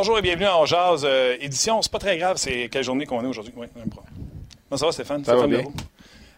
[0.00, 1.82] Bonjour et bienvenue en Jazz euh, édition.
[1.82, 3.52] C'est pas très grave, c'est quelle journée qu'on est aujourd'hui.
[3.56, 4.14] Oui, problème.
[4.76, 5.24] ça va, Stéphane?
[5.24, 5.72] Ça Stéphane va bien.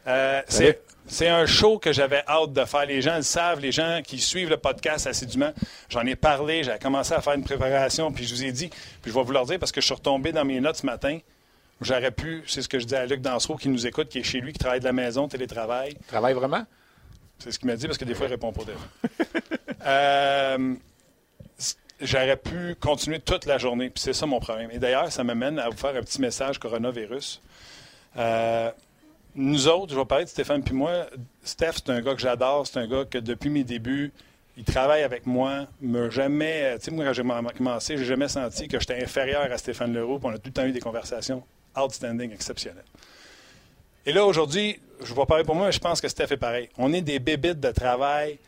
[0.07, 2.87] Euh, c'est, c'est un show que j'avais hâte de faire.
[2.87, 5.53] Les gens le savent, les gens qui suivent le podcast assidûment.
[5.91, 8.71] J'en ai parlé, j'ai commencé à faire une préparation, puis je vous ai dit,
[9.03, 10.87] puis je vais vous leur dire parce que je suis retombé dans mes notes ce
[10.87, 11.19] matin.
[11.83, 14.23] J'aurais pu, c'est ce que je dis à Luc Dansereau qui nous écoute, qui est
[14.23, 15.99] chez lui, qui travaille de la maison, télétravail.
[16.07, 16.65] Travaille vraiment?
[17.39, 18.63] C'est ce qu'il m'a dit parce que des fois, il répond pas
[19.87, 20.75] euh,
[22.01, 24.71] j'aurais pu continuer toute la journée, puis c'est ça mon problème.
[24.73, 27.43] Et d'ailleurs, ça m'amène à vous faire un petit message coronavirus.
[28.17, 28.71] Euh,
[29.35, 31.07] nous autres, je vais parler de Stéphane puis moi.
[31.43, 32.67] Steph, c'est un gars que j'adore.
[32.67, 34.13] C'est un gars que depuis mes débuts,
[34.57, 35.67] il travaille avec moi.
[35.81, 37.23] Me jamais, tu sais, moi, quand j'ai
[37.57, 40.19] commencé, j'ai jamais senti que j'étais inférieur à Stéphane Leroux.
[40.23, 41.45] On a tout le temps eu des conversations
[41.77, 42.85] outstanding, exceptionnelles.
[44.05, 46.69] Et là, aujourd'hui, je vais parler pour moi, mais je pense que Steph est pareil.
[46.77, 48.39] On est des bébites de travail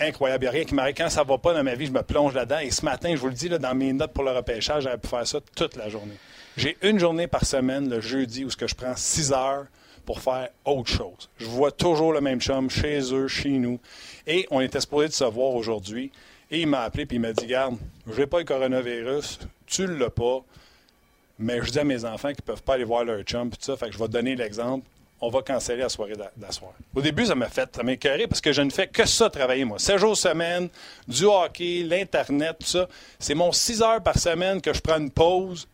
[0.00, 0.44] incroyables.
[0.44, 0.94] Il n'y a rien qui m'arrive.
[0.96, 2.58] Quand ça ne va pas dans ma vie, je me plonge là-dedans.
[2.58, 4.98] Et ce matin, je vous le dis, là, dans mes notes pour le repêchage, j'aurais
[4.98, 6.16] pu faire ça toute la journée.
[6.56, 9.66] J'ai une journée par semaine, le jeudi, où que je prends six heures
[10.06, 11.28] pour faire autre chose.
[11.36, 13.78] Je vois toujours le même chum chez eux, chez nous.
[14.26, 16.12] Et on était supposé de se voir aujourd'hui.
[16.50, 19.82] Et il m'a appelé et il m'a dit Garde, je n'ai pas le coronavirus, tu
[19.82, 20.44] ne l'as pas.
[21.38, 23.56] Mais je dis à mes enfants qu'ils ne peuvent pas aller voir leur chum, tout
[23.60, 23.74] ça.
[23.90, 24.86] Je vais donner l'exemple.
[25.20, 26.72] On va canceller la soirée d'asseoir.
[26.94, 27.82] Au début, ça m'a fait, ça
[28.28, 29.78] parce que je ne fais que ça travailler, moi.
[29.78, 30.68] 7 jours semaine,
[31.08, 32.88] du hockey, l'Internet, tout ça.
[33.18, 35.68] C'est mon 6 heures par semaine que je prends une pause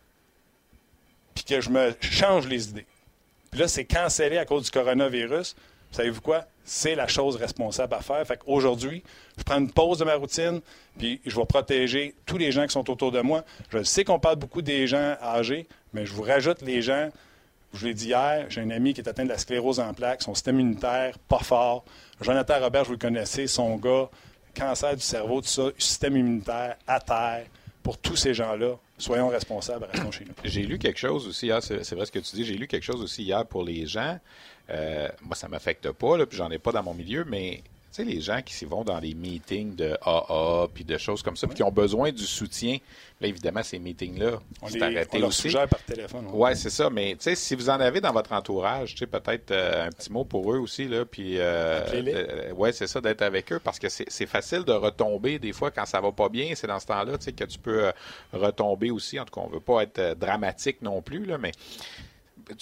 [1.35, 2.85] puis que je me change les idées.
[3.51, 5.55] Puis là, c'est cancellé à cause du coronavirus.
[5.91, 6.45] Savez-vous quoi?
[6.63, 8.25] C'est la chose responsable à faire.
[8.25, 9.03] Fait qu'aujourd'hui,
[9.37, 10.61] je prends une pause de ma routine,
[10.97, 13.43] puis je vais protéger tous les gens qui sont autour de moi.
[13.71, 17.09] Je sais qu'on parle beaucoup des gens âgés, mais je vous rajoute les gens.
[17.73, 19.93] Je vous l'ai dit hier, j'ai un ami qui est atteint de la sclérose en
[19.93, 21.83] plaques, son système immunitaire pas fort.
[22.21, 24.09] Jonathan Robert, vous le connaissez, son gars,
[24.55, 27.47] cancer du cerveau, tout ça, système immunitaire à terre.
[27.81, 30.33] Pour tous ces gens-là, soyons responsables, restons chez nous.
[30.45, 32.83] J'ai lu quelque chose aussi hier, c'est vrai ce que tu dis, j'ai lu quelque
[32.83, 34.19] chose aussi hier pour les gens.
[34.69, 37.61] Euh, moi, ça ne m'affecte pas, puis j'en ai pas dans mon milieu, mais
[37.93, 41.47] sais, les gens qui vont dans des meetings de AA puis de choses comme ça,
[41.47, 42.77] puis qui ont besoin du soutien,
[43.21, 45.51] là, évidemment, ces meetings-là, c'est arrêté on aussi.
[45.51, 46.25] par téléphone.
[46.31, 46.89] Oui, ouais, c'est ça.
[46.89, 49.89] Mais tu sais, si vous en avez dans votre entourage, tu sais, peut-être euh, un
[49.89, 51.37] petit mot pour eux aussi, là, puis...
[51.39, 55.53] Euh, euh ouais, c'est ça, d'être avec eux, parce que c'est facile de retomber des
[55.53, 56.53] fois quand ça va pas bien.
[56.55, 57.91] C'est dans ce temps-là, tu sais, que tu peux euh,
[58.33, 59.19] retomber aussi.
[59.19, 61.51] En tout cas, on veut pas être dramatique non plus, là, mais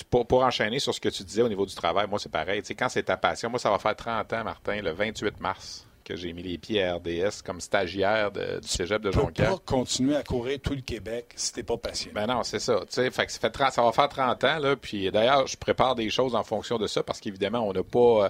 [0.09, 2.61] pour, enchaîner sur ce que tu disais au niveau du travail, moi, c'est pareil.
[2.61, 5.39] Tu sais, quand c'est ta passion, moi, ça va faire 30 ans, Martin, le 28
[5.39, 9.31] mars que j'ai mis les pieds à RDS comme stagiaire du cégep de Jonquière.
[9.33, 12.11] Tu peux pas continuer à courir tout le Québec si t'es pas patient.
[12.13, 12.79] Ben non, c'est ça.
[12.81, 15.47] Tu sais, fait que ça, fait 30, ça va faire 30 ans, là, puis d'ailleurs,
[15.47, 18.25] je prépare des choses en fonction de ça parce qu'évidemment, on n'a pas...
[18.25, 18.29] Euh,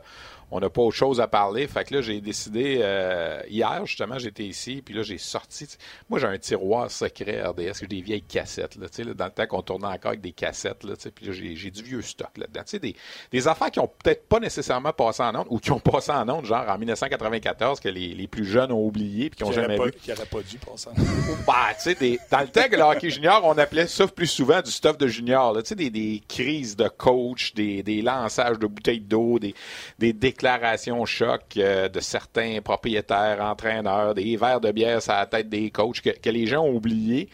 [0.52, 1.66] on n'a pas autre chose à parler.
[1.68, 5.66] Fait que là, j'ai décidé, euh, hier, justement, j'étais ici, puis là, j'ai sorti.
[6.10, 9.48] Moi, j'ai un tiroir secret RDS, j'ai des vieilles cassettes, là, là, dans le temps
[9.48, 12.62] qu'on tournait encore avec des cassettes, là, puis là, j'ai du vieux stock là-dedans.
[12.82, 12.96] Des,
[13.32, 16.28] des affaires qui ont peut-être pas nécessairement passé en onde, ou qui ont passé en
[16.28, 19.78] onde, genre en 1994, que les, les plus jeunes ont oublié, puis qui n'ont jamais
[19.78, 19.92] vu.
[19.92, 20.94] Qui n'auraient pas dû passer en
[21.48, 24.62] bah, tu sais, dans le temps que le hockey junior, on appelait ça plus souvent
[24.62, 28.68] du stuff de junior, tu sais, des, des crises de coach, des, des lançages de
[28.68, 29.56] bouteilles d'eau, des,
[29.98, 30.41] des déclarations
[31.06, 36.02] choc euh, de certains propriétaires, entraîneurs, des verres de bière à la tête des coachs
[36.02, 37.30] que, que les gens ont oubliés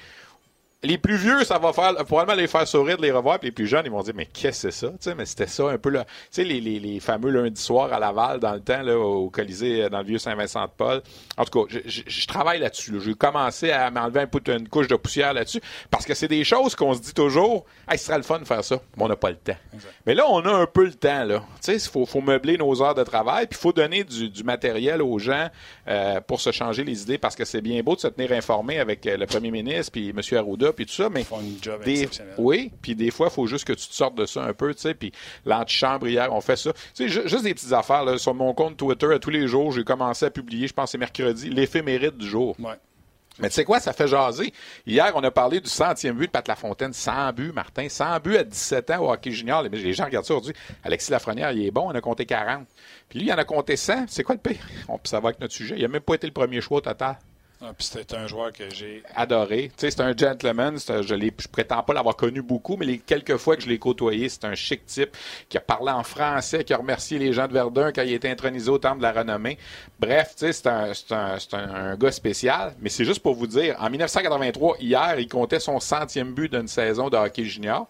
[0.88, 3.52] les plus vieux, ça va faire probablement les faire sourire de les revoir, puis les
[3.52, 5.90] plus jeunes, ils vont dire mais qu'est-ce que c'est ça, mais c'était ça un peu
[5.90, 8.98] là, tu sais les, les, les, fameux lundis soirs à Laval dans le temps là
[8.98, 11.02] au Colisée euh, dans le vieux Saint-Vincent-de-Paul.
[11.38, 12.94] En tout cas, je, je, travaille là-dessus.
[13.04, 15.62] J'ai commencé à m'enlever un peu une couche de poussière là-dessus
[15.92, 18.46] parce que c'est des choses qu'on se dit toujours, hey, ce sera le fun de
[18.46, 19.58] faire ça, mais on n'a pas le temps.
[20.06, 21.40] Mais là, on a un peu le temps là.
[21.40, 24.30] Tu sais, il faut, faut meubler nos heures de travail, puis il faut donner du,
[24.30, 25.50] du, matériel aux gens
[25.88, 28.80] euh, pour se changer les idées parce que c'est bien beau de se tenir informé
[28.80, 30.22] avec euh, le premier ministre puis M.
[30.38, 31.26] Arruda puis tout ça, mais
[31.84, 32.08] des,
[32.38, 34.74] oui, puis des fois, il faut juste que tu te sortes de ça un peu,
[34.76, 35.12] tu sais, puis
[35.44, 36.72] l'antichambre hier, on fait ça.
[36.96, 39.72] Tu sais, juste des petites affaires, là, sur mon compte Twitter, à tous les jours,
[39.72, 42.56] j'ai commencé à publier, je pense c'est mercredi, l'éphémérite du jour.
[43.40, 44.52] Mais tu sais quoi, ça fait jaser.
[44.86, 46.92] Hier, on a parlé du centième but de Pat Lafontaine.
[46.92, 47.88] 100 buts, Martin.
[47.88, 49.62] 100 buts à 17 ans au hockey junior.
[49.62, 50.56] Les gens regardent ça aujourd'hui.
[50.84, 52.66] Alexis Lafrenière, il est bon, on a compté 40.
[53.10, 54.06] Puis lui, il en a compté 100.
[54.08, 54.66] C'est quoi le pire?
[54.88, 55.76] On, ça va avec notre sujet.
[55.78, 57.18] Il n'a même pas été le premier choix au total.
[57.60, 59.72] Ah, c'était un joueur que j'ai adoré.
[59.78, 60.78] C'est un gentleman.
[60.78, 64.30] je ne prétends pas l'avoir connu beaucoup, mais les quelques fois que je l'ai côtoyé,
[64.30, 65.18] c'est un chic type
[65.50, 68.16] qui a parlé en français, qui a remercié les gens de Verdun quand il a
[68.16, 69.58] été intronisé au Temple de la Renommée.
[70.00, 72.76] Bref, c'est un, un, un, un, gars spécial.
[72.80, 76.68] Mais c'est juste pour vous dire, en 1983, hier, il comptait son centième but d'une
[76.68, 77.88] saison de hockey junior.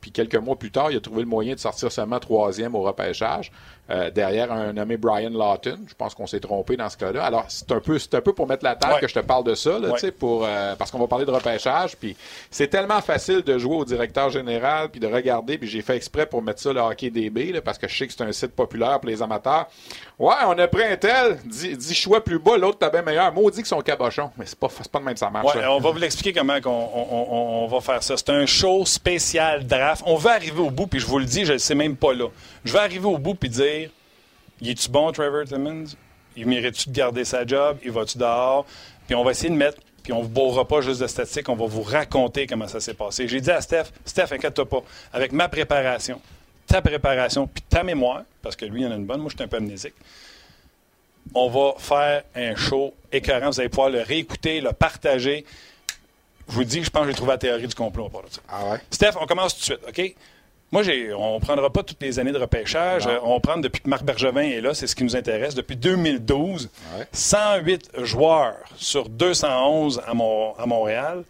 [0.00, 2.82] Puis quelques mois plus tard, il a trouvé le moyen de sortir seulement troisième au
[2.82, 3.50] repêchage.
[3.90, 5.78] Euh, derrière un nommé Brian Lawton.
[5.88, 7.24] Je pense qu'on s'est trompé dans ce cas-là.
[7.24, 9.00] Alors, c'est un peu, c'est un peu pour mettre la table Ouais.
[9.00, 10.10] que je te parle de ça, là, Ouais.
[10.10, 11.96] pour, euh, parce qu'on va parler de repêchage.
[11.96, 12.16] Puis
[12.50, 15.58] c'est tellement facile de jouer au directeur général puis de regarder.
[15.58, 18.06] Puis j'ai fait exprès pour mettre ça le hockey DB là, parce que je sais
[18.06, 19.66] que c'est un site populaire pour les amateurs.
[20.18, 23.32] Ouais, on a pris un tel, 10 choix plus bas, l'autre t'as bien meilleur.
[23.32, 24.30] Maudit que son cabochon.
[24.36, 25.54] Mais c'est pas, pas de même ça marche.
[25.54, 28.16] Ouais, on va vous l'expliquer comment on- on- on va faire ça.
[28.16, 30.02] C'est un show spécial draft.
[30.06, 32.12] On va arriver au bout, puis je vous le dis, je ne sais même pas
[32.12, 32.26] là.
[32.64, 33.77] Je vais arriver au bout puis dire
[34.60, 35.84] Il est-tu bon, Trevor Timmons
[36.36, 37.78] Il mérite-tu de garder sa job?
[37.84, 38.66] Il va-tu dehors?
[39.06, 39.78] Puis on va essayer de mettre.
[40.02, 42.80] Puis on ne vous bourrera pas juste de statistiques, on va vous raconter comment ça
[42.80, 43.28] s'est passé.
[43.28, 44.82] J'ai dit à Steph Steph, inquiète-toi pas.
[45.12, 46.20] Avec ma préparation,
[46.66, 49.36] ta préparation, puis ta mémoire, parce que lui, il en a une bonne, moi, je
[49.36, 49.94] suis un peu amnésique
[51.34, 53.50] on va faire un show écœurant.
[53.50, 55.44] Vous allez pouvoir le réécouter, le partager.
[56.48, 58.30] Je vous dis, je pense que j'ai trouvé la théorie du complot à part de
[58.30, 58.40] ça.
[58.48, 58.78] Ah ouais?
[58.90, 60.14] Steph, on commence tout de suite, OK?
[60.70, 63.06] Moi, j'ai, on ne prendra pas toutes les années de repêchage.
[63.06, 65.54] Euh, On prend depuis que Marc Bergevin est là, c'est ce qui nous intéresse.
[65.54, 67.06] Depuis 2012, Ouais.
[67.12, 71.24] 108 joueurs sur 211 à, Mon- à Montréal,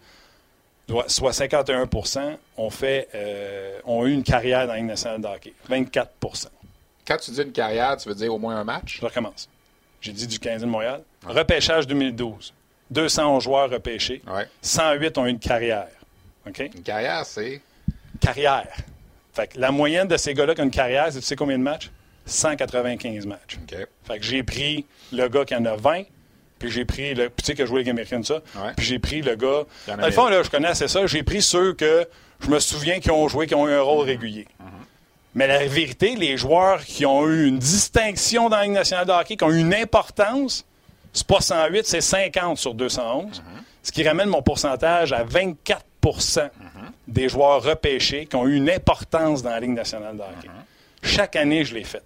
[1.07, 5.53] soit 51% ont, fait, euh, ont eu une carrière dans la Ligue nationale de hockey.
[5.69, 6.47] 24%
[7.07, 8.97] Quand tu dis une carrière, tu veux dire au moins un match?
[8.99, 9.47] je recommence.
[10.01, 11.01] J'ai dit du 15 de Montréal.
[11.25, 12.53] Repêchage 2012.
[12.91, 14.21] 211 joueurs repêchés.
[14.27, 14.47] Ouais.
[14.61, 15.87] 108 ont eu une carrière.
[16.47, 16.59] OK?
[16.75, 17.61] Une carrière, c'est?
[18.19, 18.67] Carrière.
[19.33, 21.57] Fait que la moyenne de ces gars-là qui ont une carrière, c'est tu sais combien
[21.57, 21.91] de matchs?
[22.25, 23.59] 195 matchs.
[24.03, 26.03] Fait que j'ai pris le gars qui en a 20,
[26.59, 27.29] puis j'ai pris le.
[27.29, 28.35] Tu sais que je joué Ligue américaine, ça.
[28.55, 28.73] Ouais.
[28.75, 29.63] Puis j'ai pris le gars.
[29.87, 31.05] Dans le fond, là, je connais assez ça.
[31.07, 32.07] J'ai pris ceux que
[32.41, 34.47] je me souviens qui ont joué, qui ont eu un rôle régulier.
[35.35, 39.11] Mais la vérité, les joueurs qui ont eu une distinction dans la Ligue nationale de
[39.11, 40.65] hockey, qui ont eu une importance,
[41.13, 43.41] c'est pas 108, c'est 50 sur 211.
[43.81, 45.85] Ce qui ramène mon pourcentage à 24
[47.07, 50.49] des joueurs repêchés qui ont eu une importance dans la Ligue nationale de hockey.
[51.01, 52.03] Chaque année, je l'ai faite.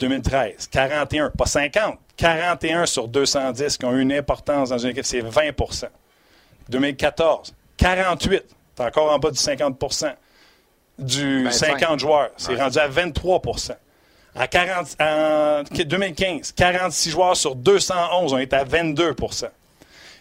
[0.00, 5.04] 2013, 41, pas 50, 41 sur 210 qui ont eu une importance dans une équipe,
[5.04, 5.86] c'est 20%
[6.68, 8.42] 2014, 48,
[8.76, 10.14] c'est encore en bas du 50%
[10.98, 11.78] du 25.
[11.80, 12.60] 50 joueurs, c'est Ouais.
[12.62, 13.40] rendu à 23
[14.34, 19.14] à 40, en 2015, 46 joueurs sur 211 ont été à 22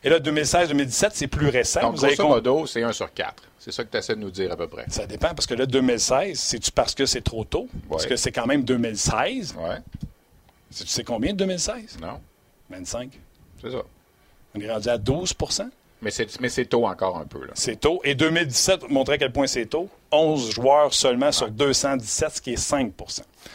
[0.03, 1.81] Et là, 2016-2017, c'est plus récent.
[1.81, 3.43] Donc, Vous avez grosso con- modo, c'est 1 sur 4.
[3.59, 4.85] C'est ça que tu essaies de nous dire à peu près.
[4.89, 7.69] Ça dépend, parce que là, 2016, c'est-tu parce que c'est trop tôt?
[7.89, 9.55] Parce que c'est quand même 2016.
[9.57, 9.77] Ouais.
[10.75, 11.99] Tu sais combien de 2016?
[12.01, 12.19] Non.
[12.69, 13.11] 25.
[13.61, 13.77] C'est ça.
[14.55, 15.69] On est rendu à 12%
[16.01, 17.45] Mais c'est, tôt encore un peu.
[17.45, 17.51] Là.
[17.53, 18.01] C'est tôt.
[18.03, 19.87] Et 2017 montrait à quel point c'est tôt.
[20.11, 22.91] 11 joueurs seulement sur 217, ce qui est 5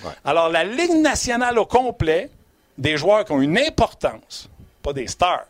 [0.05, 0.11] Ouais.
[0.25, 2.31] Alors, la Ligue nationale au complet,
[2.79, 4.49] des joueurs qui ont une importance,
[4.83, 5.45] pas des stars.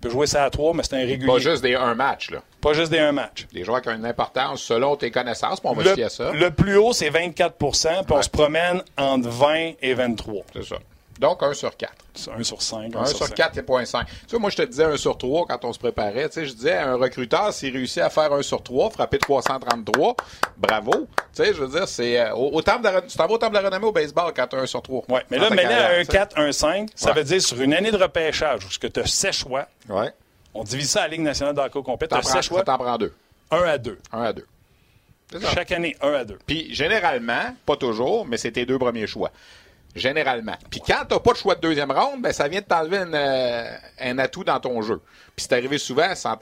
[0.00, 1.26] Peut jouer ça à 3, mais c'est un régulier.
[1.26, 2.30] Pas juste des un match.
[2.30, 2.42] Là.
[2.60, 3.46] Pas juste des un match.
[3.52, 5.60] Des joueurs qui ont une importance selon tes connaissances.
[5.60, 6.32] puis on va se fier à ça.
[6.32, 7.68] Le, plus haut, c'est 24 puis
[8.10, 10.44] on se promène entre 20 et 23.
[10.52, 10.76] C'est ça.
[11.18, 11.92] Donc, 1 sur 4.
[12.14, 12.94] C'est 1 sur 5.
[12.94, 14.04] 1, 1 sur 4, c'est 0.5.
[14.06, 16.28] Tu sais, moi, je te disais 1 sur 3 quand on se préparait.
[16.28, 20.16] Tu sais, je disais, un recruteur, s'il réussit à faire 1 sur 3, frapper 333,
[20.56, 20.92] bravo.
[20.92, 23.26] Tu sais, je veux dire, c'est euh, au, au temple de la, re- tu t'en
[23.26, 25.04] vas au temple de la renommée au baseball quand tu as 1 sur 3.
[25.08, 26.12] Ouais, mais là, carrière, un tu sais.
[26.12, 27.16] 4, un 5, ça Ouais.
[27.16, 30.10] veut dire sur une année de repêchage où tu as 7 choix, Ouais.
[30.54, 32.64] on divise ça à la Ligue nationale au complet, tu as prends, 7 choix, ça
[32.64, 33.12] t'en prend deux.
[33.50, 33.98] 1 à 2.
[34.12, 34.46] 1 à 2.
[35.32, 35.50] C'est ça.
[35.54, 36.38] Chaque année, 1 à 2.
[36.46, 39.30] Puis généralement, pas toujours, mais c'est tes deux premiers choix.
[39.96, 40.56] Généralement.
[40.70, 43.76] Puis quand t'as pas de choix de deuxième ronde, ben ça vient de t'enlever euh,
[43.98, 45.00] un atout dans ton jeu.
[45.34, 46.36] Puis c'est arrivé souvent sans,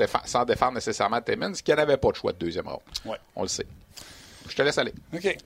[0.44, 2.80] défendre nécessairement Timmons, qu'il n'y avait pas de choix de deuxième ronde.
[3.04, 3.16] Ouais.
[3.36, 3.66] On le sait.
[4.48, 4.92] Je te laisse aller.
[5.14, 5.36] OK.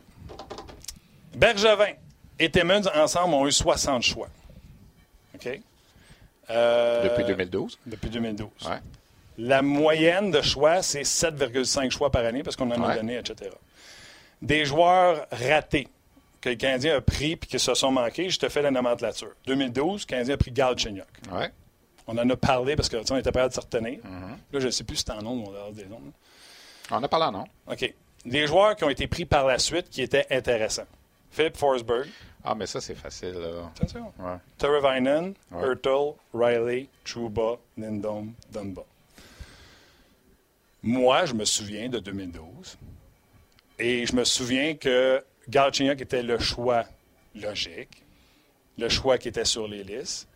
[1.37, 1.93] Bergevin
[2.39, 4.29] et Timmons, ensemble, ont eu 60 choix.
[5.35, 5.61] OK?
[6.51, 7.79] Euh, Depuis 2012.
[7.85, 8.49] Depuis 2012.
[8.67, 8.79] Ouais.
[9.37, 12.97] La moyenne de choix, c'est 7,5 choix par année parce qu'on en a Ouais.
[12.97, 13.51] donné, etc.
[14.41, 15.89] Des joueurs ratés
[16.41, 19.33] que le Canadien a pris puis qui se sont manqués, je te fais la nomenclature.
[19.47, 21.07] 2012, le Canadien a pris Galchenyuk.
[21.33, 21.51] Ouais.
[22.07, 23.99] On en a parlé parce que tu sais, on était prêt à se retenir.
[23.99, 24.31] Mm-hmm.
[24.53, 26.01] Là, je ne sais plus si c'est en nom ou en des noms.
[26.91, 27.45] On a parlé en nom.
[27.71, 27.93] OK.
[28.25, 30.87] Des joueurs qui ont été pris par la suite qui étaient intéressants.
[31.31, 32.09] Philip Forsberg,
[32.43, 33.71] Ah, mais ça, c'est facile, là.
[33.77, 34.13] attention.
[34.19, 34.37] Ouais.
[34.57, 35.63] Teravainen, Ouais.
[35.67, 38.85] Hurtle, Riley, Trouba, Lindholm, Dunbar.
[40.83, 42.79] Moi, je me souviens de 2012
[43.79, 46.85] et je me souviens que Galchenyuk était le choix
[47.35, 48.03] logique,
[48.77, 50.29] le choix qui était sur les listes.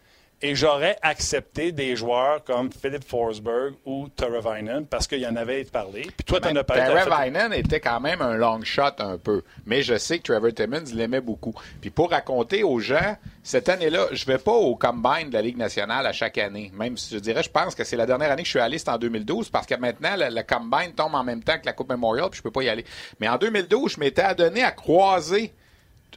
[0.44, 5.62] Et j'aurais accepté des joueurs comme Philip Forsberg ou Teravainen parce qu'il y en avait
[5.62, 6.02] parlé.
[6.02, 6.82] Puis toi, tu en as parlé.
[6.82, 9.42] Teravainen était quand même un long shot un peu.
[9.66, 11.54] Mais je sais que Trevor Timmons l'aimait beaucoup.
[11.80, 15.58] Puis pour raconter aux gens, cette année-là, je vais pas au Combine de la Ligue
[15.58, 16.72] nationale à chaque année.
[16.74, 18.78] Même si je dirais, je pense que c'est la dernière année que je suis allé,
[18.78, 21.72] c'est en 2012, parce que maintenant, le, le Combine tombe en même temps que la
[21.72, 22.84] Coupe Memorial, puis je peux pas y aller.
[23.20, 25.52] Mais en 2012, je m'étais adonné à croiser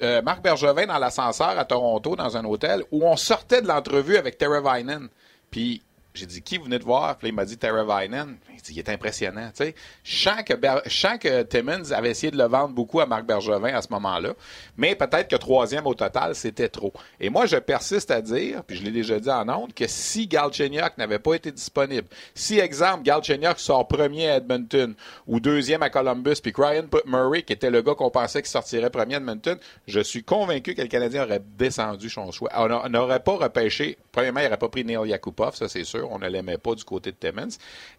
[0.02, 4.18] euh, Marc Bergevin dans l'ascenseur à Toronto, dans un hôtel, où on sortait de l'entrevue
[4.18, 5.10] avec Terra Vinen.
[5.52, 5.82] Puis
[6.16, 7.18] j'ai dit, qui vous venez de voir?
[7.18, 8.38] Puis il m'a dit Terra Vinen.
[8.54, 9.50] Il dit, il est impressionnant.
[9.56, 13.82] Tu sais, je que, Timmons avait essayé de le vendre beaucoup à Marc Bergevin à
[13.82, 14.34] ce moment-là.
[14.78, 16.94] Mais peut-être que troisième au total, c'était trop.
[17.20, 20.28] Et moi, je persiste à dire, puis je l'ai déjà dit en ondes, que si
[20.28, 24.96] Galchenyuk n'avait pas été disponible, si, exemple, Galchenyuk sort premier à Edmonton
[25.28, 28.90] ou deuxième à Columbus, puis Ryan Murray, qui était le gars qu'on pensait qu'il sortirait
[28.90, 29.58] premier à Edmonton,
[29.88, 32.50] je suis convaincu que le Canadien aurait descendu son choix.
[32.56, 36.20] On n'aurait pas repêché, premièrement, il n'aurait pas pris Neil Yakupov, ça c'est sûr on
[36.20, 37.48] ne l'aimait pas du côté de Timmins.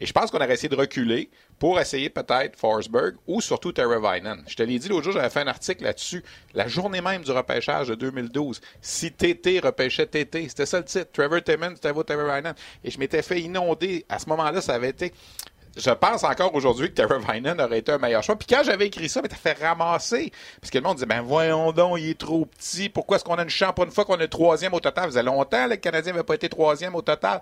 [0.00, 3.98] Et je pense qu'on aurait essayé de reculer pour essayer peut-être Forsberg ou surtout Terra
[3.98, 4.42] Vinen.
[4.46, 6.22] Je te l'ai dit l'autre jour, j'avais fait un article là-dessus,
[6.54, 8.60] la journée même du repêchage de 2012.
[8.80, 11.10] Si TT repêchait TT, c'était ça le titre.
[11.12, 12.54] Trevor Timmins, Tavo Terra Vinen.
[12.84, 14.04] Et je m'étais fait inonder.
[14.08, 15.12] À ce moment-là, ça avait été
[15.76, 18.36] je pense encore aujourd'hui que Terra Vinen aurait été un meilleur choix.
[18.36, 20.32] Puis quand j'avais écrit ça, mais t'as fait ramasser.
[20.60, 22.88] Parce que le monde disait, ben voyons donc, il est trop petit.
[22.88, 25.04] Pourquoi est-ce qu'on a une chance pour une fois qu'on est troisième au total?
[25.04, 27.40] Ça faisait longtemps que le Canadien n'avait pas été troisième au total.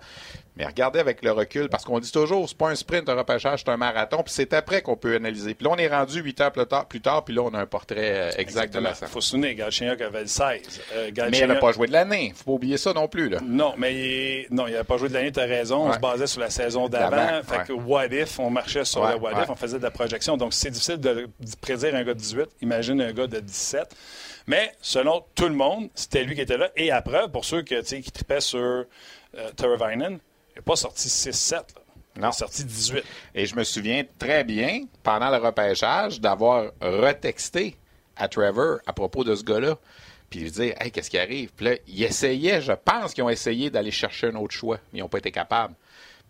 [0.56, 3.62] Mais regardez avec le recul, parce qu'on dit toujours, c'est pas un sprint, un repêchage,
[3.64, 4.22] c'est un marathon.
[4.22, 5.54] Puis c'est après qu'on peut analyser.
[5.54, 7.60] Puis là, on est rendu huit heures plus tard, plus tard puis là, on a
[7.60, 10.80] un portrait exact de la Il faut se souvenir, Galchenyuk avait le 16.
[10.94, 12.32] Euh, mais il n'a pas joué de l'année.
[12.36, 13.28] faut pas oublier ça non plus.
[13.28, 13.38] Là.
[13.44, 14.46] Non, mais il...
[14.50, 15.88] non, il n'avait pas joué de l'année, tu as raison.
[15.88, 17.42] On se basait sur la saison d'avant.
[17.44, 20.36] Fait que what if, on marchait sur le what if, on faisait de la projection.
[20.36, 21.28] Donc, c'est difficile de,
[21.60, 22.48] prédire un gars de 18.
[22.62, 23.94] Imagine un gars de 17.
[24.46, 26.70] Mais selon tout le monde, c'était lui qui était là.
[26.76, 28.84] Et après, pour ceux que, qui tripaient sur euh,
[29.58, 30.18] Vinen,
[30.52, 31.62] il n'a pas sorti 6-7.
[32.16, 33.04] Il est sorti 18.
[33.34, 37.76] Et je me souviens très bien, pendant le repêchage, d'avoir retexté
[38.16, 39.76] à Trevor à propos de ce gars-là.
[40.30, 41.52] Puis il disait, hey, qu'est-ce qui arrive?
[41.54, 44.98] Puis là, ils essayaient, je pense qu'ils ont essayé d'aller chercher un autre choix, mais
[44.98, 45.74] ils n'ont pas été capables.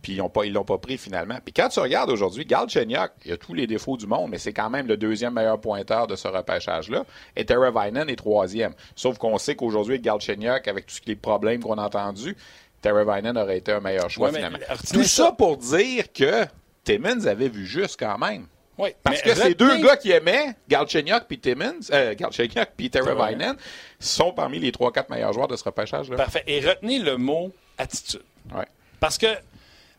[0.05, 1.39] Puis ils ne pas, l'ont pas pris finalement.
[1.43, 4.53] Puis quand tu regardes aujourd'hui, Galchenyuk, il a tous les défauts du monde, mais c'est
[4.53, 7.07] quand même le deuxième meilleur pointeur de ce repêchage-là.
[7.37, 8.75] Et Vinen est troisième.
[8.95, 12.37] Sauf qu'on sait qu'aujourd'hui, Galchenyuk, avec tous les problèmes qu'on a entendus,
[12.85, 14.59] Vinen aurait été un meilleur choix finalement.
[14.93, 16.45] Tout ça, pour dire que
[16.85, 18.45] Timmins avait vu juste quand même.
[18.77, 23.57] Oui, Parce que ces deux gars qui aimaient, Galchenyuk puis Timmins, euh, Galchenyuk puis Vinen,
[23.99, 26.17] sont parmi les 3-4 meilleurs joueurs de ce repêchage-là.
[26.17, 26.45] Parfait.
[26.47, 28.23] Et retenez le mot attitude.
[28.55, 28.67] Ouais.
[29.01, 29.29] Parce que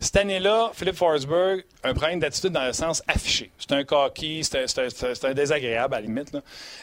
[0.05, 3.51] cette année-là, Philippe Forsberg a un problème d'attitude dans le sens affiché.
[3.57, 6.37] C'est un coquille, c'est un, désagréable à la limite.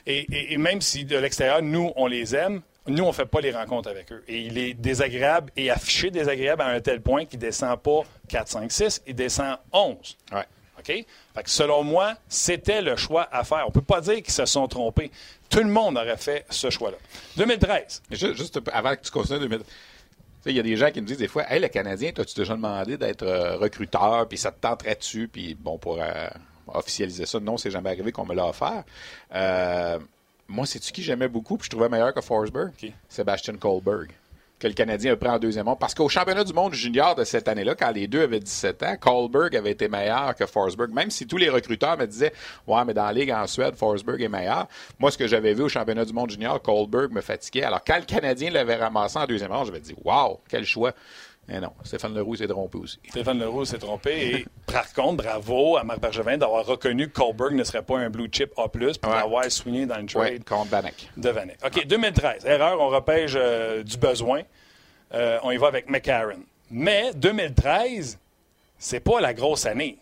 [0.07, 3.41] Et, et, même si de l'extérieur, nous, on les aime, nous, on ne fait pas
[3.41, 4.25] les rencontres avec eux.
[4.26, 8.00] Et il est désagréable et affiché désagréable à un tel point qu'il ne descend pas
[8.29, 10.17] 4, 5, 6, il descend 11.
[10.33, 10.45] Ouais.
[10.79, 10.87] OK?
[10.87, 13.62] Fait que selon moi, c'était le choix à faire.
[13.64, 15.12] On ne peut pas dire qu'ils se sont trompés.
[15.49, 16.97] Tout le monde aurait fait ce choix-là.
[17.37, 18.02] 2013.
[18.11, 19.67] Juste, juste avant que tu continues 2013.
[20.47, 22.55] Il y a des gens qui me disent des fois Hey, le Canadien, t'as-tu déjà
[22.55, 26.29] demandé d'être euh, recruteur, puis ça te tenterait dessus, puis bon, pour euh,
[26.69, 28.85] officialiser ça, non, c'est jamais arrivé qu'on me l'a offert.
[29.35, 29.99] Euh,
[30.49, 32.73] moi, c'est-tu qui j'aimais beaucoup, puis je trouvais meilleur que Forsberg?
[32.77, 32.93] Qui?
[33.09, 34.11] Sébastien Kohlberg
[34.62, 35.81] que le Canadien a pris en deuxième monde.
[35.81, 38.97] Parce qu'au championnat du monde junior de cette année-là, quand les deux avaient 17 ans,
[38.97, 40.92] Kohlberg avait été meilleur que Forsberg.
[40.92, 42.33] Même si tous les recruteurs me disaient
[42.69, 44.69] Ouais, mais dans la Ligue en Suède, Forsberg est meilleur.
[45.00, 47.64] Moi, ce que j'avais vu au championnat du monde junior, Kohlberg me fatiguait.
[47.64, 50.92] Alors, quand le Canadien l'avait ramassé en deuxième rang, j'avais dit Waouh, quel choix!
[51.49, 52.99] Mais non, Stéphane Leroux s'est trompé aussi.
[53.09, 54.37] Stéphane Leroux s'est trompé.
[54.37, 58.11] Et par contre, bravo à Marc Bergevin d'avoir reconnu que Kohlberg ne serait pas un
[58.11, 60.45] blue chip A, puis d'avoir soigné dans le trade.
[60.45, 61.11] contre Vanek.
[61.17, 61.59] De Vanek.
[61.65, 62.47] OK, 2013.
[62.47, 64.43] Erreur, on repêche euh, du besoin.
[65.15, 66.43] Euh, on y va avec McCarron.
[66.71, 68.19] Mais 2013,
[68.79, 69.99] c'est pas la grosse année.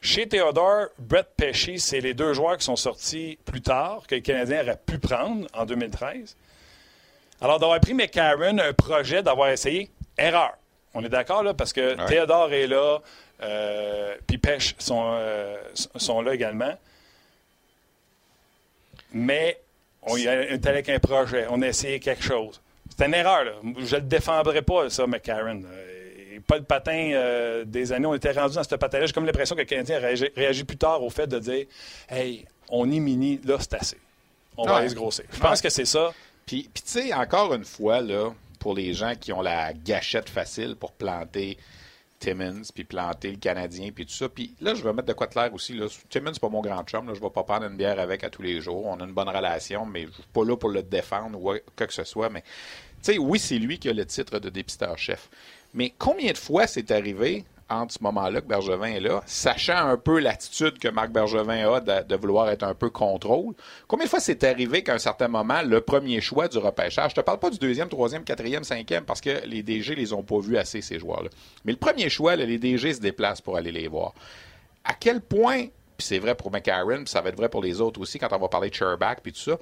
[0.00, 4.20] Chez Theodore, Brett Pesci, c'est les deux joueurs qui sont sortis plus tard que le
[4.20, 6.34] Canadien aurait pu prendre en 2013.
[7.40, 10.54] Alors, d'avoir pris McCarron, un projet, d'avoir essayé, erreur.
[10.94, 12.98] On est d'accord, là, parce que Theodore est là,
[13.42, 16.78] euh, puis Pesci sont, euh, sont là également.
[19.12, 19.60] Mais
[20.02, 22.60] on est avec un projet, on a essayé quelque chose.
[22.96, 23.44] C'est une erreur.
[23.44, 23.52] Là.
[23.78, 25.62] Je ne le défendrai pas, ça, McCarron.
[25.64, 25.92] Euh,
[26.46, 28.06] pas le patin euh, des années.
[28.06, 29.06] On était rendu dans ce patin-là.
[29.06, 31.66] J'ai comme l'impression que le Canadien réagi plus tard au fait de dire
[32.08, 33.98] Hey, on est mini, là, c'est assez.
[34.56, 35.24] On va aller se grossir.
[35.32, 36.12] Je pense que c'est ça.
[36.44, 38.32] Puis, puis tu sais, encore une fois, là,
[38.62, 41.58] pour les gens qui ont la gâchette facile pour planter
[42.20, 44.28] Timmins, puis planter le Canadien, puis tout ça.
[44.28, 45.74] Puis là, je vais mettre de quoi de clair aussi.
[45.74, 45.86] Là.
[46.08, 47.08] Timmins, c'est pas mon grand chum.
[47.08, 47.14] Là.
[47.14, 48.86] Je vais pas prendre une bière avec à tous les jours.
[48.86, 51.86] On a une bonne relation, mais je suis pas là pour le défendre ou quoi
[51.88, 52.30] que ce soit.
[52.30, 52.42] Mais,
[53.02, 55.28] tu sais, oui, c'est lui qui a le titre de dépisteur-chef.
[55.74, 57.44] Mais combien de fois c'est arrivé
[57.88, 62.16] ce moment-là que Bergevin est là, sachant un peu l'attitude que Marc Bergevin a de,
[62.16, 63.54] vouloir être un peu contrôle.
[63.88, 67.16] Combien de fois c'est arrivé qu'à un certain moment, le premier choix du repêchage, je
[67.16, 70.38] te parle pas du deuxième, troisième, quatrième, cinquième, parce que les DG les ont pas
[70.38, 71.30] vus assez, ces joueurs-là.
[71.64, 74.14] Mais le premier choix, les DG se déplacent pour aller les voir.
[74.84, 77.80] À quel point, puis c'est vrai pour McCarron, puis ça va être vrai pour les
[77.80, 79.58] autres aussi quand on va parler de Sherback, puis tout ça,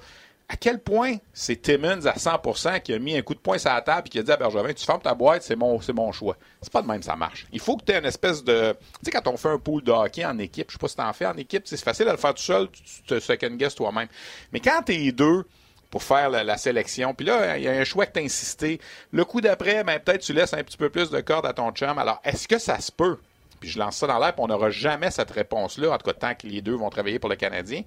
[0.51, 3.71] à quel point c'est Timmons à 100% qui a mis un coup de poing sur
[3.71, 6.11] la table et qui a dit à Bergevin, tu fermes ta boîte, c'est mon, mon
[6.11, 6.35] choix.
[6.61, 7.47] C'est pas de même, ça marche.
[7.53, 8.73] Il faut que tu aies une espèce de...
[8.73, 10.97] Tu sais, quand on fait un pool de hockey en équipe, je sais pas si
[10.97, 13.75] t'en fais en équipe, c'est facile de le faire tout seul, tu te second guess
[13.75, 14.09] toi-même.
[14.51, 15.45] Mais quand t'es deux
[15.89, 17.13] pour faire la, sélection.
[17.13, 18.79] Puis là, il y a un choix que t'as insisté.
[19.11, 21.71] Le coup d'après, ben, peut-être tu laisses un petit peu plus de corde à ton
[21.71, 21.97] chum.
[21.97, 23.17] Alors, est-ce que ça se peut?
[23.59, 26.13] Puis je lance ça dans l'air, puis on n'aura jamais cette réponse-là, en tout cas
[26.13, 27.83] tant que les deux vont travailler pour le Canadien.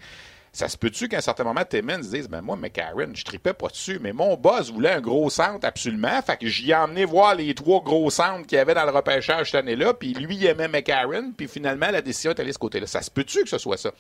[0.55, 3.67] Ça se peut-tu qu'à un certain moment, Timmons dise Ben moi, McCarron, je tripais pas
[3.67, 6.23] dessus, mais mon boss voulait un gros centre absolument.
[6.23, 8.93] Fait que j'y ai emmené voir les trois gros centres qu'il y avait dans le
[8.93, 12.55] repêchage cette année-là, puis lui, il aimait McCarron, puis finalement, la décision est allée de
[12.55, 12.87] ce côté-là.
[12.87, 13.91] Ça se peut-tu que ce soit ça?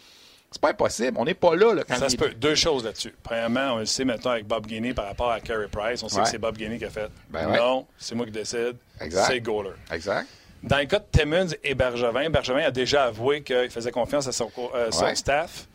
[0.48, 1.16] C'est pas impossible.
[1.16, 2.30] On n'est pas là, quand Ça se peut.
[2.30, 3.12] Deux choses là-dessus.
[3.24, 6.04] Premièrement, on le sait maintenant avec Bob Gainey par rapport à Carey Price.
[6.04, 7.10] On sait que c'est Bob Gainey qui a fait.
[7.30, 8.76] Ben non, c'est moi qui décide.
[9.00, 9.72] C'est Goaler.
[9.90, 10.28] Exact.
[10.62, 14.32] Dans le cas de Timmons et Bergevin, Bergevin a déjà avoué qu'il faisait confiance à
[14.32, 15.66] son, euh, staff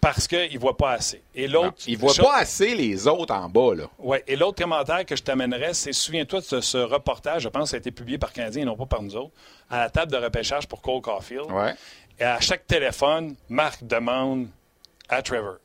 [0.00, 1.22] parce qu'il ne voit pas assez.
[1.34, 3.74] Et l'autre, il ne voit pas assez les autres en bas.
[3.74, 3.84] Là.
[3.98, 4.22] Ouais.
[4.26, 7.76] Et l'autre commentaire que je t'amènerais, c'est souviens-toi de ce, reportage, je pense que ça
[7.76, 9.32] a été publié par Canadien et non pas par nous autres,
[9.68, 11.50] à la table de repêchage pour Cole Caulfield.
[11.50, 11.74] Ouais.
[12.18, 14.48] Et à chaque téléphone, Marc demande
[15.08, 15.56] à Trevor.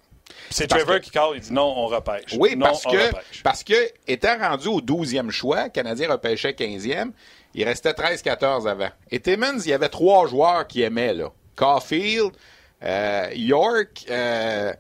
[0.50, 2.36] C'est Trevor qui call, il dit non, on repêche.
[2.38, 7.12] Oui, parce, que, parce que, étant rendu au 12e choix, Canadien repêchait 15e,
[7.54, 8.89] il restait 13-14 avant.
[9.12, 11.32] Et Timmons, il y avait trois joueurs qui aimaient, là.
[11.56, 12.32] Caulfield,
[12.84, 14.74] euh, York, euh,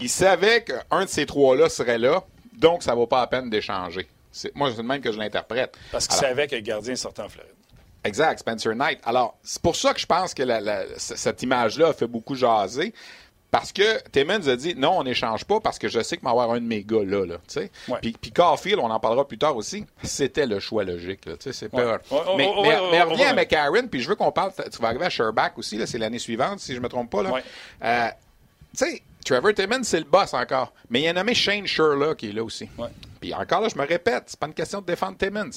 [0.00, 2.22] il savait qu'un de ces trois-là serait là,
[2.54, 4.08] donc ça ne vaut pas la peine d'échanger.
[4.54, 5.76] Moi, c'est le même que je l'interprète.
[5.90, 7.52] Parce qu'il savait que le gardien sortait en Floride.
[8.04, 8.98] Exact, Spencer Knight.
[9.04, 10.42] Alors, c'est pour ça que je pense que
[10.96, 12.92] cette image-là a fait beaucoup jaser.
[13.52, 16.52] Parce que Timmons a dit non, on n'échange pas parce que je sais que avoir
[16.52, 17.26] un de mes gars là.
[17.26, 17.36] là
[18.00, 21.26] puis, puis Caulfield, on en parlera plus tard aussi, c'était le choix logique.
[21.26, 22.50] Là, c'est mais,
[22.90, 25.76] mais, reviens à McCarron, puis je veux qu'on parle, tu vas arriver à Sherback aussi,
[25.76, 27.22] là, c'est l'année suivante, si je ne me trompe pas.
[27.22, 27.32] Là.
[27.84, 28.08] Euh,
[28.74, 30.72] tu sais, Trevor Timmons, c'est le boss encore.
[30.88, 32.70] Mais il a nommé Shane Sherla qui est là aussi.
[33.20, 35.50] Puis encore là, je me répète, c'est pas une question de défendre Timmons.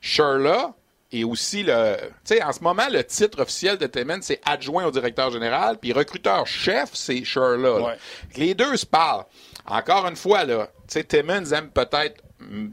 [0.00, 0.74] Sherla,
[1.12, 1.96] et aussi le.
[2.24, 5.78] Tu sais, en ce moment, le titre officiel de Timmons, c'est adjoint au directeur général,
[5.78, 7.96] puis recruteur-chef, c'est Sherla.
[8.36, 9.24] Les deux se parlent.
[9.66, 12.22] Encore une fois, là, tu sais, Timmons aime peut-être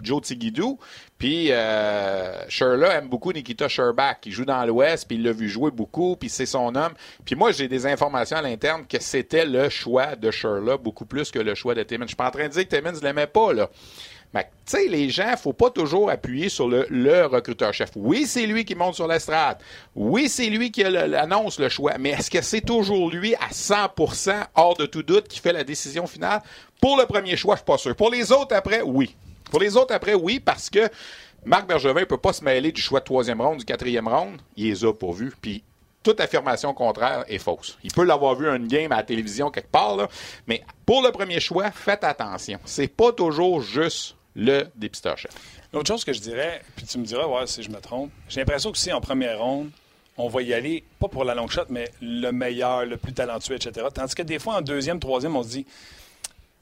[0.03, 0.77] Joe Tigidou,
[1.17, 5.47] puis euh, Sherla aime beaucoup Nikita Sherbach, qui joue dans l'Ouest, puis il l'a vu
[5.47, 6.93] jouer beaucoup, puis c'est son homme.
[7.23, 11.31] Puis moi, j'ai des informations à l'interne que c'était le choix de Sherla beaucoup plus
[11.31, 12.03] que le choix de Timmons.
[12.03, 13.69] Je suis pas en train de dire que Timmons l'aimait pas, là.
[14.33, 17.91] Mais, tu sais, les gens, faut pas toujours appuyer sur le, recruteur-chef.
[17.95, 19.57] Oui, c'est lui qui monte sur l'estrade.
[19.95, 21.93] Oui, c'est lui qui annonce le choix.
[21.99, 25.63] Mais est-ce que c'est toujours lui à 100% hors de tout doute qui fait la
[25.63, 26.41] décision finale?
[26.81, 27.95] Pour le premier choix, je suis pas sûr.
[27.95, 29.15] Pour les autres après, oui.
[29.51, 30.89] Pour les autres après, oui, parce que
[31.45, 34.41] Marc Bergevin ne peut pas se mêler du choix de troisième ronde, du quatrième ronde.
[34.55, 35.33] Il les a pourvus.
[35.39, 35.63] Puis
[36.01, 37.77] toute affirmation contraire est fausse.
[37.83, 40.09] Il peut l'avoir vu une game à la télévision quelque part,
[40.47, 42.59] mais pour le premier choix, faites attention.
[42.65, 45.31] C'est pas toujours juste le dépisteur-chef.
[45.73, 48.71] L'autre chose que je dirais, puis tu me diras si je me trompe, j'ai l'impression
[48.71, 49.69] que si en première ronde,
[50.17, 53.55] on va y aller, pas pour la long shot, mais le meilleur, le plus talentueux,
[53.55, 53.87] etc.
[53.93, 55.65] Tandis que des fois, en deuxième, troisième, on se dit,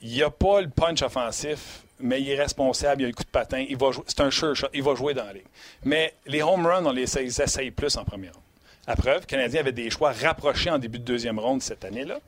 [0.01, 3.23] il n'y a pas le punch offensif, mais il est responsable, il a le coup
[3.23, 5.45] de patin, il va jouer, c'est un sure shot, il va jouer dans la ligue.
[5.83, 8.43] Mais les home runs, on les essaye plus en première ronde.
[8.87, 12.19] À preuve, le Canadien avait des choix rapprochés en début de deuxième ronde cette année-là,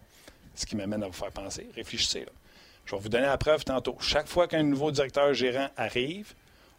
[0.56, 2.22] ce qui m'amène à vous faire penser, réfléchissez.
[2.22, 2.32] Là.
[2.86, 3.96] Je vais vous donner la preuve tantôt.
[4.00, 6.34] Chaque fois qu'un nouveau directeur gérant arrive,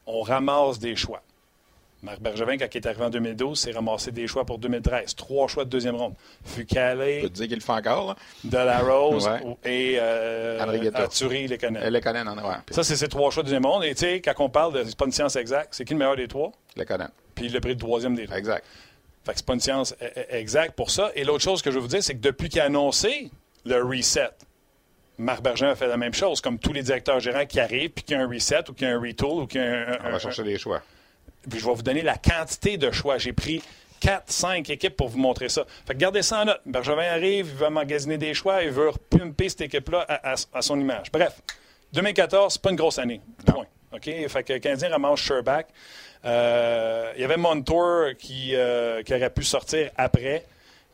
[0.07, 1.23] on ramasse des choix.
[2.05, 5.15] Marc Bergevin, quand il est arrivé en 2012, s'est ramassé des choix pour 2013.
[5.15, 6.13] Trois choix de deuxième ronde.
[6.55, 8.09] Peux te dire qu'il le fait encore.
[8.09, 8.17] Là.
[8.45, 9.29] De la Rose
[9.65, 11.91] et euh, Arturi Lekonen.
[11.91, 12.55] Lekonen, ouais.
[12.71, 13.85] Ça, c'est ces trois choix de deuxième ronde.
[13.85, 14.85] Et tu sais, quand on parle de.
[14.85, 15.69] C'est pas une science exacte.
[15.73, 16.53] C'est qui le meilleur des trois?
[16.77, 17.09] Lekonen.
[17.35, 18.37] Puis il a pris le troisième des trois.
[18.37, 18.67] Exact.
[19.25, 21.11] Fait que c'est pas une science e-, e-, exacte pour ça.
[21.15, 23.31] Et l'autre chose que je veux vous dire, c'est que depuis qu'il a annoncé
[23.65, 24.29] le reset,
[25.19, 28.05] Marc Bergevin a fait la même chose, comme tous les directeurs gérants qui arrivent, puis
[28.05, 29.91] qu'il y a un reset, ou qu'il y a un retool, ou qu'il y a
[29.91, 29.99] un.
[30.05, 30.83] On va chercher des choix.
[31.49, 33.19] Puis je vais vous donner la quantité de choix.
[33.19, 33.63] J'ai pris
[34.01, 35.65] 4, 5 équipes pour vous montrer ça.
[35.87, 36.61] Fait que gardez ça en note.
[36.67, 41.11] Bergevin arrive, il veut magasiner des choix, il veut repumper cette équipe-là à, son image.
[41.13, 41.41] Bref,
[41.93, 43.21] 2014, c'est pas une grosse année.
[43.47, 43.67] Point.
[43.93, 44.05] OK?
[44.05, 45.69] Fait que le Canadien ramasse Sherback.
[46.25, 50.45] Euh, il y avait Montour qui, euh, qui aurait pu sortir après.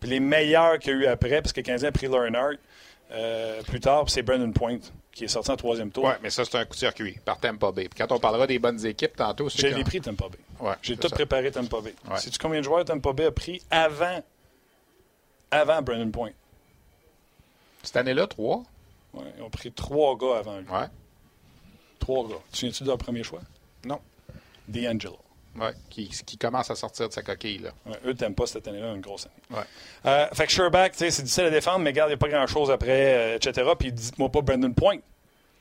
[0.01, 2.55] Puis les meilleurs qu'il y a eu après, parce que le Canadien a pris Leonard.
[3.13, 4.79] Euh, plus tard, c'est Brandon Point
[5.13, 6.05] qui est sorti en troisième tour.
[6.05, 7.89] Oui, mais ça, c'est un coup de circuit par Tampa Bay.
[7.89, 9.75] Puis quand on parlera des bonnes équipes tantôt, c'est.
[9.75, 10.39] J'ai pris Tampa Bay.
[10.61, 11.95] Ouais, J'ai tout préparé Tampa Bay.
[12.17, 14.23] Sais-tu combien de joueurs Tampa Bay a pris avant,
[15.51, 16.31] avant Brandon Point?
[17.83, 18.63] Cette année-là, trois?
[19.15, 20.69] Oui, ils ont pris trois gars avant lui.
[20.69, 20.87] Ouais.
[21.99, 22.37] Trois gars.
[22.53, 23.41] Tu viens-tu de leur premier choix?
[23.85, 23.99] Non.
[24.69, 25.19] D'Angelo.
[25.59, 27.59] Oui, qui, qui, commence à sortir de sa coquille.
[27.59, 27.71] Là.
[27.87, 29.59] Ouais, eux n'aiment pas cette année-là, une grosse année.
[29.61, 29.67] Ouais.
[30.07, 32.71] Euh, fait que Sherback, c'est difficile à défendre, mais regarde, il n'y a pas grand-chose
[32.71, 33.69] après, euh, etc.
[33.79, 34.99] Puis dites-moi pas Brandon Point.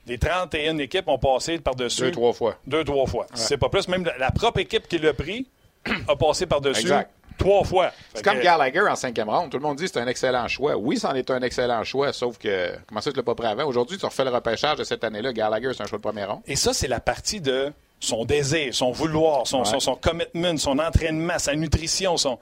[0.06, 2.04] des 31 équipes ont passé par-dessus.
[2.04, 2.58] Deux, trois fois.
[2.68, 3.26] Deux, trois fois.
[3.34, 3.88] C'est pas plus.
[3.88, 5.48] Même la, la propre équipe qui l'a pris
[6.08, 7.10] a passé par-dessus Exact.
[7.40, 7.92] trois fois.
[8.14, 9.50] C'est comme que- Gallagher en cinquième ronde.
[9.50, 10.76] Tout le monde dit que c'est un excellent choix.
[10.78, 13.66] Oui, c'en est un excellent choix, sauf que, comment ça, tu l'as pas pris avant?
[13.66, 15.34] Aujourd'hui, tu refais le repêchage de cette année-là.
[15.34, 16.42] Gallagher, c'est un choix de première ronde.
[16.48, 19.66] Et ça, c'est la partie de son désir, son vouloir, son, Ouais.
[19.66, 22.40] son, son commitment, son entraînement, sa nutrition, son.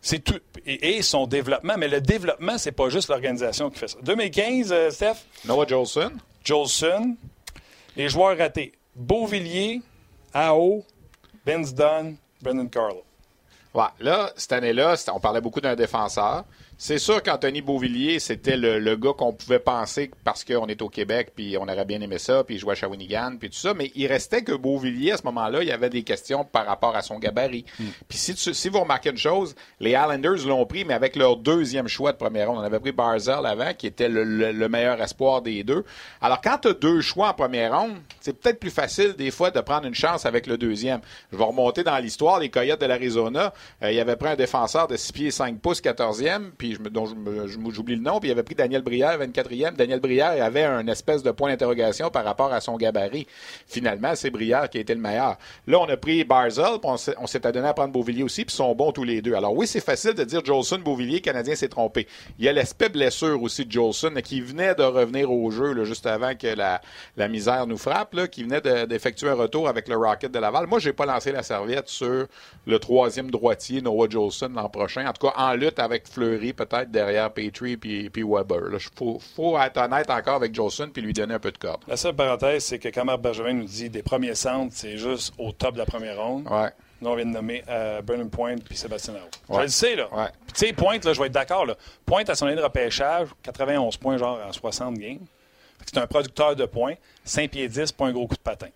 [0.00, 0.38] C'est tout.
[0.64, 1.74] Et, et son développement.
[1.76, 3.98] Mais le développement, c'est pas juste l'organisation qui fait ça.
[4.02, 6.12] 2015, euh, Steph, Noah Jolson.
[6.44, 7.16] Jolson,
[7.96, 8.72] les joueurs ratés.
[8.94, 9.82] Beauvillier,
[10.32, 10.84] AO,
[11.44, 13.02] Vince Dunn, Brendan Carlo.
[13.74, 16.44] Ouais, là, cette année-là, on parlait beaucoup d'un défenseur.
[16.78, 20.90] C'est sûr qu'Anthony Beauvillier, c'était le, le gars qu'on pouvait penser parce qu'on est au
[20.90, 23.72] Québec, puis on aurait bien aimé ça, puis il jouait à Shawinigan, puis tout ça.
[23.72, 26.94] Mais il restait que Beauvillier, à ce moment-là, il y avait des questions par rapport
[26.94, 27.64] à son gabarit.
[28.08, 31.38] Puis si, tu- si vous remarquez une chose, les Islanders l'ont pris, mais avec leur
[31.38, 32.58] deuxième choix de première ronde.
[32.58, 35.82] On avait pris Barzell avant, qui était le, le- le meilleur espoir des deux.
[36.20, 39.50] Alors, quand tu as deux choix en première ronde, c'est peut-être plus facile des fois
[39.50, 41.00] de prendre une chance avec le deuxième.
[41.32, 42.38] Je vais remonter dans l'histoire.
[42.38, 45.80] Les Coyotes de l'Arizona, euh, il avait pris un défenseur de 6 pieds 5 pouces,
[45.80, 47.06] 14e, puis je dont
[47.70, 49.74] j'oublie le nom, puis il avait pris Daniel Brière, 24e.
[49.76, 53.26] Daniel Brière avait un espèce de point d'interrogation par rapport à son gabarit.
[53.66, 55.36] Finalement, c'est Brière qui a été le meilleur.
[55.66, 58.44] Là, on a pris Barzell, puis on s'est- on s'est adonné à prendre Beauvillier aussi,
[58.44, 59.34] puis ils sont bons tous les deux.
[59.34, 62.06] Alors oui, c'est facile de dire Jolson, Beauvillier, Canadien s'est trompé.
[62.38, 65.84] Il y a l'aspect blessure aussi de Jolson, qui venait de revenir au jeu là,
[65.84, 66.80] juste avant que la,
[67.28, 70.66] misère nous frappe, là, qui venait de- d'effectuer un retour avec le Rocket de Laval.
[70.66, 72.26] Moi, j'ai pas lancé la serviette sur
[72.66, 75.06] le troisième droitier, Noah Jolson, l'an prochain.
[75.06, 78.62] En tout cas, en lutte avec Fleury, peut-être derrière Petrie puis, puis Weber.
[78.72, 81.82] Il faut, faut être honnête encore avec Jolson puis lui donner un peu de corde.
[81.86, 85.52] La seule parenthèse, c'est que Camar Bergevin nous dit des premiers centres, c'est juste au
[85.52, 86.48] top de la première ronde.
[86.50, 86.70] Ouais.
[87.02, 89.14] Là, on vient de nommer euh, Brennan Point puis Sébastien.
[89.48, 89.62] Je Ouais.
[89.62, 90.08] le sais, là.
[90.12, 90.28] Ouais.
[90.46, 91.66] Puis, Tu sais, Point, là, je vais être d'accord.
[91.66, 91.74] là.
[92.06, 95.20] Point, à son année de repêchage, 91 points, genre en 60 games.
[95.84, 96.94] C'est un producteur de points.
[97.22, 98.68] 5 pieds 10, pas un gros coup de patin.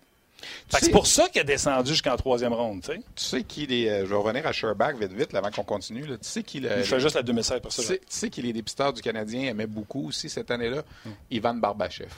[0.69, 2.81] Sais- C'est pour ça qu'il a descendu jusqu'en troisième ronde.
[2.81, 2.97] tu sais.
[3.15, 3.89] Tu sais qu'il est.
[3.89, 6.05] euh, je vais revenir à Sherbach vite, vite, là, avant qu'on continue.
[6.05, 6.17] là.
[6.17, 6.65] Tu sais qu'il.
[6.67, 7.87] euh, Je fais juste la 2016 pour tu ça.
[7.87, 10.83] sais, tu sais qu'il est dépisteur du Canadien aimait beaucoup aussi cette année-là?
[11.29, 12.09] Ivan Barbachev.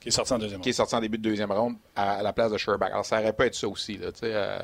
[0.00, 2.22] Qui est sorti en deuxième qui est sorti en début de deuxième ronde à, à
[2.24, 2.90] la place de Sherbach.
[2.90, 4.58] Alors, ça aurait pu être ça aussi, là, tu sais, euh,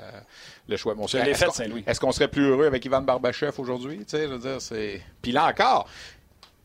[0.68, 0.94] le choix.
[0.96, 1.84] Bon, fait, qu'on- Saint-Louis.
[1.86, 3.98] Est-ce qu'on serait plus heureux avec Ivan Barbachev aujourd'hui?
[3.98, 5.00] Tu sais, je veux dire, c'est...
[5.22, 5.88] Puis là encore,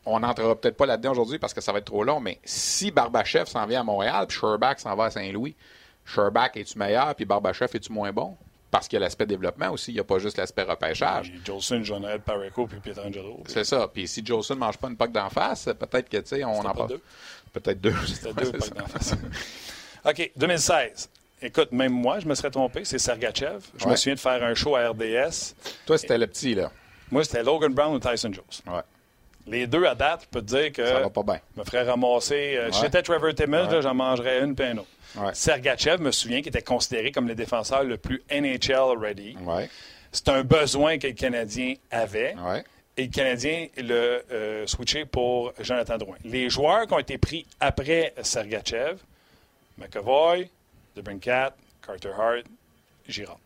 [0.07, 2.89] on n'entrera peut-être pas là-dedans aujourd'hui parce que ça va être trop long, mais si
[2.89, 5.55] Barbachev s'en vient à Montréal puis Sherbach s'en va à Saint-Louis,
[6.05, 7.13] Sherbach es-tu meilleur?
[7.15, 8.37] Puis Barbachev es-tu moins bon?
[8.71, 11.29] Parce qu'il y a l'aspect développement aussi, il n'y a pas juste l'aspect repêchage.
[11.29, 13.43] Puis Jolson, Jonathan Pareco puis Pietrangelo.
[13.45, 13.87] C'est ça.
[13.87, 16.59] Puis si Jolson ne mange pas une poque d'en face, peut-être que, tu sais, on
[16.59, 16.89] en parle.
[16.89, 17.01] deux.
[17.53, 17.93] Peut-être deux.
[18.07, 19.13] C'était deux d'en face.
[20.05, 21.09] OK, 2016.
[21.43, 22.83] Écoute, même moi, je me serais trompé.
[22.83, 23.59] C'est Sergachev.
[23.77, 25.53] Je me souviens de faire un show à RDS.
[25.85, 26.71] Toi, c'était le petit, là.
[27.11, 28.73] Moi, c'était Logan Brown ou Tyson Jones.
[28.73, 28.81] Ouais.
[29.47, 31.39] Les deux à date, je peux te dire que Ça va pas bien.
[31.57, 32.55] me ferais ramasser.
[32.57, 33.81] euh, Si j'étais Trevor Timmons, Ouais.
[33.81, 34.85] j'en mangerais une autre.
[35.17, 35.33] Ouais.
[35.33, 39.35] Sergachev, me souviens, qui était considéré comme le défenseur le plus NHL ready.
[40.11, 42.35] C'est un besoin que le Canadien avait.
[42.95, 46.17] Et le Canadien l'a euh, switché pour Jonathan Drouin.
[46.23, 48.97] Les joueurs qui ont été pris après Sergachev,
[49.77, 50.47] McAvoy,
[50.95, 52.45] DeBrincat, Carter Hart,
[53.07, 53.39] Girard.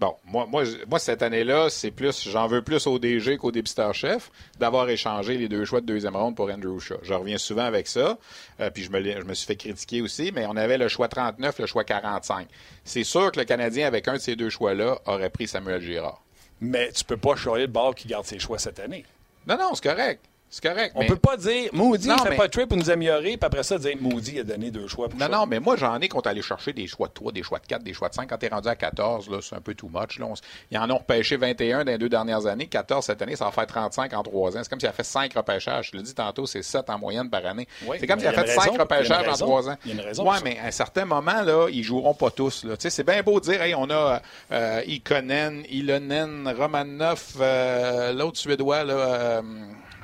[0.00, 4.30] Bon, moi, moi, moi cette année-là, c'est plus, j'en veux plus au DG qu'au dépisteur-chef
[4.58, 6.96] d'avoir échangé les deux choix de deuxième ronde pour Andrew Shaw.
[7.02, 8.18] Je reviens souvent avec ça,
[8.60, 10.88] euh, puis je me, l'ai- je me suis fait critiquer aussi, mais on avait le
[10.88, 12.48] choix 39, le choix 45.
[12.82, 16.22] C'est sûr que le Canadien, avec un de ces deux choix-là, aurait pris Samuel Girard.
[16.62, 19.04] Mais tu peux pas choyer le bord qui garde ses choix cette année.
[19.46, 20.24] Non, non, c'est correct.
[20.52, 20.92] C'est correct.
[20.96, 23.36] On mais- peut pas dire Moody il fait mais- pas de trip pour nous améliorer,
[23.36, 25.08] puis après ça dire Moody a donné deux choix.
[25.08, 25.30] Pour Non, ça.
[25.32, 27.66] non, mais moi, j'en ai est allé chercher des choix de 3, des choix de
[27.66, 28.28] 4, des choix de 5.
[28.28, 30.18] Quand tu es rendu à 14, là, c'est un peu too much.
[30.18, 30.26] Là.
[30.26, 30.40] On s-
[30.72, 32.66] Ils en ont repêché 21 dans les deux dernières années.
[32.66, 34.60] 14 cette année, ça va faire 35 en 3 ans.
[34.64, 35.90] C'est comme s'il a fait 5 repêchages.
[35.92, 37.68] Je l'ai dit tantôt, c'est 7 en moyenne par année.
[37.86, 39.46] Oui, c'est comme s'il a fait une 5 raison, il y a repêchages en raison.
[39.46, 39.76] 3 ans.
[39.84, 42.30] Il y a une raison Ouais, mais à un certain moment, là, ils joueront pas
[42.32, 42.64] tous.
[42.64, 42.76] Là.
[42.76, 48.12] Tu sais, C'est bien beau de dire, hey, on a euh, Ikonen, Ilonen, Romanov, euh,
[48.12, 49.42] l'autre Suédois, là, euh,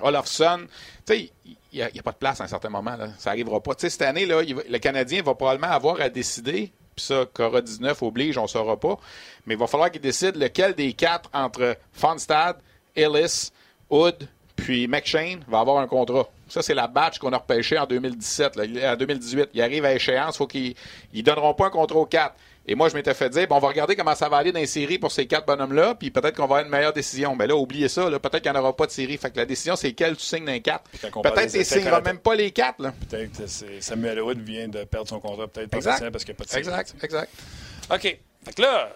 [0.03, 0.67] Olofsson.
[1.07, 2.97] Tu sais, il n'y a, pas de place à un certain moment.
[3.19, 3.75] Ça n'arrivera pas.
[3.75, 8.03] Tu sais, cette année, le Canadien va probablement avoir à décider, puis ça, Cora 19
[8.03, 8.99] oblige, on ne saura pas,
[9.47, 12.57] mais il va falloir qu'il décide lequel des quatre entre Fonstad,
[12.95, 13.51] Ellis,
[13.91, 16.27] Hood, puis McShane va avoir un contrat.
[16.49, 19.51] Ça, c'est la batch qu'on a repêché en 2017, là, Il- en 2018.
[19.53, 20.75] Il arrive à échéance, faut qu'ils
[21.13, 22.35] ne donneront pas un contrat aux quatre.
[22.69, 24.59] Et moi, je m'étais fait dire, bon, on va regarder comment ça va aller dans
[24.59, 27.37] les séries pour ces quatre bonhommes-là, puis peut-être qu'on va avoir une meilleure décision.
[27.37, 29.17] Mais là, oubliez ça, là, peut-être qu'il n'y en aura pas de série.
[29.19, 30.91] Fait que la décision, c'est quel tu signes dans les quatre.
[30.91, 31.13] Peut-être
[31.53, 32.81] que tu signeras même pas les quatre.
[32.83, 32.93] Là.
[33.09, 35.81] Peut-être que c'est- Samuel Wood vient de perdre son contrat, peut-être Exact.
[35.91, 36.61] professionnel parce qu'il n'y a pas de série.
[36.63, 37.33] Exact, exact.
[37.93, 38.19] OK.
[38.45, 38.91] Fait que là,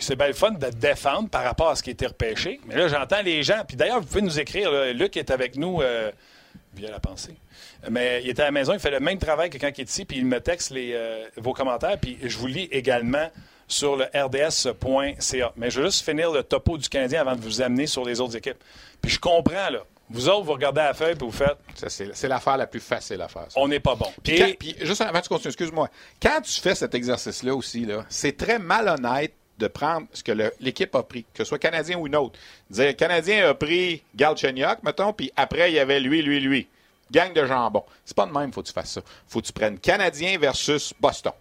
[0.00, 2.60] c'est bien le fun de défendre par rapport à ce qui a été repêché.
[2.66, 3.62] Mais là, j'entends les gens.
[3.68, 4.72] Puis d'ailleurs, vous pouvez nous écrire.
[4.72, 6.10] là, Luc est avec nous euh,
[6.74, 7.36] via la pensée.
[7.90, 9.90] Mais il était à la maison, il fait le même travail que quand il est
[9.90, 13.28] ici, puis il me texte les, euh, vos commentaires, puis je vous lis également
[13.66, 15.52] sur le rds.ca.
[15.56, 18.20] Mais je veux juste finir le topo du Canadien avant de vous amener sur les
[18.20, 18.62] autres équipes.
[19.00, 19.80] Puis je comprends, là.
[20.10, 21.56] Vous autres, vous regardez la feuille puis vous faites.
[21.74, 23.46] Ça, c'est, l'affaire la plus facile à faire.
[23.48, 23.58] ça.
[23.58, 24.08] On n'est pas bon.
[24.22, 25.88] Puis, Et- quand- puis juste avant que tu continues, excuse-moi.
[26.20, 30.94] Quand tu fais cet exercice-là aussi, là, c'est très malhonnête de prendre ce que l'équipe
[30.96, 32.38] a pris, que ce soit Canadien ou une autre.
[32.68, 36.68] Dire, le Canadien a pris Galchenyuk, mettons, puis après, il y avait lui, lui, lui.
[37.12, 37.84] Gang de jambon.
[38.04, 39.02] C'est pas de même, faut que tu fasses ça.
[39.28, 41.32] Faut que tu prennes Canadien versus Boston.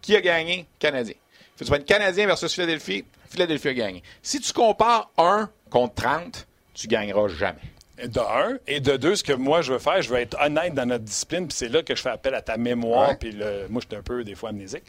[0.00, 0.66] Qui a gagné?
[0.78, 1.14] Canadien.
[1.56, 3.04] Faut que tu prennes Canadien versus Philadelphie.
[3.30, 4.02] Philadelphie a gagné.
[4.22, 7.60] Si tu compares 1 contre 30, tu gagneras jamais.
[8.04, 8.58] De un.
[8.66, 11.04] Et de deux, ce que moi, je veux faire, je veux être honnête dans notre
[11.04, 13.16] discipline, puis c'est là que je fais appel à ta mémoire, Ouais.
[13.16, 14.82] puis le, moi, je suis un peu, des fois, amnésique.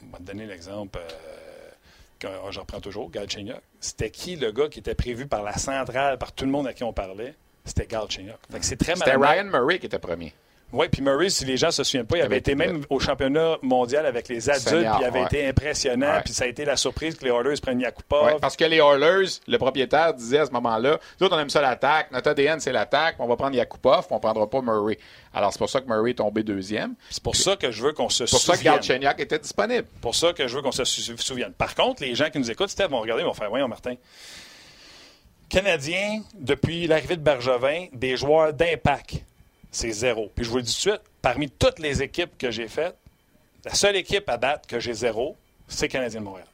[0.00, 0.98] Je vais te donner l'exemple,
[2.24, 3.60] euh, oh, je reprends toujours, Galchenyuk.
[3.80, 6.72] C'était qui le gars qui était prévu par la centrale, par tout le monde à
[6.72, 7.34] qui on parlait?
[7.66, 8.36] C'était Galchenyuk.
[8.62, 9.16] C'est très C'était.
[9.16, 10.32] Ryan Murray qui était premier.
[10.72, 13.56] Oui, puis Murray, si les gens se souviennent pas, il avait été même au championnat
[13.62, 15.26] mondial avec les adultes, puis il avait ouais.
[15.26, 18.24] été impressionnant, puis ça a été la surprise que les Oilers prennent Yakupov.
[18.26, 21.50] Ouais, parce que les Oilers, le propriétaire disait à ce moment-là, nous autres, on aime
[21.50, 24.98] ça l'attaque, notre ADN, c'est l'attaque, on va prendre Yakupov, puis on prendra pas Murray.
[25.32, 26.94] Alors, c'est pour ça que Murray est tombé deuxième.
[27.10, 28.74] C'est pour ça que je veux qu'on se C'est pour ça que souvienne.
[28.74, 29.86] Galchenyuk était disponible.
[30.00, 31.52] pour ça que je veux qu'on se sou- souvienne.
[31.52, 33.94] Par contre, les gens qui nous écoutent, Steph, vont regarder, ils vont faire Voyons, Martin.
[35.48, 39.24] Canadiens, depuis l'arrivée de Bergevin, des joueurs d'impact,
[39.70, 40.30] c'est zéro.
[40.34, 42.96] Puis je vous le dis tout de suite, parmi toutes les équipes que j'ai faites,
[43.64, 45.36] la seule équipe à date que j'ai zéro,
[45.68, 46.48] c'est Canadien de Montréal.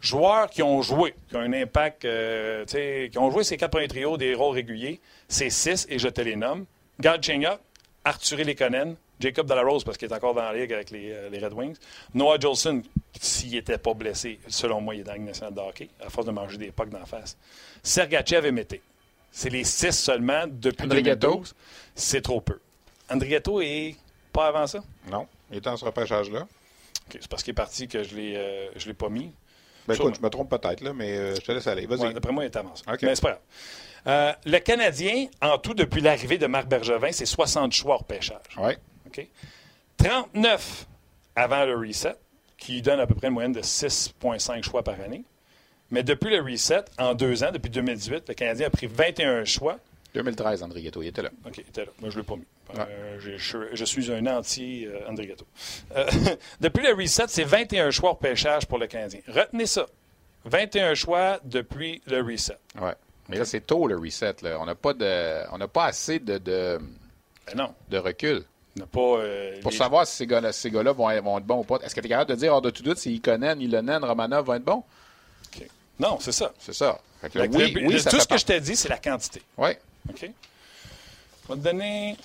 [0.00, 3.88] Joueurs qui ont joué, qui ont un impact, euh, qui ont joué ces quatre premiers
[3.88, 6.66] trios des rôles réguliers, c'est six et je te les nomme.
[7.00, 7.58] Galchenyuk,
[8.04, 11.38] Arthur Lekonen, Jacob Delarose parce qu'il est encore dans la ligue avec les, euh, les
[11.38, 11.76] Red Wings,
[12.14, 12.82] Noah Jolson,
[13.20, 16.10] s'il n'était pas blessé, selon moi, il est dans la Ligue nationale de hockey, à
[16.10, 17.36] force de manger des pucks d'en face.
[17.82, 18.82] Sergachev et Mété.
[19.30, 21.28] C'est les six seulement depuis André Gatto.
[21.28, 21.54] 2012.
[21.94, 22.58] C'est trop peu.
[23.10, 23.96] André Gatto est
[24.32, 24.82] pas avant ça?
[25.10, 26.46] Non, il était dans ce repêchage-là.
[27.10, 29.32] C'est parce qu'il est parti que je ne l'ai, euh, je l'ai pas mis.
[29.86, 31.86] Ben écoute, je me trompe peut-être, là, mais euh, je te laisse aller.
[31.86, 32.00] Vas-y.
[32.00, 32.82] Ouais, D'après moi, il est avancé.
[32.92, 33.02] OK.
[33.02, 33.40] Mais c'est pas grave.
[34.08, 38.56] Euh, le Canadien, en tout, depuis l'arrivée de Marc Bergevin, c'est 60 choix hors pêchage.
[38.56, 38.76] Ouais.
[39.06, 39.26] OK?
[39.98, 40.86] 39
[41.34, 42.16] avant le reset,
[42.58, 45.24] qui donne à peu près une moyenne de 6,5 choix par année.
[45.90, 49.78] Mais depuis le reset, en deux ans, depuis 2018, le Canadien a pris 21 choix.
[50.14, 51.30] 2013, André Ghetto, il était là.
[51.46, 51.92] OK, il était là.
[52.00, 52.46] Moi, je ne l'ai pas mis.
[52.74, 52.84] Ouais.
[52.88, 55.46] Euh, je, je suis un anti euh, André Gatto.
[55.94, 56.06] Euh,
[56.60, 59.20] depuis le reset, c'est 21 choix au pêchage pour le Canadien.
[59.28, 59.86] Retenez ça.
[60.46, 62.58] 21 choix depuis le reset.
[62.80, 62.94] Ouais.
[63.28, 64.36] Mais là, c'est tôt, le reset.
[64.42, 64.58] Là.
[64.60, 65.42] On n'a pas, de...
[65.52, 66.80] on n'a pas assez de, de,
[67.46, 68.44] Ben non, de recul
[68.84, 69.00] pas...
[69.00, 71.78] euh, pour les- savoir si ces gars-là, ces vont, être- vont être bons ou pas.
[71.82, 74.44] Est-ce que tu es capable de dire, hors de tout doute, si Ikonen, Ilonen, Romanov
[74.46, 74.84] vont être bons?
[75.98, 76.52] Non, c'est ça.
[76.58, 76.98] C'est ça.
[77.32, 78.90] Que là, que oui, le- oui, le- ça tout ce que je t'ai dit, c'est
[78.90, 79.40] la quantité.
[79.56, 79.78] Ouais.
[80.10, 80.20] OK?
[80.20, 82.16] Je vais te donner...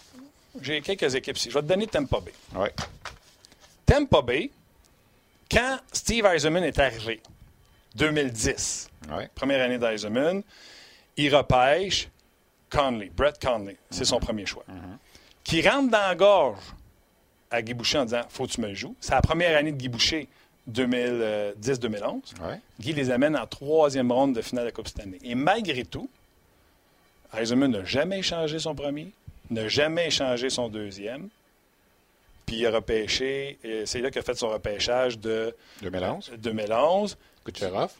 [0.61, 1.49] J'ai quelques équipes ici.
[1.49, 2.33] Je vais te donner Tampa Bay.
[2.53, 2.73] Ouais.
[3.85, 4.51] Tampa Bay,
[5.49, 7.21] quand Steve Eisenman est arrivé,
[7.95, 9.29] 2010, Ouais.
[9.33, 10.43] première année d'Eisenman,
[11.17, 12.09] il repêche
[12.69, 13.77] Conley, Brett Conley.
[13.89, 14.65] C'est son premier choix.
[15.43, 16.59] Qui rentre dans la gorge
[17.49, 18.95] à Guy Boucher en disant Faut que tu me le joues.
[18.99, 20.27] C'est la première année de Guy Boucher,
[20.71, 22.39] 2010-2011.
[22.41, 22.59] Ouais.
[22.79, 25.17] Guy les amène en troisième ronde de finale de la Coupe Stanley.
[25.23, 26.09] Et malgré tout,
[27.37, 29.11] Eisenman n'a jamais échangé son premier,
[29.49, 31.29] n'a jamais échangé son deuxième.
[32.45, 36.31] Puis il a repêché, et c'est là qu'il a fait son repêchage de 2011.
[36.37, 37.17] 2011.
[37.45, 37.91] Kucherov.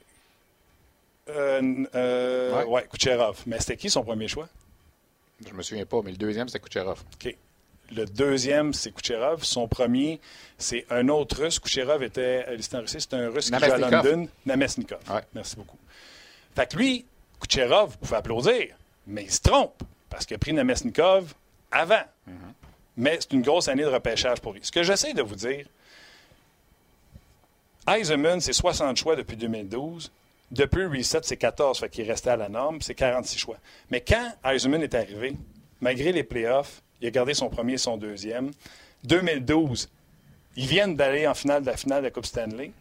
[1.30, 2.66] Euh, euh, Ouais.
[2.66, 2.88] ouais.
[2.92, 3.42] Kucherov.
[3.46, 4.50] Mais c'était qui son premier choix?
[5.48, 7.04] Je me souviens pas, mais le deuxième, c'était Kucherov.
[7.14, 7.36] OK.
[7.94, 9.44] Le deuxième, c'est Kucherov.
[9.44, 10.20] Son premier,
[10.58, 11.60] c'est un autre russe.
[11.60, 12.98] Kucherov était listé en Russie.
[13.02, 13.78] C'est un russe qui joue à.
[13.78, 14.28] London.
[14.46, 15.00] Namestnikov.
[15.10, 15.22] Ouais.
[15.34, 15.78] Merci beaucoup.
[16.56, 17.06] Fait que lui,
[17.40, 18.76] Kucherov, vous pouvez applaudir,
[19.08, 21.34] mais il se trompe parce qu'il a pris Namestnikov
[21.72, 22.04] avant.
[22.98, 24.60] Mais c'est une grosse année de repêchage pour lui.
[24.64, 25.66] Ce que j'essaie de vous dire,
[27.88, 30.12] Eisenman, c'est 60 choix depuis 2012.
[30.52, 33.58] Depuis le reset, c'est 14, fait qu'il restait à la norme, c'est 46 choix.
[33.90, 35.34] Mais quand Eisenman est arrivé,
[35.80, 38.52] malgré les playoffs, il a gardé son premier et son deuxième.
[39.06, 39.90] 2012,
[40.58, 42.72] ils viennent d'aller en finale de la finale de la Coupe Stanley.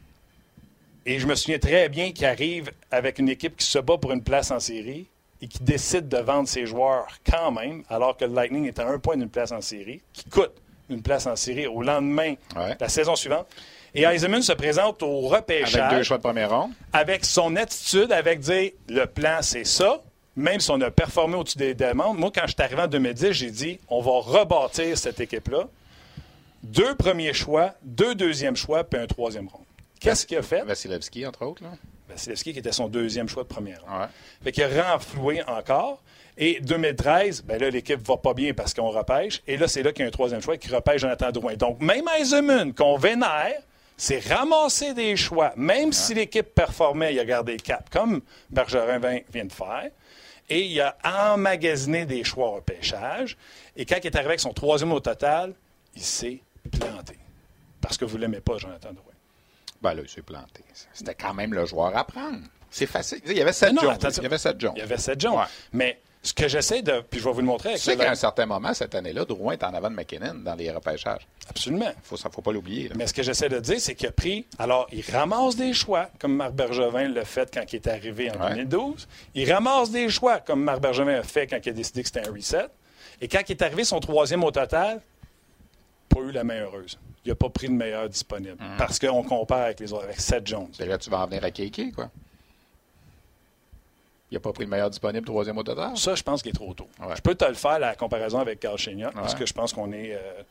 [1.07, 4.13] Et je me souviens très bien qu'il arrive avec une équipe qui se bat pour
[4.13, 5.07] une place en série
[5.41, 8.87] et qui décide de vendre ses joueurs quand même, alors que le Lightning est à
[8.89, 10.53] un point d'une place en série, qui coûte
[10.91, 12.77] une place en série au lendemain, Ouais.
[12.79, 13.47] la saison suivante.
[13.94, 16.70] Et Eisenman se présente au repêchage Avec deux choix de ronde.
[16.92, 20.00] avec son attitude, avec dire le plan, c'est ça.
[20.37, 23.33] Même si on a performé au-dessus des demandes, moi, quand je suis arrivé en 2010,
[23.33, 25.64] j'ai dit on va rebâtir cette équipe-là.
[26.62, 29.64] Deux premiers choix, deux deuxièmes choix, puis un troisième rond.
[29.98, 30.62] Qu'est-ce qu'il a fait?
[30.62, 31.62] Vasilevski, entre autres.
[31.62, 31.70] Là.
[32.09, 33.83] Vasilevski, qui était son deuxième choix de première.
[33.88, 34.07] Ouais.
[34.42, 36.03] Fait qu'il a renfloué encore.
[36.38, 39.42] Et 2013, ben là, l'équipe va pas bien parce qu'on repêche.
[39.46, 41.55] Et là, c'est là qu'il y a un troisième choix qui repêche Jonathan Drouin.
[41.55, 43.61] Donc, même Eisenman, qu'on vénère,
[44.01, 45.53] c'est ramasser des choix.
[45.57, 49.91] Même si l'équipe performait, il a gardé le cap, comme Bergerin vient de faire.
[50.49, 53.37] Et il a emmagasiné des choix au repêchage.
[53.77, 55.53] Et quand il est arrivé avec son troisième au total,
[55.95, 56.41] il s'est
[56.73, 57.19] planté.
[57.83, 59.13] Parce que vous ne l'aimez pas, Jonathan Drouin.
[59.83, 60.65] Ben là, il s'est planté.
[60.95, 62.41] C'était quand même le joueur à prendre.
[62.71, 63.21] C'est facile.
[63.27, 63.99] Il y avait Non, Jones.
[64.17, 64.73] Il y avait Seth Jones.
[64.77, 65.37] Il y avait Seth Jones.
[65.37, 65.45] Ouais.
[65.75, 67.01] Mais ce que j'essaie de.
[67.09, 68.95] Puis je vais vous le montrer Tu avec sais le- qu'à un certain moment, cette
[68.95, 71.27] année-là, Drouin est en avant de McKinnon dans les repêchages.
[71.49, 71.87] Absolument.
[72.11, 72.89] Il ne faut pas l'oublier.
[72.89, 72.95] là.
[72.99, 74.47] Mais ce que j'essaie de dire, c'est qu'il a pris.
[74.59, 78.35] Alors, il ramasse des choix, comme Marc Bergevin l'a fait quand il est arrivé en
[78.43, 78.51] Ouais.
[78.51, 79.09] 2012.
[79.35, 82.29] Il ramasse des choix, comme Marc Bergevin a fait quand il a décidé que c'était
[82.29, 82.67] un reset.
[83.23, 85.01] Et quand il est arrivé son troisième au total,
[86.09, 86.99] pas eu la main heureuse.
[87.25, 88.57] Il n'a pas pris le meilleur disponible.
[88.59, 88.77] Mm.
[88.79, 90.71] Parce qu'on compare avec les autres, avec Seth Jones.
[90.81, 92.11] Et là, tu vas en venir à Kéké, quoi.
[94.31, 95.97] Il n'a pas pris le meilleur disponible, troisième au total?
[95.97, 96.87] Ça, je pense qu'il est trop tôt.
[97.01, 97.16] Ouais.
[97.16, 98.77] Je peux te le faire, la comparaison avec Carl
[99.12, 99.38] parce Ouais.
[99.40, 100.14] que je pense qu'on est.
[100.14, 100.43] euh,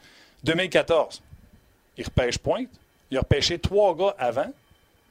[0.44, 1.22] 2014,
[1.98, 2.70] il repêche Pointe.
[3.12, 4.52] Il a repêché trois gars avant,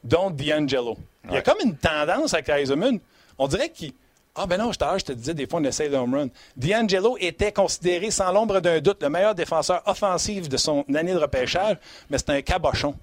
[0.04, 0.96] dont D'Angelo.
[1.24, 2.98] Il y a comme une tendance avec Eisenman.
[3.38, 3.92] On dirait qu'il.
[4.40, 6.28] Ah, ben non, à je te disais, des fois, on essaye de home run.
[6.56, 11.18] D'Angelo était considéré, sans l'ombre d'un doute, le meilleur défenseur offensif de son année de
[11.18, 11.76] repêchage,
[12.08, 12.94] mais c'était un cabochon.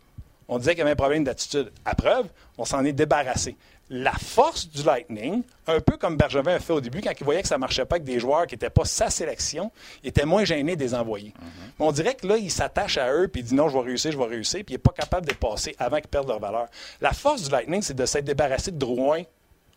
[0.48, 1.72] On disait qu'il y avait un problème d'attitude.
[1.86, 2.28] À preuve,
[2.58, 3.56] on s'en est débarrassé.
[3.90, 7.44] La force du Lightning, un peu comme Bergevin a fait au début, quand il voyait
[7.44, 9.72] que ça ne marchait pas avec des joueurs qui n'étaient pas sa sélection,
[10.04, 11.34] il était moins gêné des envoyer.
[11.80, 13.84] Mais on dirait que là, il s'attache à eux puis il dit non, je vais
[13.84, 16.40] réussir, je vais réussir, puis il n'est pas capable de passer avant qu'ils perdent leur
[16.40, 16.68] valeur.
[17.00, 19.22] La force du Lightning, c'est de s'être débarrassé de Drouin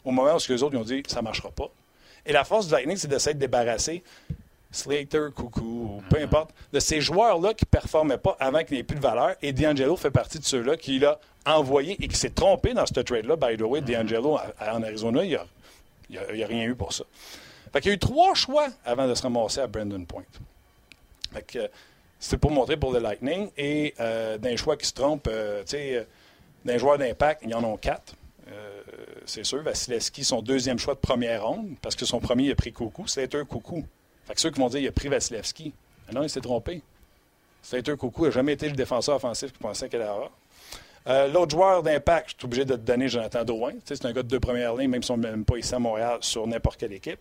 [0.05, 1.69] au moment où les autres ils ont dit ça ne marchera pas.
[2.25, 4.03] Et la force du Lightning, c'est de s'être débarrassé
[4.71, 8.97] Slater, Coucou, peu importe, de ces joueurs-là qui ne performaient pas avant qu'il n'ait plus
[8.97, 9.35] de valeur.
[9.41, 12.93] Et D'Angelo fait partie de ceux-là qui l'a envoyé et qui s'est trompé dans ce
[13.01, 13.37] trade-là.
[13.37, 15.39] By the way, D'Angelo à- à- en Arizona, il
[16.11, 17.05] n'y a, rien eu pour ça.
[17.73, 20.25] Fait qu'il y a eu trois choix avant de se ramasser à Brandon Point.
[21.33, 21.69] Fait que, euh,
[22.19, 23.51] c'était pour montrer pour le Lightning.
[23.57, 26.07] Et euh, d'un choix qui se trompe, euh, tu sais,
[26.65, 28.15] d'un joueur d'impact, il y en a quatre.
[28.51, 28.83] Euh,
[29.27, 32.55] c'est sûr, Vasilevski, son deuxième choix de première ronde, parce que son premier, il a
[32.55, 33.07] pris Coucou.
[33.07, 33.85] Slater, Coucou.
[34.29, 35.73] Fait que ceux qui vont dire qu'il a pris Vasilevski,
[36.07, 36.83] mais non, il s'est trompé.
[37.63, 40.31] Slater, Coucou n'a jamais été le défenseur offensif qu'il pensait qu'elle avoir.
[41.07, 43.73] Euh, L'autre joueur d'impact, je suis obligé de te donner Jonathan Drouin.
[43.85, 45.79] C'est un gars de deux premières lignes, même si on ne même pas ici à
[45.79, 47.19] Montréal, sur n'importe quelle équipe.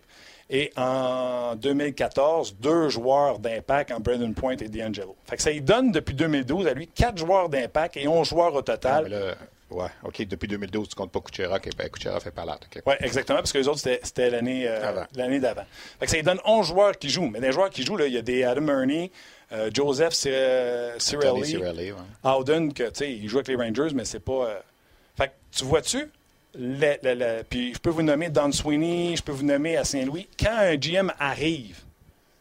[0.50, 5.16] Et en 2014, deux joueurs d'impact en Brandon Point et D'Angelo.
[5.26, 8.54] Fait que ça lui donne depuis 2012 à lui quatre joueurs d'impact et 11 joueurs
[8.54, 9.08] au Ah, total.
[9.08, 9.34] là,
[9.70, 12.54] ouais, OK, depuis 2012, tu comptes pas Kucherov, et ben, Kucherov fait pas là.
[12.62, 12.82] OK.
[12.86, 15.64] Oui, exactement, parce que les autres, c'était- l'année euh, l'année d'avant.
[15.98, 17.28] Fait que ça lui donne 11 joueurs qui jouent.
[17.28, 19.10] Mais des joueurs qui jouent, là, il y a des Adam Ernie,
[19.52, 21.98] euh, Joseph Cirelli, ouais.
[22.24, 24.32] Howden, que, tu sais, il joue avec les Rangers, mais c'est pas...
[24.46, 24.58] euh,
[25.16, 26.10] Fait que, tu vois-tu?
[27.50, 30.28] Puis je peux vous nommer Don Sweeney, je peux vous nommer à Saint-Louis.
[30.38, 31.78] Quand un GM arrive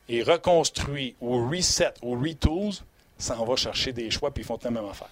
[0.09, 2.73] et reconstruit ou reset ou retools,
[3.17, 5.09] ça en va chercher des choix puis ils font la même affaire.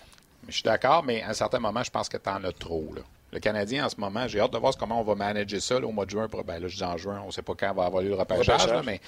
[0.48, 2.94] Je suis d'accord, mais à un certain moment, je pense que tu as trop.
[2.96, 3.02] Là.
[3.32, 5.88] Le Canadien, en ce moment, j'ai hâte de voir comment on va manager ça là,
[5.88, 6.28] au mois de juin.
[6.46, 8.16] Ben, là, je dis en juin, on ne sait pas quand va avoir lieu le
[8.16, 8.72] repêchage, Repêchage.
[8.72, 9.02] là, mais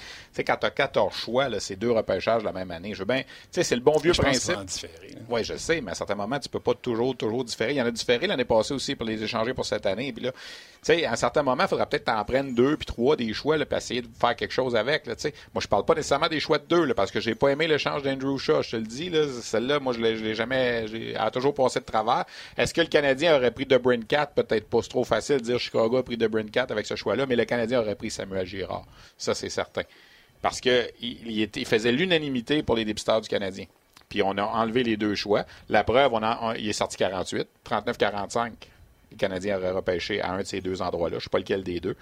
[0.44, 2.94] quand tu as 14 choix, c'est deux repêchages la même année.
[2.94, 3.04] Je
[3.50, 4.56] c'est le bon vieux Je principe.
[5.28, 7.72] Oui, je sais, mais à certains moments, tu peux pas toujours, toujours différer.
[7.72, 10.12] Il y en a différé l'année passée aussi pour les échanger pour cette année.
[10.12, 10.32] Puis là,
[10.88, 13.66] à un certain moment, il faudra peut-être t'en prendre deux puis trois des choix, là,
[13.66, 15.06] puis essayer de faire quelque chose avec.
[15.06, 15.14] Là,
[15.52, 17.66] moi, je parle pas nécessairement des choix de deux, là, parce que j'ai pas aimé
[17.66, 18.62] l'échange d'Andrew Shaw.
[18.62, 21.80] Je te le dis, là, celle-là, moi, je l'ai, jamais, j'ai, elle a toujours passé
[21.80, 22.24] de travers.
[22.56, 23.76] Est-ce que le Canadien aurait pris De
[24.08, 24.80] Peut-être pas.
[24.82, 27.80] Trop facile de dire Chicago a pris De Cat avec ce choix-là, mais le Canadien
[27.80, 28.86] aurait pris Samuel Girard.
[29.16, 29.82] Ça, c'est certain.
[30.40, 33.66] Parce que il, faisait l'unanimité pour les dépisteurs du Canadien.
[34.08, 35.44] Puis on a enlevé les deux choix.
[35.68, 38.52] La preuve, on a, il est sorti 48, 39-45.
[39.10, 41.14] Le Canadien aurait repêché à un de ces deux endroits-là.
[41.14, 41.96] Je ne sais pas lequel des deux.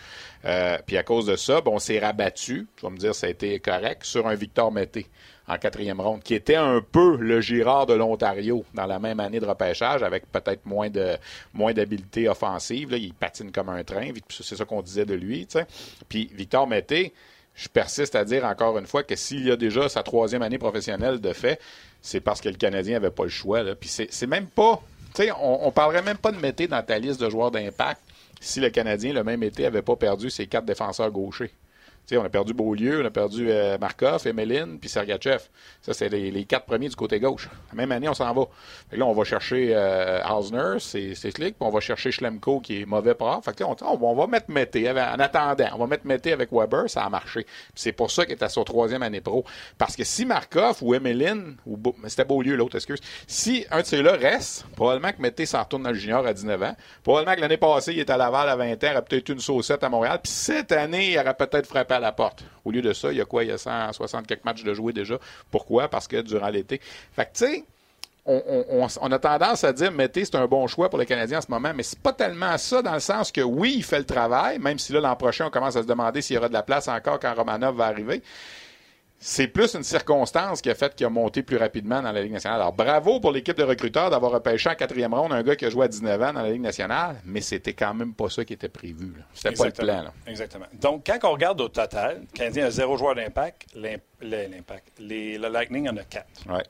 [0.44, 3.26] Euh, puis à cause de ça, bon, on s'est rabattu, tu vas me dire ça
[3.26, 5.06] a été correct, sur un Victor Mété
[5.48, 9.40] en quatrième ronde, qui était un peu le Girard de l'Ontario dans la même année
[9.40, 11.16] de repêchage, avec peut-être moins de
[11.54, 12.92] moins d'habileté offensive.
[12.92, 14.10] Il patine comme un train.
[14.28, 15.46] C'est ça qu'on disait de lui.
[16.08, 17.12] Puis Victor Mété,
[17.54, 20.58] je persiste à dire encore une fois que s'il y a déjà sa troisième année
[20.58, 21.60] professionnelle de fait,
[22.02, 23.62] c'est parce que le Canadien n'avait pas le choix.
[23.74, 24.82] Puis c'est même pas.
[25.40, 28.00] On, on parlerait même pas de Mété dans ta liste de joueurs d'impact
[28.40, 31.50] si le Canadien, le même été, avait pas perdu ses quatre défenseurs gauchers.
[32.12, 35.40] On a perdu Beaulieu, on a perdu euh, Markov, Emeline, puis Sergachev.
[35.82, 37.48] Ça, c'est les, quatre premiers du côté gauche.
[37.70, 38.44] La même année, on s'en va.
[38.92, 42.86] là, on va chercher euh, Hausner, c'est slick, puis on va chercher Schlemko, qui est
[42.86, 43.44] mauvais prof.
[43.44, 46.88] Fait que, on, on, va mettre Mété, en attendant, on va mettre Mété avec Weber,
[46.88, 47.46] ça a marché.
[47.74, 49.44] c'est pour ça qu'il est à son troisième année pro.
[49.76, 51.76] Parce que si Markov ou Emeline, ou
[52.06, 55.90] c'était Beaulieu l'autre, excuse, si un de ces-là reste, probablement que Mété s'en retourne dans
[55.90, 56.76] le junior à 19 ans.
[57.02, 59.40] Probablement que l'année passée, il était à Laval à 20 ans, il aurait peut-être une
[59.40, 60.20] saucette à Montréal.
[60.22, 62.44] Puis cette année, il aurait peut-être frappé à la porte.
[62.64, 63.44] Au lieu de ça, il y a quoi?
[63.44, 65.18] Il y a 160 quelques matchs de jouer déjà.
[65.50, 65.88] Pourquoi?
[65.88, 66.80] Parce que durant l'été.
[67.12, 67.64] Fait que, tu sais,
[68.26, 71.50] on, a tendance à dire Mété, c'est un bon choix pour les Canadiens en ce
[71.50, 74.58] moment, mais c'est pas tellement ça dans le sens que oui, il fait le travail,
[74.58, 76.64] même si là, l'an prochain, on commence à se demander s'il y aura de la
[76.64, 78.22] place encore quand Romanov va arriver
[79.28, 82.30] c'est plus une circonstance qui a fait qu'il a monté plus rapidement dans la Ligue
[82.30, 82.60] nationale.
[82.60, 85.70] Alors, bravo pour l'équipe de recruteurs d'avoir repêché en quatrième ronde un gars qui a
[85.70, 88.52] joué à 19 ans dans la Ligue nationale, mais c'était quand même pas ça qui
[88.52, 89.14] était prévu.
[89.34, 90.04] C'était pas le plan.
[90.28, 90.66] Exactement.
[90.74, 94.92] Donc, quand on regarde au total, le Canadien a zéro joueur d'impact, l'impact.
[95.00, 96.28] Le Lightning en a quatre.
[96.48, 96.62] Ouais.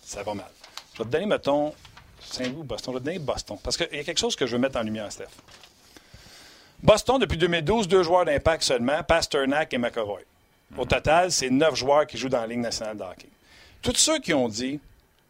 [0.00, 0.46] Ça va mal.
[0.94, 1.74] Je vais te donner, mettons,
[2.18, 2.94] Saint-Louis ou Boston.
[2.94, 3.58] Je vais te donner Boston.
[3.62, 5.26] Parce qu'il y a quelque chose que je veux mettre en lumière, Steph.
[6.82, 10.22] Boston, depuis 2012, deux joueurs d'impact seulement, Pasternak et McEvoy.
[10.76, 13.28] Au total, c'est neuf joueurs qui jouent dans la Ligue nationale de hockey.
[13.80, 14.80] Tous ceux qui ont dit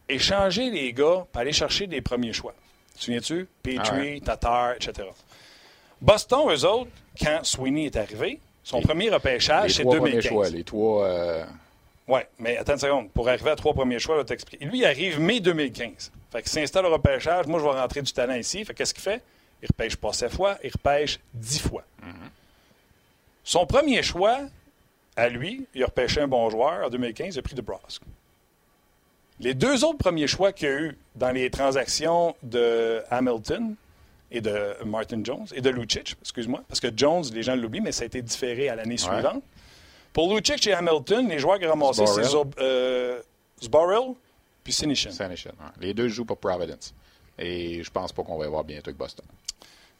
[0.07, 2.53] échanger les gars pour aller chercher des premiers choix.
[2.97, 3.47] Tu souviens-tu?
[3.63, 5.07] Petrie, ah Tatar, etc.
[6.01, 10.23] Boston, eux autres, quand Sweeney est arrivé, son premier repêchage, c'est 2015.
[10.27, 11.05] Choix, les trois.
[11.05, 11.45] Euh...
[12.07, 13.11] Oui, mais attends une seconde.
[13.11, 14.65] Pour arriver à trois premiers choix, je vais t'expliquer.
[14.65, 16.11] Lui, il arrive mai 2015.
[16.31, 17.47] Fait qu'il s'installe au repêchage.
[17.47, 18.63] Moi, je vais rentrer du talent ici.
[18.65, 19.21] Fait qu'est-ce qu'il fait?
[19.61, 21.83] Il repêche pas sept fois, il repêche dix fois.
[22.01, 22.29] Mm-hmm.
[23.43, 24.39] Son premier choix,
[25.19, 26.85] à lui, il a repêché un bon joueur.
[26.85, 28.01] En 2015, il a pris de Brosk.
[29.41, 33.75] Les deux autres premiers choix qu'il y a eu dans les transactions de Hamilton
[34.31, 37.91] et de Martin Jones et de Lucic, excuse-moi, parce que Jones, les gens l'oublient, mais
[37.91, 39.43] ça a été différé à l'année suivante.
[40.13, 43.21] Pour Lucic et Hamilton, les joueurs qui ont ramassé, c'est euh,
[44.63, 45.11] puis Sinishin.
[45.79, 46.93] Les deux jouent pour Providence.
[47.37, 49.25] Et je pense pas qu'on va y voir bientôt avec Boston.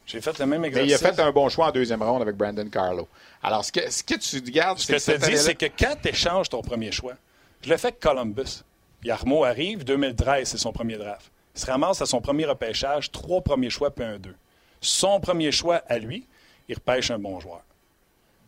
[0.09, 0.89] J'ai fait le même exercice.
[0.89, 3.07] Mais il a fait un bon choix en deuxième ronde avec Brandon Carlo.
[3.43, 5.95] Alors, ce que, ce que tu gardes, Ce que, je te dis, c'est que quand
[6.01, 7.13] tu échanges ton premier choix,
[7.61, 8.63] je l'ai fait avec Columbus.
[9.03, 11.29] Yarmo arrive, 2013, c'est son premier draft.
[11.55, 14.35] Il se ramasse à son premier repêchage, trois premiers choix puis un deux.
[14.81, 16.25] Son premier choix à lui,
[16.67, 17.61] il repêche un bon joueur.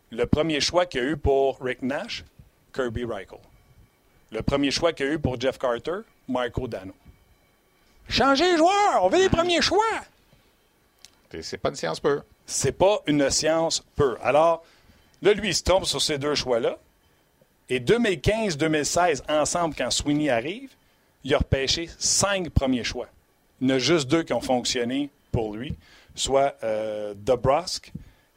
[0.10, 2.26] Le premier choix qu'il a eu pour Rick Nash,
[2.74, 3.38] Kirby Reichel.
[4.32, 6.94] Le premier choix qu'il a eu pour Jeff Carter, Marco Dano.
[8.10, 9.84] Changez les joueurs, on veut les premiers choix.
[11.42, 12.24] C'est pas une science pure.
[12.46, 14.18] C'est pas une science pure.
[14.22, 14.64] Alors,
[15.22, 16.78] là, lui, il se tombe sur ces deux choix-là.
[17.70, 20.72] Et 2015-2016, ensemble, quand Sweeney arrive,
[21.24, 23.08] il a repêché cinq premiers choix.
[23.62, 25.76] Il y en a juste deux qui ont fonctionné pour lui,
[26.16, 27.14] soit euh,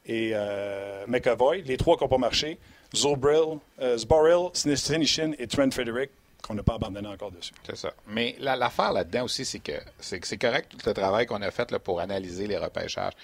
[0.07, 1.63] et euh, McAvoy.
[1.63, 2.59] Les trois qui n'ont pas marché,
[2.95, 6.11] Zobril, euh, Zboril, Sinishin et Trent Frederick
[6.47, 7.53] qu'on n'a pas abandonné encore dessus.
[7.65, 7.93] C'est ça.
[8.07, 11.79] Mais l'affaire là-dedans aussi, c'est que c'est correct tout le travail qu'on a fait là,
[11.79, 13.15] pour analyser les repêchages.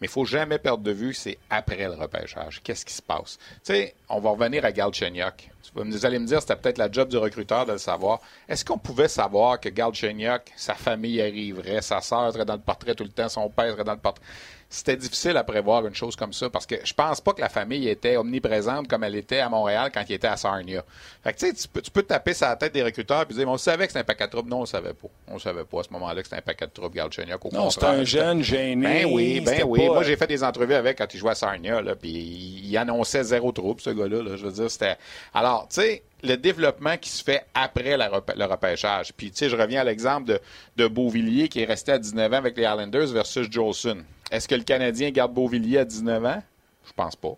[0.00, 2.60] Mais il faut jamais perdre de vue, c'est après le repêchage.
[2.62, 3.38] Qu'est-ce qui se passe?
[3.64, 5.50] Tu sais, on va revenir à Galchenyuk.
[5.74, 8.20] Vous allez me dire, c'était peut-être la job du recruteur de le savoir.
[8.48, 12.94] Est-ce qu'on pouvait savoir que Galchenyuk, sa famille arriverait, sa sœur serait dans le portrait
[12.94, 14.24] tout le temps, son père serait dans le portrait?
[14.68, 17.48] C'était difficile à prévoir une chose comme ça parce que je pense pas que la
[17.48, 20.84] famille était omniprésente comme elle était à Montréal quand il était à Sarnia.
[21.22, 23.32] Fait que tu sais, tu peux, tu peux taper sur la tête des recruteurs et
[23.32, 24.50] dire, on savait que c'était un paquet de troubles.
[24.50, 25.08] Non, on savait pas.
[25.28, 27.52] On savait pas à ce moment-là que c'était un paquet de troubles, Galchenyuk.
[27.52, 29.04] Non, c'était un jeune gêné.
[29.04, 29.86] Ben oui, ben oui.
[29.86, 33.22] Moi, j'ai fait des entrevues avec quand il jouait à Sarnia, là, puis il annonçait
[33.22, 34.22] zéro trouble, ce gars-là.
[34.22, 34.36] Là.
[34.36, 34.96] Je veux dire, c'était.
[35.32, 39.12] Alors, tu sais, le développement qui se fait après le repêchage.
[39.12, 40.40] Puis, tu sais, je reviens à l'exemple de,
[40.76, 43.98] de Beauvillier qui est resté à 19 ans avec les Islanders versus Jolson.
[44.30, 46.42] Est-ce que le Canadien garde Beauvillier à 19 ans?
[46.86, 47.36] Je pense pas.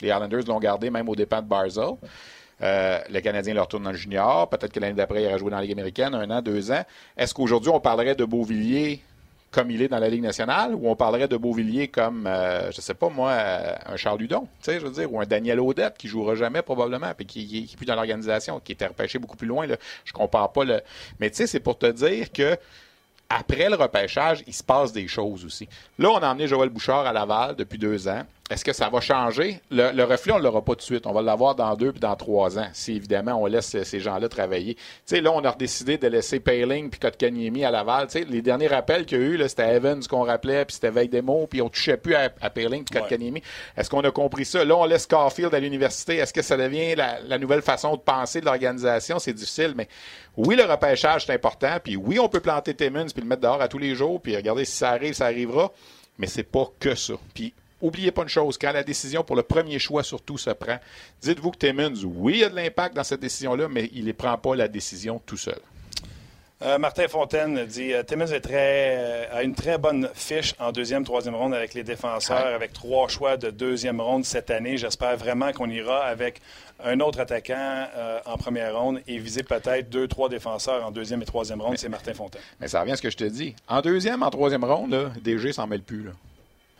[0.00, 1.94] Les Islanders l'ont gardé même au départ de Barzell.
[2.62, 4.48] Euh, le Canadien leur retourne dans le junior.
[4.48, 6.84] Peut-être que l'année d'après, il ira jouer dans la Ligue américaine, un an, deux ans.
[7.16, 9.02] Est-ce qu'aujourd'hui, on parlerait de Beauvillier
[9.52, 12.80] comme il est dans la Ligue nationale, ou on parlerait de Beauvillier comme, euh, je
[12.80, 14.26] sais pas moi, euh, un Charles
[14.62, 17.58] sais, je veux dire, ou un Daniel Audette qui jouera jamais probablement, puis qui, qui,
[17.70, 19.66] est plus dans l'organisation, qui était repêché beaucoup plus loin.
[19.66, 19.76] Là.
[20.06, 20.80] Je compare pas le.
[21.20, 22.56] Mais tu sais, c'est pour te dire que
[23.38, 25.68] après le repêchage, il se passe des choses aussi.
[25.98, 28.22] Là, on a emmené Joël Bouchard à Laval depuis deux ans.
[28.52, 29.60] Est-ce que ça va changer?
[29.70, 31.06] Le, reflet, on ne l'aura pas tout de suite.
[31.06, 34.28] On va l'avoir dans deux puis dans trois ans, si évidemment on laisse ces gens-là
[34.28, 34.74] travailler.
[34.74, 38.08] Tu sais, là, on a décidé de laisser Payling puis Kotkaniemi à Laval.
[38.08, 40.90] Tu sais, les derniers rappels qu'il y a eu, c'était Evans qu'on rappelait, puis c'était
[40.90, 43.42] Veil-Demo, puis on touchait plus à, à Payling puis Kotkaniemi.
[43.74, 44.62] Est-ce qu'on a compris ça?
[44.66, 46.16] Là, on laisse Carfield à l'université.
[46.16, 49.18] Est-ce que ça devient la, nouvelle façon de penser de l'organisation?
[49.18, 49.88] C'est difficile, mais
[50.36, 51.78] oui, le repêchage, c'est important.
[51.82, 54.36] Puis oui, on peut planter Timmons puis le mettre dehors à tous les jours, puis
[54.36, 55.72] regarder si ça arrive, ça arrivera.
[56.18, 57.14] Mais c'est pas que ça.
[57.32, 60.78] Puis oubliez pas une chose, quand la décision pour le premier choix surtout se prend,
[61.20, 64.12] dites-vous que Timmons, oui, il y a de l'impact dans cette décision-là, mais il ne
[64.12, 65.58] prend pas la décision tout seul.
[66.62, 70.70] Euh, Martin Fontaine dit euh, Timmins est très, euh, a une très bonne fiche en
[70.70, 72.52] deuxième, troisième ronde avec les défenseurs, Ouais.
[72.54, 74.76] avec trois choix de deuxième ronde cette année.
[74.76, 76.40] J'espère vraiment qu'on ira avec
[76.84, 81.20] un autre attaquant euh, en première ronde et viser peut-être deux, trois défenseurs en deuxième
[81.22, 81.78] et troisième ronde.
[81.78, 82.42] C'est Martin Fontaine.
[82.60, 83.56] Mais ça revient à ce que je te dis.
[83.66, 86.04] En deuxième, en troisième ronde, là, DG s'en mêle plus.
[86.04, 86.12] Là,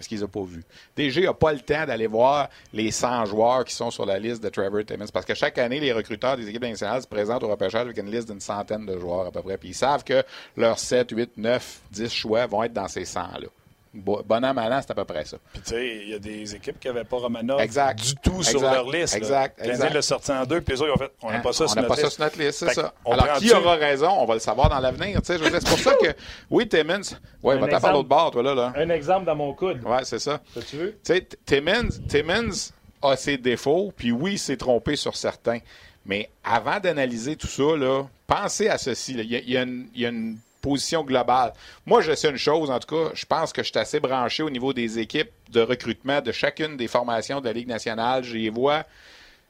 [0.03, 0.65] parce qu'ils n'ont pas vu.
[0.97, 4.43] DG n'a pas le temps d'aller voir les 100 joueurs qui sont sur la liste
[4.43, 5.07] de Trevor Timmons.
[5.13, 8.11] Parce que chaque année, les recruteurs des équipes nationales se présentent au repêchage avec une
[8.11, 9.57] liste d'une centaine de joueurs à peu près.
[9.59, 10.25] Puis ils savent que
[10.57, 13.47] leurs 7, 8, 9, 10 choix vont être dans ces 100-là.
[13.95, 15.37] Bo- Bon an, mal an, c'est à peu près ça.
[15.53, 18.01] Puis, tu sais, il y a des équipes qui n'avaient pas Romanov Exact.
[18.01, 19.15] du tout sur leur liste.
[19.15, 19.61] Exact.
[19.63, 19.93] Exact.
[19.93, 21.41] l'a sorti en deux, puis eux ils ont fait on n'a Hein?
[21.41, 22.15] pas ça on sur n'a notre pas ça liste.
[22.17, 22.95] sur notre liste, c'est ça.
[23.05, 24.09] Alors, qui aura raison?
[24.19, 25.21] On va le savoir dans l'avenir.
[25.21, 26.15] tu sais, je veux dire, C'est pour ça que,
[26.51, 27.01] oui, Timmons,
[27.43, 27.83] ouais, Un va t'en exemple.
[27.83, 28.55] par l'autre bord, toi, là.
[28.55, 28.73] là.
[28.77, 29.83] Un exemple dans mon coude.
[29.85, 30.41] Ouais, c'est ça.
[30.71, 30.93] Tu veux?
[30.93, 32.71] Tu sais, T- Timmons, Timmons
[33.03, 35.59] a ses défauts, puis oui, il s'est trompé sur certains.
[36.07, 39.13] Mais avant d'analyser tout ça, là, pensez à ceci.
[39.19, 41.53] Il y a, il y a une, il y a une position globale.
[41.85, 44.43] Moi, je sais une chose, en tout cas, je pense que je suis assez branché
[44.43, 48.25] au niveau des équipes de recrutement de chacune des formations de la Ligue nationale.
[48.25, 48.85] Les vois.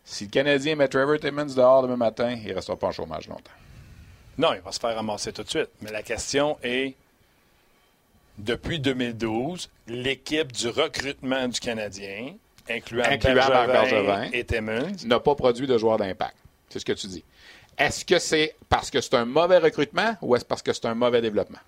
[0.05, 3.29] Si le Canadien met Trevor Timmons dehors demain matin, il ne restera pas en chômage
[3.29, 3.53] longtemps.
[4.39, 5.69] Non, il va se faire ramasser tout de suite.
[5.83, 6.97] Mais la question est,
[8.39, 12.35] depuis 2012, l'équipe du recrutement du Canadien,
[12.69, 14.29] incluant, Incluant Bergevin.
[14.33, 16.37] et Timmons, n'a pas produit de joueurs d'impact.
[16.71, 17.23] C'est ce que tu dis.
[17.79, 20.95] Est-ce que c'est parce que c'est un mauvais recrutement ou est-ce parce que c'est un
[20.95, 21.59] mauvais développement?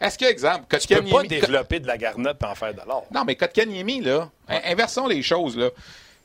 [0.00, 2.80] Est-ce que, exemple, tu peux pas Kotkaniemi- développer de la garnotte et en faire de
[2.86, 3.04] l'or.
[3.12, 5.68] Non, mais Kotkaniemi, là, in- inversons les choses, là.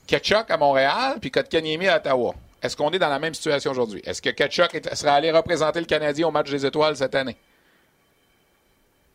[0.07, 2.33] Ketchuk à Montréal, puis Kotkaniemi à Ottawa.
[2.61, 4.01] Est-ce qu'on est dans la même situation aujourd'hui?
[4.05, 7.35] Est-ce que Ketchuk serait allé représenter le Canadien au match des étoiles cette année?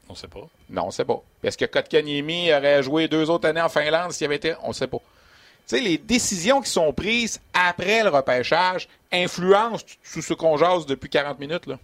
[0.09, 0.47] On sait pas.
[0.69, 1.23] Non, on ne sait pas.
[1.43, 4.55] Est-ce que Kotkaniemi aurait joué deux autres années en Finlande s'il avait été?
[4.63, 4.99] On ne sait pas.
[5.71, 10.85] Tu sais, les décisions qui sont prises après le repêchage influencent tout ce qu'on jase
[10.85, 11.67] depuis 40 minutes.
[11.69, 11.79] Là.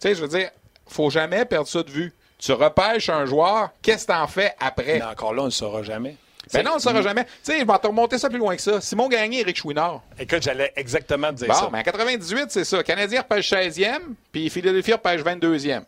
[0.00, 0.50] Tu sais, je veux dire,
[0.88, 2.12] faut jamais perdre ça de vue.
[2.38, 4.98] Tu repêches un joueur, qu'est-ce que tu en fais après?
[4.98, 6.16] Mais encore là, on ne le saura jamais.
[6.52, 7.24] Ben non, on ne saura jamais.
[7.24, 8.80] Tu sais, je vais te remonter ça plus loin que ça.
[8.80, 10.02] Simon Gagné, Eric Chouinard.
[10.18, 11.68] Écoute, j'allais exactement te dire Bon, ça.
[11.72, 12.82] mais en 98, c'est ça.
[12.82, 14.00] Canadien repêche 16e,
[14.32, 15.82] puis Philadelphie repêche 22e.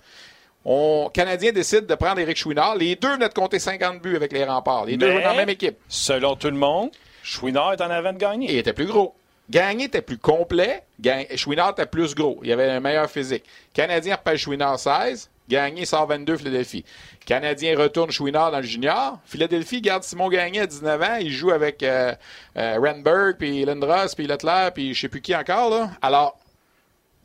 [0.65, 2.77] On, Canadien décide de prendre Eric Chouinard.
[2.77, 4.85] Les deux venaient de compter 50 buts avec les remparts.
[4.85, 5.77] Les deux Mais, jouaient dans la même équipe.
[5.89, 6.91] Selon tout le monde,
[7.23, 8.53] Chouinard est en avant de gagner.
[8.53, 9.15] Il était plus gros.
[9.49, 10.85] Gagné était plus complet.
[11.01, 12.41] Gagné, Chouinard était plus gros.
[12.43, 13.45] Il avait un meilleur physique.
[13.73, 15.31] Canadien repêche Chouinard 16.
[15.49, 16.85] Gagné sort 22 Philadelphie.
[17.27, 19.19] Canadien retourne Chouinard dans le junior.
[19.25, 21.17] Philadelphie garde Simon Gagné à 19 ans.
[21.21, 22.15] Il joue avec euh,
[22.57, 25.71] euh, Renberg, puis Lindros, puis Leclerc, puis je sais plus qui encore.
[25.71, 25.91] Là.
[26.01, 26.39] Alors,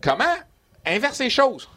[0.01, 0.23] comment
[0.87, 1.69] inverse les choses?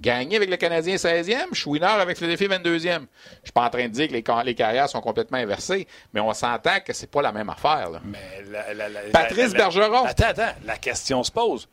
[0.00, 2.66] Gagné avec le Canadien 16e, Chouinard avec Philadelphie 22e.
[2.82, 5.86] Je suis pas en train de dire que les, ca- les carrières sont complètement inversées,
[6.12, 7.90] mais on s'entend que c'est pas la même affaire.
[7.90, 8.00] Là.
[8.04, 10.04] Mais la- la- la- Patrice Bergeron.
[10.04, 10.52] Attends, attends.
[10.64, 11.68] La question se pose.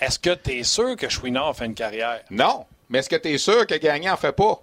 [0.00, 2.20] Est-ce que tu es sûr que Chouinard fait une carrière?
[2.30, 2.64] Non.
[2.88, 4.62] Mais est-ce que tu es sûr que Gagné en fait pas?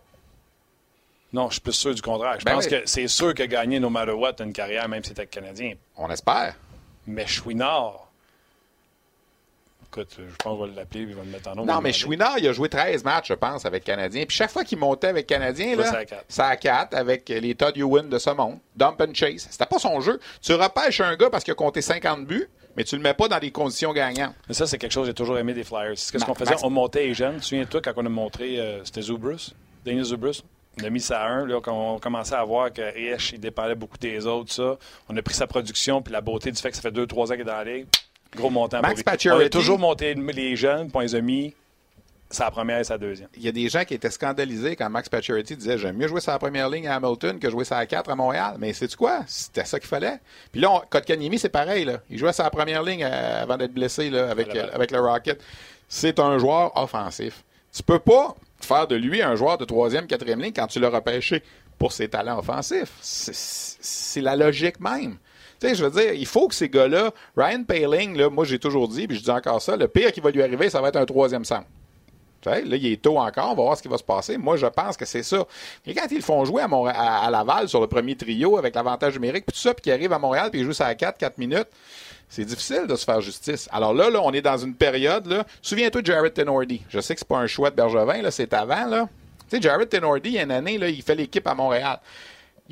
[1.31, 2.35] Non, je suis plus sûr du contraire.
[2.39, 2.69] Je Ben pense oui.
[2.71, 5.73] que c'est sûr que gagner no matter what a une carrière, même si c'était Canadien.
[5.97, 6.55] On espère.
[7.07, 8.02] Mais Chouinard.
[9.93, 11.65] Écoute, je pense qu'on va l'appeler il va le mettre en nom.
[11.65, 14.25] Non, mais Chouinard, il a joué 13 matchs, je pense, avec Canadien.
[14.25, 16.25] Puis chaque fois qu'il montait avec Canadien, là, c'est à quatre.
[16.27, 18.57] c'est à 4 avec les Todd Ewan de ce monde.
[18.75, 19.47] Dump and chase.
[19.51, 20.19] C'était pas son jeu.
[20.41, 23.27] Tu repêches un gars parce qu'il a compté 50 buts, mais tu le mets pas
[23.27, 24.33] dans des conditions gagnantes.
[24.47, 25.93] Mais ça, c'est quelque chose que j'ai toujours aimé des Flyers.
[25.95, 26.55] C'est ce qu'on faisait.
[26.63, 27.39] On montait les jeunes.
[27.39, 29.53] Souviens-toi quand on a montré, euh, c'était Zubrus,
[29.85, 30.43] Denis Zubrus.
[30.81, 33.39] On a mis ça à un, là, quand on commençait à voir que Rich, il
[33.39, 34.79] dépendait beaucoup des autres, ça.
[35.07, 37.27] On a pris sa production, puis la beauté du fait que ça fait 2-3 ans
[37.33, 37.85] qu'il est dans la ligue.
[38.35, 39.11] Gros montant Max pour.
[39.11, 39.43] Pacioretty.
[39.43, 41.53] On a toujours monté les jeunes, on les a mis
[42.29, 43.29] sa première et sa deuxième.
[43.37, 46.19] Il y a des gens qui étaient scandalisés quand Max Pacioretty disait J'aime mieux jouer
[46.25, 48.55] la première ligne à Hamilton que jouer la 4 à Montréal.
[48.57, 49.19] Mais sais-tu quoi?
[49.27, 50.19] C'était ça qu'il fallait.
[50.51, 51.85] Puis là, Kotkaniemi, c'est pareil.
[51.85, 51.99] Là.
[52.09, 55.39] Il jouait la première ligne euh, avant d'être blessé là, avec, euh, avec le Rocket.
[55.87, 57.43] C'est un joueur offensif.
[57.71, 60.89] Tu peux pas faire de lui un joueur de troisième, quatrième ligne quand tu l'as
[60.89, 61.43] repêché
[61.77, 62.93] pour ses talents offensifs.
[63.01, 65.17] C'est- C'est la logique même.
[65.63, 68.59] Tu sais, je veux dire, il faut que ces gars-là, Ryan Paling, là, moi j'ai
[68.59, 70.89] toujours dit, puis je dis encore ça, le pire qui va lui arriver, ça va
[70.89, 71.67] être un troisième centre.
[72.45, 74.37] Là, il est tôt encore, on va voir ce qui va se passer.
[74.37, 75.45] Moi, je pense que c'est ça.
[75.85, 79.45] Et quand ils font jouer à, à Laval sur le premier trio avec l'avantage numérique,
[79.45, 81.37] puis tout ça, puis qu'ils arrivent à Montréal, puis ils jouent ça à 4, 4
[81.37, 81.69] minutes,
[82.27, 83.69] c'est difficile de se faire justice.
[83.71, 85.45] Alors là, là, on est dans une période, là.
[85.61, 86.81] Souviens-toi de Jared Tenordi.
[86.89, 89.07] Je sais que c'est pas un choix de Bergevin, là, c'est avant, là.
[89.49, 92.01] Tu sais, Jared Tenordi, il y a une année, là, il fait l'équipe à Montréal.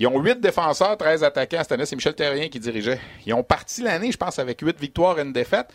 [0.01, 1.59] Ils ont 8 défenseurs, 13 attaquants.
[1.59, 2.99] Cette année, c'est Michel Terrien qui dirigeait.
[3.23, 5.67] Ils ont parti l'année, je pense, avec 8 victoires et une défaite.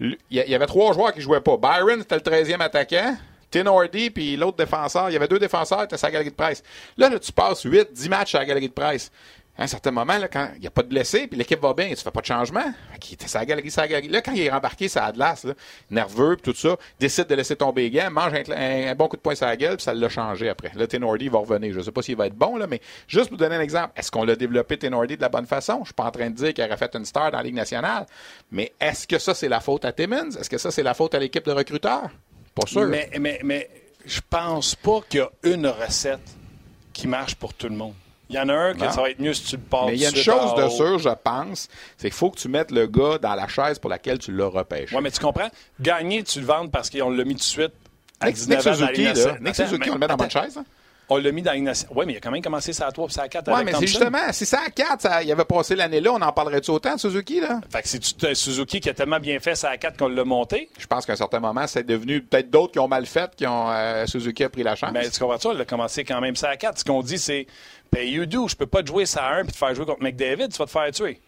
[0.00, 1.56] Il y avait trois joueurs qui jouaient pas.
[1.56, 3.16] Byron, c'était le 13e attaquant.
[3.52, 6.64] Tenordi puis l'autre défenseur, il y avait deux défenseurs, était sa galerie de presse.
[6.96, 9.12] Là, là, tu passes 8, 10 matchs à la galerie de presse.
[9.58, 11.74] À un certain moment, là, quand il n'y a pas de blessés, puis l'équipe va
[11.74, 12.72] bien, tu fais pas de changement.
[13.08, 13.68] Il était sa galerie.
[14.08, 15.54] Là, quand il est rembarqué ça Atlas, là,
[15.90, 19.34] nerveux, puis tout ça, décide de laisser tomber les mange un, bon coup de poing
[19.34, 20.70] sur la gueule, puis ça l'a changé après.
[20.76, 21.74] Là, Tenordi va revenir.
[21.74, 24.12] Je sais pas s'il va être bon, là, mais juste pour donner un exemple, est-ce
[24.12, 25.80] qu'on l'a développé Tenordi de la bonne façon?
[25.80, 27.56] Je suis pas en train de dire qu'il aurait fait une star dans la Ligue
[27.56, 28.06] nationale,
[28.52, 30.30] mais est-ce que ça, c'est la faute à Timmins?
[30.38, 32.10] Est-ce que ça, c'est la faute à l'équipe de recruteurs?
[32.54, 32.86] Pas sûr.
[32.86, 33.68] Mais, mais, mais
[34.06, 36.20] je pense pas qu'il y a une recette
[36.92, 37.94] qui marche pour tout le monde.
[38.30, 38.90] Il y en a un que Non.
[38.92, 39.86] ça va être mieux si tu le passes.
[39.86, 42.48] Mais il y a une chose de sûr, je pense, c'est qu'il faut que tu
[42.48, 44.94] mettes le gars dans la chaise pour laquelle tu l'as repêché.
[44.94, 45.48] Oui, mais tu comprends?
[45.80, 47.72] Gagner, tu le vends parce qu'on l'a mis tout de suite
[48.20, 49.36] à Nick, 19 Nick ans dans la Suzuki, là.
[49.40, 50.58] Nick Suzuki, on le met dans bonne chaise.
[50.58, 50.64] hein?
[51.10, 51.96] On l'a mis dans nationale.
[51.96, 53.64] Oui, mais il a quand même commencé ça à 3 puis ça à 4 Oui,
[53.64, 56.32] mais c'est justement, si ça à 4, ça, il avait passé l'année là, on en
[56.32, 57.60] parlerait-tu autant de Suzuki, là?
[57.70, 60.24] Fait que c'est un Suzuki qui a tellement bien fait ça à 4 qu'on l'a
[60.24, 60.68] monté.
[60.78, 63.46] Je pense qu'à un certain moment, c'est devenu peut-être d'autres qui ont mal fait, qui
[63.46, 64.90] ont euh, Suzuki a pris la chance.
[64.92, 65.48] Mais tu comprends-tu?
[65.48, 66.78] On a commencé quand même ça à 4.
[66.78, 67.46] Ce qu'on dit, c'est
[67.90, 68.48] Pay you do.
[68.48, 70.48] Je peux pas te jouer ça à 1 puis te faire jouer contre McDavid.
[70.50, 71.20] Tu vas te faire tuer.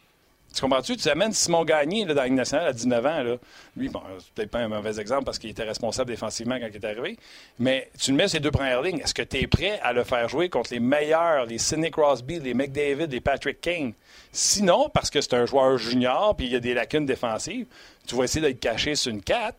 [0.53, 0.97] Tu comprends-tu?
[0.97, 3.39] Tu amènes Simon Gagné là, dans la Ligue nationale à 19 ans.
[3.77, 6.77] Lui, bon, c'est peut-être pas un mauvais exemple parce qu'il était responsable défensivement quand il
[6.77, 7.19] est arrivé.
[7.59, 8.99] Mais tu le mets ces deux premières lignes.
[8.99, 12.41] Est-ce que tu es prêt à le faire jouer contre les meilleurs, les Sidney Crosby,
[12.41, 13.93] les McDavid, les Patrick Kane?
[14.33, 17.67] Sinon, parce que c'est un joueur junior puis il y a des lacunes défensives,
[18.07, 19.57] tu vas essayer d'être caché sur une 4.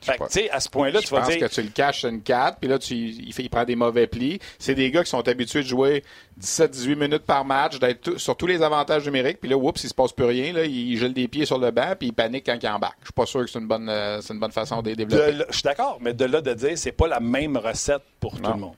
[0.00, 0.26] Fait que, pas.
[0.28, 1.40] tu sais, à ce point-là, je tu vas pense dire.
[1.48, 4.06] que tu le caches une 4, puis là, tu, il, fait, il prend des mauvais
[4.06, 4.38] plis.
[4.58, 6.04] C'est des gars qui sont habitués de jouer
[6.40, 9.94] 17-18 minutes par match, d'être sur tous les avantages numériques, puis là, oups, il se
[9.94, 10.52] passe plus rien.
[10.52, 12.98] Là, il gèle des pieds sur le banc, puis il panique quand il embarque.
[13.00, 14.96] Je suis pas sûr que c'est une bonne, euh, c'est une bonne façon de les
[14.96, 15.38] développer.
[15.48, 18.50] je suis d'accord, mais de là de dire c'est pas la même recette pour tout
[18.52, 18.74] le monde.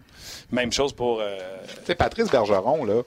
[0.50, 1.20] Même chose pour.
[1.20, 1.38] euh,
[1.80, 3.02] Tu sais, Patrice Bergeron, là,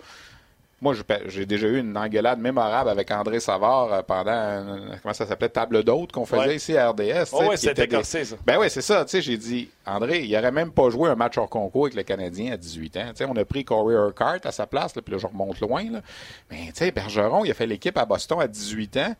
[0.81, 0.95] moi,
[1.27, 5.49] j'ai déjà eu une engueulade mémorable avec André Savard euh, pendant, une- comment ça s'appelait,
[5.49, 6.55] table d'hôte qu'on faisait Ouais.
[6.55, 7.29] ici à RDS.
[7.33, 8.35] Oh qui c'était était des- ça.
[8.45, 9.05] Ben oui, c'est ça.
[9.05, 11.95] Tu sais, j'ai dit, André, il aurait même pas joué un match hors concours avec
[11.95, 13.05] le Canadien à 18 ans.
[13.09, 15.83] Tu sais, on a pris Corey Urquhart à sa place, puis là, je remonte loin.
[15.91, 16.01] Là.
[16.49, 19.15] Mais tu sais, Bergeron, il a fait l'équipe à Boston à 18 ans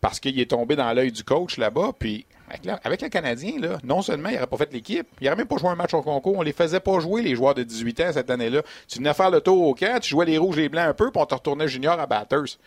[0.00, 3.52] parce qu'il est tombé dans l'œil du coach là-bas, puis avec, le- avec le Canadien,
[3.58, 5.94] là, non seulement il n'aurait pas fait l'équipe, il n'aurait même pas joué un match
[5.94, 6.36] au concours.
[6.38, 8.62] On les faisait pas jouer, les joueurs de 18 ans, cette année-là.
[8.88, 10.94] Tu venais faire le tour au camp, tu jouais les rouges et les blancs un
[10.94, 12.58] peu, puis on te retournait junior à Batters.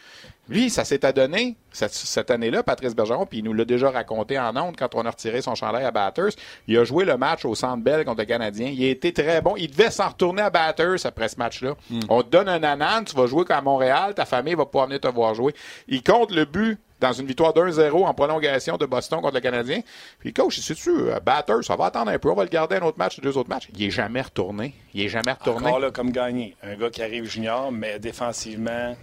[0.50, 4.40] Lui, ça s'est adonné cette, cette année-là, Patrice Bergeron, puis il nous l'a déjà raconté
[4.40, 6.32] en ondes quand on a retiré son chandail à Batters.
[6.70, 8.68] Il a joué le match au Centre Bell contre le Canadien.
[8.74, 9.56] Il a été très bon.
[9.58, 11.76] Il devait s'en retourner à Batters après ce match-là.
[12.10, 15.02] On te donne un anan, tu vas jouer à Montréal, ta famille va pouvoir venir
[15.02, 15.54] te voir jouer.
[15.90, 19.82] Il compte le but dans une victoire 1-0 en prolongation de Boston contre le Canadien.
[20.20, 22.82] Puis coach, sais-tu, euh, Batters, ça va attendre un peu, on va le garder un
[22.82, 23.70] autre match, deux autres matchs.
[23.76, 24.74] Il est jamais retourné.
[24.94, 25.68] Il est jamais retourné.
[25.68, 26.56] Encore là, comme gagné.
[26.64, 28.96] Un gars qui arrive junior, mais défensivement,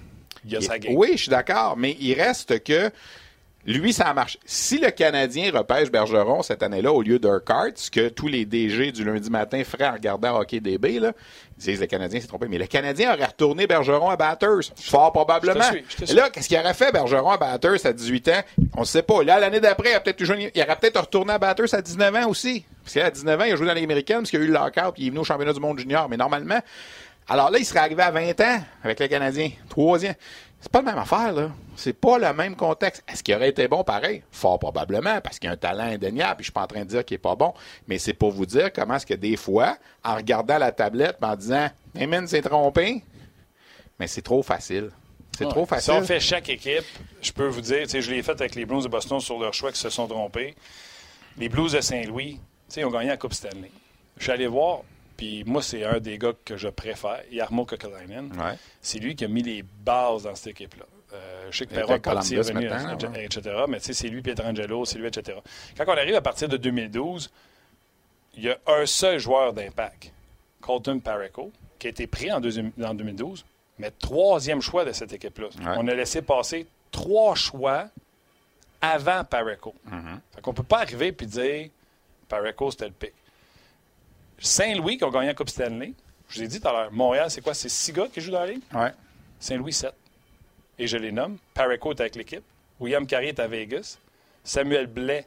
[0.45, 0.95] il a sa game.
[0.97, 2.91] Oui, je suis d'accord, mais il reste que
[3.73, 4.37] lui, ça marche.
[4.45, 8.93] Si le Canadien repêche Bergeron cette année-là au lieu d'Urquhart, ce que tous les DG
[8.93, 11.13] du lundi matin feraient en regardant Hockey DB, là,
[11.59, 12.47] ils disent le Canadien s'est trompé.
[12.49, 14.71] Mais le Canadien aurait retourné Bergeron à Batters.
[14.79, 15.63] Fort probablement.
[15.63, 16.17] Je te suis, je te Et suis.
[16.17, 18.41] là, qu'est-ce qu'il aurait fait Bergeron à Batters à 18 ans?
[18.77, 19.23] On ne sait pas.
[19.23, 22.15] Là, l'année d'après, il, a peut-être joué- il aurait peut-être retourné à Batters à 19
[22.17, 22.65] ans aussi.
[22.83, 24.53] Parce qu'à 19 ans, il a joué dans les américaines parce qu'il a eu le
[24.53, 26.07] lockout puis il est venu au championnat du monde junior.
[26.09, 26.59] Mais normalement,
[27.29, 29.51] alors là, il serait arrivé à 20 ans avec le Canadien.
[29.71, 30.15] Troisième.
[30.65, 31.51] C'est pas la même affaire, là.
[31.77, 33.05] C'est pas le même contexte.
[33.07, 34.23] Est-ce qu'il aurait été bon pareil?
[34.33, 36.89] Fort probablement, parce qu'il a un talent indéniable, puis je suis pas en train de
[36.89, 37.53] dire qu'il est pas bon.
[37.87, 41.37] Mais c'est pour vous dire comment est-ce que des fois, en regardant la tablette, en
[41.37, 43.03] disant, Heyman s'est trompé,
[44.01, 44.91] mais c'est trop facile.
[45.37, 45.51] C'est Ouais.
[45.51, 45.95] trop Si facile.
[45.99, 46.85] on fait chaque équipe,
[47.21, 49.71] je peux vous dire, je l'ai fait avec les Blues de Boston sur leur choix
[49.71, 50.55] qui se sont trompés.
[51.37, 52.41] Les Blues de Saint-Louis,
[52.75, 53.71] ils ont gagné la Coupe Stanley.
[54.17, 54.81] Je suis allé voir,
[55.17, 58.33] puis moi, c'est un des gars que je préfère, Jarmo Kokalainen.
[58.39, 58.57] Ouais.
[58.81, 60.85] C'est lui qui a mis les bases dans cette équipe-là.
[61.13, 63.25] Euh, je sais que Perron à Pottier est Columbus venu, maintenant, ouais.
[63.25, 63.57] etc.
[63.69, 65.39] Mais tu sais, c'est lui, Pietrangelo, c'est lui, etc.
[65.77, 67.31] Quand on arrive à partir de 2012,
[68.37, 70.13] il y a un seul joueur d'impact,
[70.61, 73.45] Colton Pareko, qui a été pris en, deuxième- en 2012,
[73.79, 75.47] mais troisième choix de cette équipe-là.
[75.47, 75.75] Ouais.
[75.79, 77.89] On a laissé passer trois choix
[78.81, 79.73] avant Pareko.
[79.89, 80.19] Mm-hmm.
[80.35, 81.69] Fait qu'on peut pas arriver et dire
[82.29, 83.13] Pareko, c'était le pic.
[84.45, 85.93] Saint-Louis, qui ont gagné la Coupe Stanley,
[86.29, 87.55] je vous ai dit tout à l'heure, Montréal, c'est quoi?
[87.55, 88.61] C'est six gars qui jouent dans la ligue?
[88.75, 88.93] Ouais.
[89.41, 89.93] Saint-Louis, 7.
[90.79, 91.39] Et je les nomme.
[91.55, 92.43] Pareko est avec l'équipe.
[92.81, 93.99] William Carrier est à Vegas.
[94.43, 95.27] Samuel Blais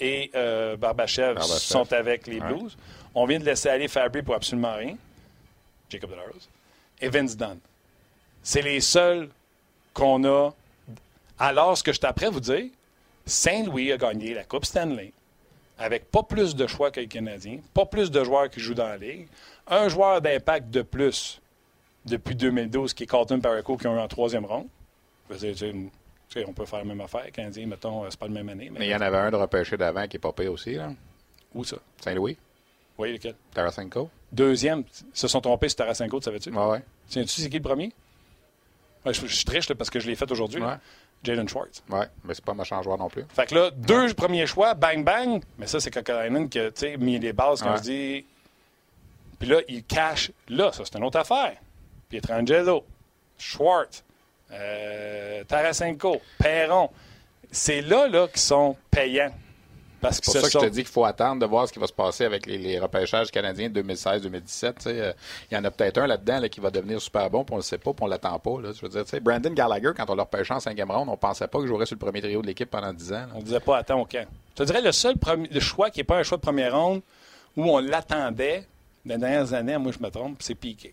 [0.00, 1.58] et euh, Barbachev, Barbachev.
[1.60, 2.48] sont avec les Ouais.
[2.52, 2.76] Blues.
[3.14, 4.96] On vient de laisser aller Fabry pour absolument rien.
[5.88, 6.48] Jacob Delarose.
[7.00, 7.58] Et Vince Dunn.
[8.42, 9.28] C'est les seuls
[9.94, 10.50] qu'on a.
[11.38, 12.64] Alors, ce que je t'apprends à vous dire,
[13.26, 15.12] Saint-Louis a gagné la Coupe Stanley
[15.78, 18.88] avec pas plus de choix que les Canadiens, pas plus de joueurs qui jouent dans
[18.88, 19.28] la Ligue,
[19.66, 21.40] un joueur d'impact de plus
[22.04, 24.66] depuis 2012 qui est Colton Pareko qui ont eu en troisième ronde.
[25.30, 27.30] On peut faire la même affaire.
[27.32, 28.70] Canadien, mettons, euh, c'est pas la même année.
[28.70, 30.74] Mais, Mais il y en avait un de repêché d'avant qui est pas payé aussi,
[30.74, 30.90] là.
[31.54, 31.76] Où ça?
[32.02, 32.36] Saint-Louis.
[32.98, 33.34] Oui, lequel?
[33.54, 34.10] Tarasenko.
[34.30, 36.50] Deuxième, ils se sont trompés sur Tarasenko, tu savais-tu?
[36.50, 36.82] Ouais, ouais.
[37.08, 37.92] Tiens-tu c'est qui le premier?
[39.06, 40.60] Je, triche là, parce que je l'ai fait aujourd'hui.
[40.60, 40.74] Ouais.
[41.24, 41.82] Jalen Schwartz.
[41.90, 43.24] Ouais, mais c'est pas un méchant joueur non plus.
[43.34, 45.42] Fait que là, deux premiers choix, bang bang.
[45.58, 47.70] Mais ça, c'est Kokalainen qui a mis les bases Ouais.
[47.78, 48.24] je dis.
[49.38, 50.30] Puis là, il cache.
[50.48, 51.54] Là, ça, c'est une autre affaire.
[52.08, 52.84] Pietrangelo,
[53.38, 54.02] Schwartz,
[54.52, 56.90] euh, Tarasenko, Perron.
[57.50, 59.32] C'est là, là, qu'ils sont payants.
[60.00, 60.60] Parce que C'est pour ça que sont...
[60.60, 62.56] je te dis qu'il faut attendre de voir ce qui va se passer avec les,
[62.58, 64.40] les repêchages canadiens 2016-2017.
[64.42, 65.12] tu sais, euh,
[65.50, 67.56] Il y en a peut-être un là-dedans là, qui va devenir super bon, puis on
[67.56, 68.60] ne le sait pas, puis on ne l'attend pas.
[68.60, 68.70] Là.
[68.72, 71.58] Je veux dire, Brandon Gallagher, quand on l'a repêché en cinquième ronde, on pensait pas
[71.58, 73.16] qu'il jouerait sur le premier trio de l'équipe pendant 10 ans.
[73.16, 73.28] là.
[73.34, 74.26] On disait pas attends au camp.
[74.56, 76.74] Je te dirais le seul premier- le choix qui n'est pas un choix de première
[76.76, 77.02] ronde
[77.56, 78.64] où on l'attendait
[79.04, 80.92] dans les dernières années, moi je me trompe, c'est Piqué.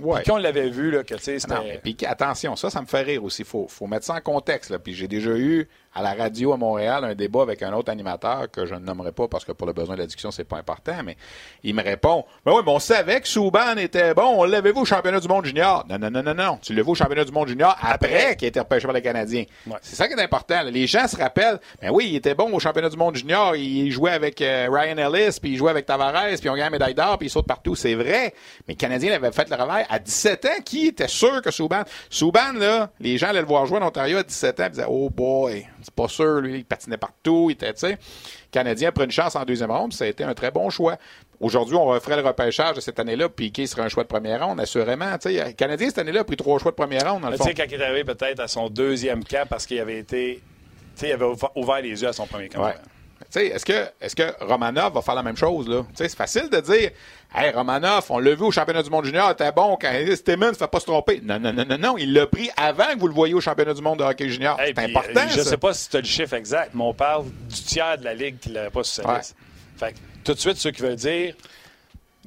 [0.00, 0.20] Ouais.
[0.20, 1.54] Piqué, on l'avait vu, là, que tu sais, c'était.
[1.62, 3.42] Mais puis attention, ça, ça me fait rire aussi.
[3.42, 4.70] Il faut, faut mettre ça en contexte.
[4.70, 4.78] Là.
[4.78, 8.50] Puis j'ai déjà eu à la radio à Montréal un débat avec un autre animateur
[8.50, 10.58] que je ne nommerai pas parce que pour le besoin de la discussion, c'est pas
[10.58, 11.16] important, mais
[11.62, 14.84] il me répond Ben oui, mais on savait que Souban était bon, on vu au
[14.84, 15.86] championnat du monde junior.
[15.88, 16.58] Non, non, non, non, non.
[16.60, 19.44] Tu vu au championnat du monde junior après, qu'il a été repêché par les Canadiens.
[19.66, 19.76] Ouais.
[19.80, 20.62] C'est ça qui est important.
[20.62, 20.70] là.
[20.70, 23.90] Les gens se rappellent Ben oui, il était bon au championnat du monde junior, il
[23.90, 26.70] jouait avec euh, Ryan Ellis, puis il jouait avec Tavares, puis ils ont gagné la
[26.70, 27.74] médaille d'or, puis il saute partout.
[27.74, 28.34] C'est vrai.
[28.68, 30.62] Mais le Canadien avait fait le travail à 17 ans.
[30.64, 31.82] Qui était sûr que Souban?
[32.10, 34.86] Souban, là, les gens allaient le voir jouer en Ontario à 17 ans, ils disaient
[34.88, 37.90] Oh boy, c'est pas sûr, lui, il patinait partout, il était, tu sais.
[37.92, 37.96] Le
[38.50, 40.68] Canadien a pris une chance en deuxième ronde, puis ça a été un très bon
[40.68, 40.96] choix.
[41.40, 44.44] Aujourd'hui, on referait le repêchage de cette année-là, puis Piqué serait un choix de première
[44.46, 45.16] ronde, assurément.
[45.18, 47.34] Tu sais, le Canadien, cette année-là, a pris trois choix de première ronde, dans le
[47.36, 47.44] Tu fond.
[47.44, 50.42] sais, quand il est arrivé peut-être à son deuxième camp parce qu'il avait été.
[50.96, 52.64] Tu sais, il avait ouv- ouvert les yeux à son premier camp.
[52.64, 52.74] Ouais.
[53.34, 55.82] Est-ce que, est-ce que Romanov va faire la même chose, là?
[55.94, 56.90] C'est facile de dire,
[57.34, 60.50] hey, Romanov, on l'a vu au championnat du monde junior, il était bon quand Stemmen
[60.50, 61.20] ne fait pas se tromper.
[61.22, 63.74] Non, non, non, non, non, il l'a pris avant que vous le voyez au championnat
[63.74, 64.58] du monde de hockey junior.
[64.60, 65.50] Hey, c'est important, euh, Je ça.
[65.50, 68.14] sais pas si tu as le chiffre exact, mais on parle du tiers de la
[68.14, 69.18] ligue qui ne l'avait pas sur sa Ouais.
[69.18, 69.36] liste.
[69.76, 71.34] Fait que tout de suite, ceux qui veulent dire.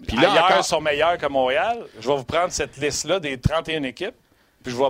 [0.07, 3.37] Puis là, ailleurs encore- sont meilleurs que Montréal, je vais vous prendre cette liste-là des
[3.37, 4.15] 31 équipes,
[4.63, 4.89] puis je vais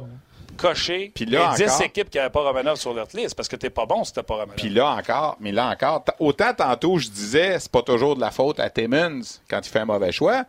[0.60, 3.48] cocher Puis là, les 10 encore- équipes qui n'avaient pas Romanov sur leur liste, parce
[3.48, 4.56] que t'es pas bon si t'as pas Romanov.
[4.56, 8.32] Puis là encore, mais là encore, autant tantôt je disais, c'est pas toujours de la
[8.32, 10.44] faute à Timmons quand il fait un mauvais choix.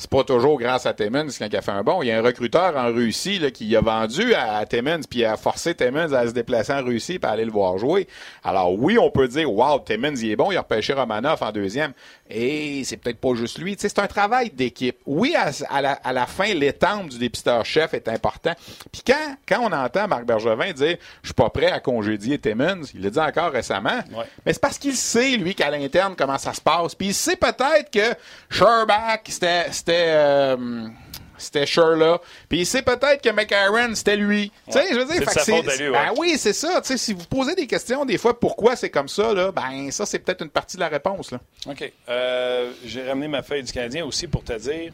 [0.00, 2.02] C'est pas toujours grâce à Timmons quand il a fait un bon.
[2.02, 5.24] Il y a un recruteur en Russie là, qui a vendu à, à Timmons puis
[5.24, 8.06] a forcé Timmons à se déplacer en Russie pour aller le voir jouer.
[8.44, 11.50] Alors oui, on peut dire Wow, Timmons il est bon, il a repêché Romanov en
[11.50, 11.94] deuxième.
[12.30, 13.74] Et c'est peut-être pas juste lui.
[13.76, 14.98] C'est un travail d'équipe.
[15.04, 18.52] Oui, à, à la, à la fin, l'étampe du dépisteur-chef est important.
[18.92, 22.82] Puis quand, quand on entend Marc Bergevin dire Je suis pas prêt à congédier Timmons,
[22.94, 23.98] il l'a dit encore récemment.
[24.12, 24.26] Ouais.
[24.46, 26.94] Mais c'est parce qu'il sait, lui, qu'à l'interne, comment ça se passe.
[26.94, 28.14] Puis il sait peut-être que
[28.48, 30.88] Sherbach, c'était c'était euh,
[31.38, 32.20] c'était Sherla.
[32.48, 34.50] Puis il sait peut-être que McAaron, c'était lui.
[34.66, 35.92] Tu sais, je veux dire, fait que lui, ouais.
[35.92, 36.80] Ben oui, c'est ça.
[36.82, 39.90] Tu sais, si vous posez des questions, des fois, pourquoi c'est comme ça, là, ben
[39.90, 41.30] ça, c'est peut-être une partie de la réponse.
[41.30, 41.38] Là.
[41.68, 41.92] OK.
[42.08, 44.92] Euh, J'ai ramené ma feuille du Canadien aussi pour te dire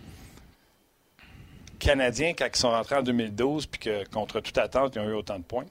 [1.79, 5.15] Canadiens, quand ils sont rentrés en 2012, puis que contre toute attente, ils ont eu
[5.15, 5.65] autant de points.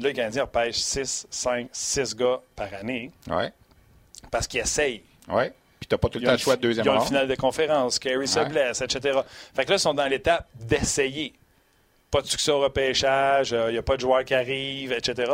[0.00, 3.52] Là, les Canadiens repêchent 6, 5, 6 gars par année Ouais.
[4.30, 5.02] parce qu'ils essayent.
[5.28, 5.52] Ouais.
[5.84, 7.08] Puis t'as pas tout le temps le choix de deuxième ils ont une round.
[7.08, 8.48] finale de conférence, Kerry se Ouais.
[8.48, 9.18] blesse, etc.
[9.54, 11.34] Fait que là, ils sont dans l'étape d'essayer.
[12.10, 15.30] Pas de succès au repêchage, il n'y a pas de joueurs qui arrivent, etc.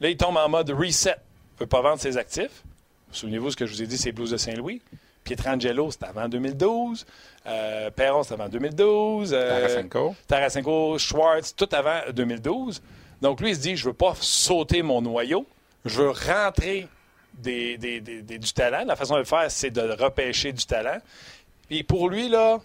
[0.00, 1.16] Là, ils tombent en mode reset.
[1.54, 2.62] ne peut pas vendre ses actifs.
[3.10, 4.80] Souvenez-vous ce que je vous ai dit, c'est Blues de Saint-Louis.
[5.24, 7.04] Pietrangelo, c'était avant 2012.
[7.48, 9.32] Euh, Perron, c'était avant 2012.
[9.34, 10.14] Euh, Tarasenko.
[10.28, 12.80] Tarasenko, Schwartz, tout avant 2012.
[13.20, 15.44] Donc, lui, il se dit, je veux pas sauter mon noyau.
[15.84, 16.86] Je veux rentrer
[17.38, 18.84] des, des- des- des- du talent.
[18.86, 20.98] La façon de le faire, c'est de repêcher du talent.
[21.70, 22.58] Et pour lui, là,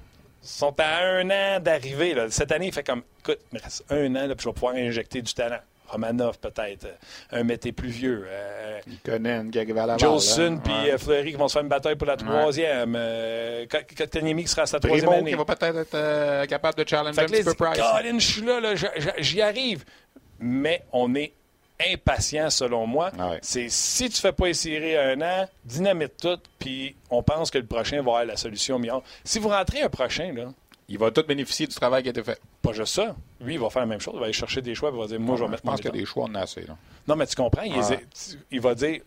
[0.43, 2.13] ils sont à un an d'arriver.
[2.13, 2.29] là.
[2.29, 4.53] Cette année, il fait comme, écoute, il me reste un an, là, puis je vais
[4.53, 5.59] pouvoir injecter du talent.
[5.87, 6.85] Romanov, peut-être.
[6.85, 8.25] euh, Un mété plus vieux.
[8.27, 9.53] euh, Il connaît une
[9.99, 10.83] Jolson balle, puis hein.
[10.85, 10.91] Ouais.
[10.93, 12.95] euh, Fleury qui vont se faire une bataille pour la troisième.
[12.97, 15.31] Euh, Kotkaniemi qui sera à sa troisième année.
[15.31, 17.77] qui va peut-être être euh, capable de challenger Fait un petit peu Price.
[17.79, 18.73] Colin, je suis là, là,
[19.19, 19.83] j'y arrive.
[20.39, 21.33] Mais on est
[21.79, 23.11] impatient, selon moi.
[23.17, 23.39] Ah ouais.
[23.41, 27.65] C'est si tu fais pas essayer un an, dynamite tout, puis on pense que le
[27.65, 29.03] prochain va avoir la solution meilleure.
[29.23, 30.53] Si vous rentrez un prochain, là,
[30.87, 32.39] Il va tout bénéficier du travail qui a été fait.
[32.61, 34.13] pas juste ça, lui, il va faire la même chose.
[34.15, 35.71] Il va aller chercher des choix, il va dire, moi, je vais je mettre pense
[35.71, 36.61] mon qu'il y a des choix, on en a assez.
[36.61, 36.77] Là.
[37.07, 39.01] Non, mais tu comprends, il, va dire, tu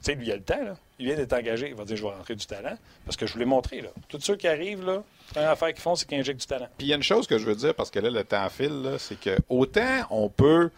[0.00, 0.76] sais, lui, il a le temps, là.
[0.98, 3.32] Il vient d'être engagé, il va dire, je vais rentrer du talent, parce que je
[3.34, 3.90] vous l'ai montré, là.
[4.08, 6.68] Tous ceux qui arrivent, là, la première affaire qu'ils font, c'est qu'ils injectent du talent.
[6.78, 8.48] Puis il y a une chose que je veux dire, parce que là, le temps
[8.48, 10.70] file, c'est que autant on peut.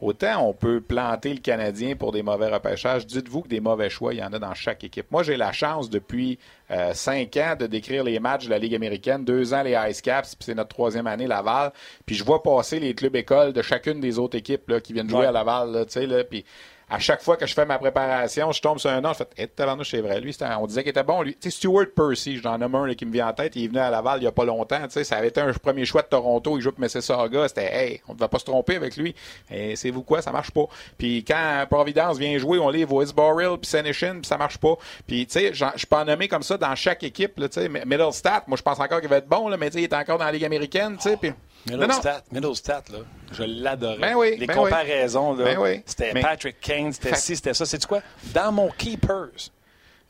[0.00, 4.14] Autant on peut planter le Canadien pour des mauvais repêchages, dites-vous que des mauvais choix,
[4.14, 5.10] il y en a dans chaque équipe.
[5.10, 6.38] Moi, j'ai la chance depuis
[6.70, 10.00] euh, cinq ans de décrire les matchs de la Ligue américaine, deux ans les Ice
[10.00, 11.72] Caps, puis c'est notre troisième année Laval.
[12.06, 15.08] Puis je vois passer les clubs écoles de chacune des autres équipes là, qui viennent
[15.08, 15.26] jouer Ouais.
[15.26, 15.72] à Laval.
[15.72, 16.44] Là, tu sais, là, puis
[16.90, 19.28] à chaque fois que je fais ma préparation, je tombe sur un nom, je fais
[19.36, 20.20] Eh, tabarnouche, c'est vrai.
[20.20, 21.22] Lui, on disait qu'il était bon.
[21.22, 23.56] Lui, tu sais, Stuart Percy, j'en nomme un là, qui me vient en tête.
[23.56, 24.80] Il est venu à Laval il y a pas longtemps.
[24.84, 26.56] Tu sais, ça avait été un premier choix de Toronto.
[26.56, 27.48] Il joue pour Mississauga.
[27.48, 29.14] C'était Hey, on ne va pas se tromper avec lui.
[29.50, 30.64] Et c'est vous quoi, ça marche pas.
[30.96, 34.74] Puis quand Providence vient jouer, on livre Westborough, puis Senishin, puis ça marche pas.
[35.06, 37.34] Puis tu sais, je peux en nommer comme ça dans chaque équipe.
[37.36, 39.80] Tu sais, Middlestat, moi je pense encore qu'il va être bon, là, mais tu sais,
[39.80, 40.96] il est encore dans la Ligue américaine.
[40.96, 41.38] Tu sais, puis Non, non.
[41.70, 42.98] Middlestat, Middlestat, là,
[43.32, 43.98] je l'adorais.
[43.98, 45.82] Ben oui, Les ben comparaisons, là, Ben oui.
[45.86, 47.66] c'était Mais- Patrick Kane, c'était ci, c'était ça.
[47.66, 48.00] C'est quoi?
[48.34, 49.50] Dans mon Keepers,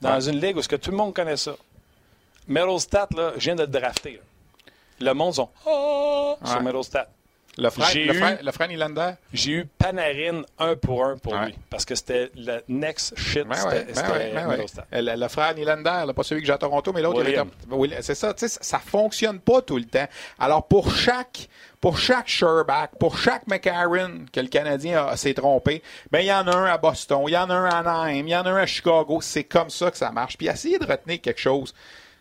[0.00, 0.28] dans Ouais.
[0.30, 1.52] une ligue où ce que tout le monde connaît ça,
[2.46, 4.12] Middlestat, là, je viens de le drafter.
[4.12, 4.20] là.
[5.00, 6.62] Le monde sont oh, sur Ouais.
[6.62, 7.08] Middlestat.
[7.58, 9.10] Le frère, le eu- frère, le frère Nylander.
[9.32, 11.46] J'ai eu Panarin un pour un pour Ouais.
[11.46, 11.54] lui.
[11.68, 13.86] Parce que c'était le next shit, Ben ouais,
[14.32, 15.04] ben ouais, ben.
[15.04, 17.22] Le, le frère Nylander, là, pas celui que j'ai à Toronto, mais l'autre,
[18.00, 20.06] c'est ça, tu sais, ça fonctionne pas tout le temps.
[20.38, 21.48] Alors, pour chaque,
[21.80, 26.46] pour chaque Sherback, pour chaque McCarron que le Canadien s'est trompé, ben, il y en
[26.46, 28.50] a un à Boston, il y en a un à Anaheim, il y en a
[28.50, 29.20] un à Chicago.
[29.20, 30.36] C'est comme ça que ça marche.
[30.38, 31.74] Puis, essayez de retenir quelque chose.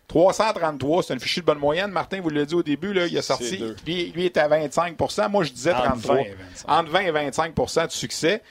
[0.08, 1.92] 333, c'est une fichue de bonne moyenne.
[1.92, 3.62] Martin vous l'a dit au début, là, il a sorti.
[3.86, 6.16] Lui, lui est à 25% Moi, je disais Entre 33.
[6.16, 6.70] 20 et 25.
[6.72, 8.42] Entre 20 et 25 de succès.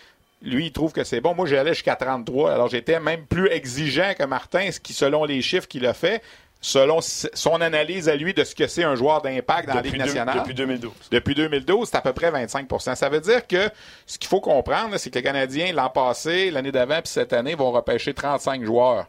[0.43, 1.35] Lui, il trouve que c'est bon.
[1.35, 2.53] Moi, j'allais jusqu'à 33.
[2.53, 6.23] Alors, j'étais même plus exigeant que Martin, ce qui, selon les chiffres qu'il a fait,
[6.61, 9.93] selon son analyse à lui de ce que c'est un joueur d'impact dans la Ligue
[9.93, 10.39] deux- nationale.
[10.39, 10.93] depuis 2012.
[11.11, 13.71] Depuis 2012, c'est à peu près 25% Ça veut dire que
[14.07, 17.55] ce qu'il faut comprendre, c'est que les Canadiens, l'an passé, l'année d'avant, puis cette année,
[17.55, 19.07] vont repêcher 35 joueurs.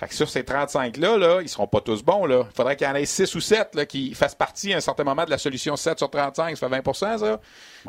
[0.00, 2.24] Fait que sur ces 35-là, là, ils seront pas tous bons.
[2.24, 2.44] Là.
[2.50, 4.80] Il faudrait qu'il y en ait 6 ou 7 là, qui fassent partie à un
[4.80, 6.56] certain moment de la solution 7 sur 35.
[6.56, 7.16] Ça fait 20 ça?
[7.16, 7.36] Ouais,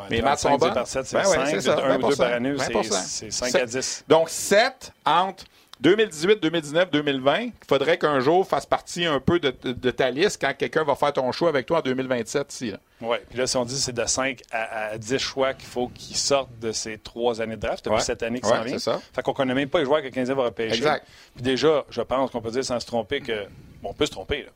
[0.09, 0.73] Mes maths 35 sont bonnes.
[0.73, 1.45] par 7, c'est Ben ouais, 5.
[1.47, 2.83] c'est ça, un ou deux 20%, par année, 20%.
[2.91, 3.69] c'est- c'est 5 à Sept.
[3.69, 4.03] 10.
[4.09, 5.45] Donc, 7 entre
[5.81, 7.39] 2018, 2019, 2020.
[7.41, 10.83] Il faudrait qu'un jour fasse partie un peu de, de- de ta liste quand quelqu'un
[10.83, 12.71] va faire ton choix avec toi en 2027 ici.
[12.71, 12.77] là.
[13.01, 15.87] Oui, puis là, si on dit c'est de 5 à, à 10 choix qu'il faut
[15.87, 18.73] qu'ils sortent de ces trois années de draft, depuis cette année qui s'en vient.
[18.77, 19.01] c'est ça.
[19.13, 20.75] Fait qu'on connaît même pas les joueurs que le Canadien va repêcher.
[20.77, 21.05] Exact.
[21.33, 23.45] Puis déjà, je pense qu'on peut dire sans se tromper que.
[23.81, 24.49] Bon, on peut se tromper, là.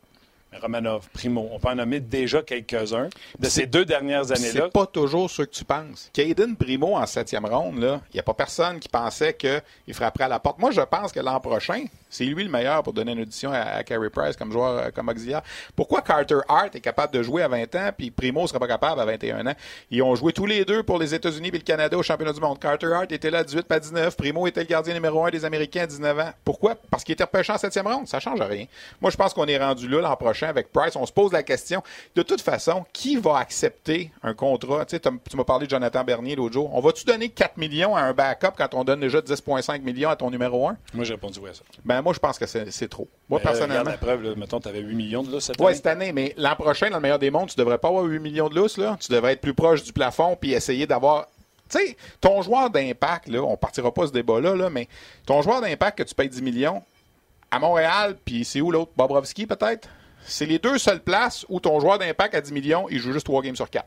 [0.61, 4.61] Romanov, Primo, on peut en nommer déjà quelques-uns de ces deux dernières années-là.
[4.65, 6.09] C'est pas toujours ce que tu penses.
[6.13, 10.29] Caden Primo en septième ronde, il n'y a pas personne qui pensait qu'il frapperait à
[10.29, 10.59] la porte.
[10.59, 13.59] Moi, je pense que l'an prochain, c'est lui le meilleur pour donner une audition à,
[13.59, 15.41] à Carey Price comme joueur, euh, comme auxiliaire.
[15.75, 18.67] Pourquoi Carter Hart est capable de jouer à 20 ans puis Primo ne serait pas
[18.67, 19.55] capable à 21 ans?
[19.91, 22.39] Ils ont joué tous les deux pour les États-Unis et le Canada au championnat du
[22.39, 22.59] monde.
[22.59, 24.15] Carter Hart était là à 18 à 19.
[24.15, 26.31] Primo était le gardien numéro un des Américains à 19 ans.
[26.43, 26.75] Pourquoi?
[26.89, 28.07] Parce qu'il était repêché en septième ronde.
[28.07, 28.65] Ça change rien.
[29.01, 30.95] Moi, je pense qu'on est rendu là l'an prochain avec Price.
[30.95, 31.81] On se pose la question.
[32.15, 34.85] De toute façon, qui va accepter un contrat?
[34.85, 36.69] Tu sais, t'as- tu m'as parlé de Jonathan Bernier l'autre jour.
[36.73, 40.15] On va-tu donner 4 millions à un backup quand on donne déjà 10,5 millions à
[40.15, 40.77] ton numéro 1?
[40.93, 41.63] Moi, j'ai répondu oui à ça.
[41.83, 43.07] Ben, moi, je pense que c'est trop.
[43.29, 43.79] Moi, euh, personnellement.
[43.81, 45.75] regarde la preuve, là, mettons, tu avais 8 millions de là cette Ouais, année.
[45.75, 48.19] cette année, mais l'an prochain, dans le meilleur des mondes, tu devrais pas avoir 8
[48.19, 48.97] millions de lousse, là.
[48.99, 51.27] Tu devrais être plus proche du plafond puis essayer d'avoir.
[51.67, 54.87] Tu sais, ton joueur d'impact, là, on partira pas ce débat-là, là, mais
[55.25, 56.83] ton joueur d'impact que tu payes 10 millions,
[57.49, 58.91] à Montréal, puis c'est où l'autre?
[58.95, 59.87] Bobrovski, peut-être?
[60.27, 63.25] C'est les deux seules places où ton joueur d'impact à 10 millions, il joue juste
[63.25, 63.85] 3 games sur 4.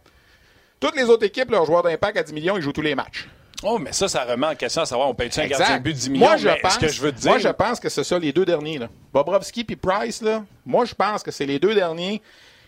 [0.80, 3.28] Toutes les autres équipes, leurs joueurs d'impact à 10 millions, ils jouent tous les matchs.
[3.64, 5.98] Oh, mais ça, ça remet en question à savoir, on paye-tu un gardien but de
[5.98, 6.26] 10 millions?
[6.26, 8.18] Moi, je pense, ce que je veux te dire, moi, je pense que c'est ça,
[8.18, 8.78] les deux derniers.
[8.78, 8.88] Là.
[9.12, 12.22] Bobrovski puis Price, là, moi, je pense que c'est les deux derniers.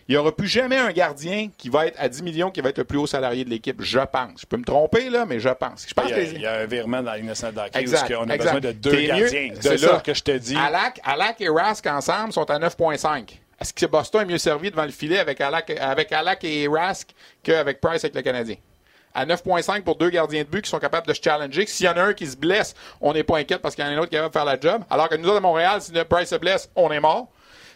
[0.09, 2.69] Il n'y aura plus jamais un gardien qui va être à 10 millions, qui va
[2.69, 3.81] être le plus haut salarié de l'équipe.
[3.81, 4.41] Je pense.
[4.41, 5.85] Je peux me tromper, là, mais je pense.
[5.87, 7.69] Je pense il y, a, que il y a un virement dans la Ligue nationale
[7.73, 8.55] Exact, on a exact.
[8.55, 9.53] besoin de deux gardiens.
[9.61, 10.01] C'est là ça.
[10.03, 10.57] que je te dis.
[10.57, 13.37] Alak, Alak et Rask ensemble sont à 9,5.
[13.61, 17.11] Est-ce que Boston est mieux servi devant le filet avec Alak, avec Alak et Rask
[17.43, 18.55] qu'avec Price avec le Canadien?
[19.13, 21.67] À 9,5 pour deux gardiens de but qui sont capables de se challenger.
[21.67, 23.87] S'il y en a un qui se blesse, on n'est pas inquiète parce qu'il y
[23.87, 24.83] en a un autre qui va faire la job.
[24.89, 27.27] Alors que nous autres à Montréal, si Price se blesse, on est mort.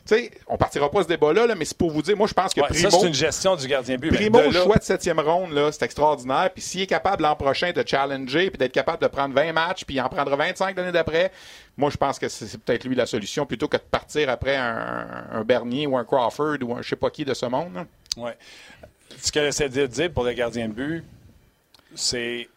[0.07, 2.53] Sais, on partira pas ce débat-là, là, mais c'est pour vous dire, moi, je pense
[2.53, 4.13] que Ouais, Primo, ça, c'est une gestion du gardien de but.
[4.13, 6.51] Primo, là- choix de septième ronde, là, c'est extraordinaire.
[6.53, 9.83] Puis s'il est capable l'an prochain de challenger, puis d'être capable de prendre 20 matchs,
[9.83, 11.31] puis en prendra 25 l'année d'après,
[11.75, 14.55] moi, je pense que c'est c'est peut-être lui la solution, plutôt que de partir après
[14.55, 17.73] un, un Bernier ou un Crawford ou un je sais pas qui de ce monde.
[17.73, 17.85] là.
[18.17, 18.37] Ouais.
[19.19, 21.03] Ce que j'essaie de dire pour le gardien de but,
[21.95, 22.47] c'est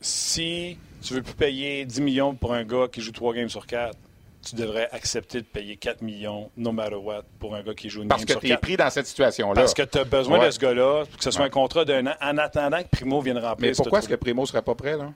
[0.00, 3.66] si tu veux plus payer 10 millions pour un gars qui joue 3 games sur
[3.66, 3.96] 4,
[4.44, 8.02] tu devrais accepter de payer 4 millions, no matter what, pour un gars qui joue
[8.02, 8.60] une Parce que tu es 4.
[8.60, 9.54] pris dans cette situation-là.
[9.54, 10.46] Parce que tu as besoin Ouais.
[10.46, 13.38] de ce gars-là, que ce soit un contrat d'un an, en attendant que Primo vienne
[13.38, 14.14] remplir Mais pourquoi est-ce que.
[14.14, 15.12] Primo serait pas prêt, là?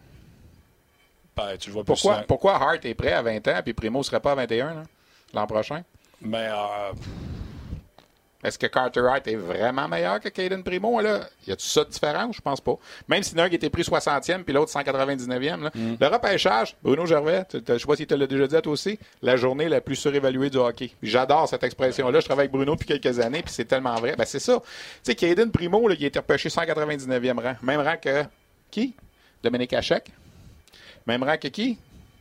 [1.37, 4.33] Ben, tu vois Pourquoi, pourquoi Hart est prêt à 20 ans, puis Primo serait pas
[4.33, 4.83] à 21, là,
[5.35, 5.83] l'an prochain?
[6.23, 6.93] Mais, euh,
[8.47, 11.01] Est-ce que Carter Hart est vraiment meilleur que Caden Primo?
[11.01, 11.29] Là?
[11.49, 12.31] Y a-tu ça de différent?
[12.31, 12.79] Je pense pas.
[13.09, 15.63] Même si l'un qui était pris 60e puis l'autre 199e.
[15.65, 15.71] Là.
[15.75, 15.97] Mm.
[16.01, 19.01] Le repêchage, Bruno Gervais, je sais pas si tu l'as déjà dit à toi aussi,
[19.21, 20.93] la journée la plus surévaluée du hockey.
[21.03, 22.21] J'adore cette expression-là.
[22.21, 24.15] Je travaille avec Bruno depuis quelques années, puis c'est tellement vrai.
[24.17, 24.61] Ben, c'est ça.
[24.61, 24.67] Tu
[25.03, 27.57] sais, Caden Primo, là, il a été repêché 199e rang.
[27.63, 28.23] Même rang que
[28.71, 28.95] qui?
[29.43, 30.13] Dominique Hachek.
[31.05, 31.79] Même rang que qui?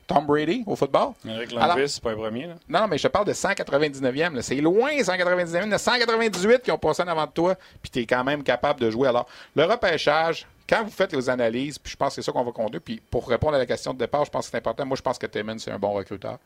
[0.07, 1.13] Tom Brady au football?
[1.27, 2.47] Eric Lundqvist, c'est pas un premier.
[2.47, 2.55] Là.
[2.69, 4.35] non, mais je te parle de 199e.
[4.35, 4.41] là.
[4.41, 5.47] C'est loin, 199e.
[5.49, 8.05] Il y en a 198 qui ont passé en avant de toi, puis tu es
[8.05, 9.07] quand même capable de jouer.
[9.07, 12.43] Alors, le repêchage, quand vous faites les analyses, puis je pense que c'est ça qu'on
[12.43, 14.85] va conduire, puis pour répondre à la question de départ, je pense que c'est important.
[14.85, 16.37] Moi, je pense que Timmons, c'est un bon recruteur.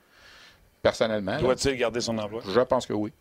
[0.82, 1.38] Personnellement.
[1.40, 2.42] Doit-il garder son emploi?
[2.48, 3.12] Je pense que oui.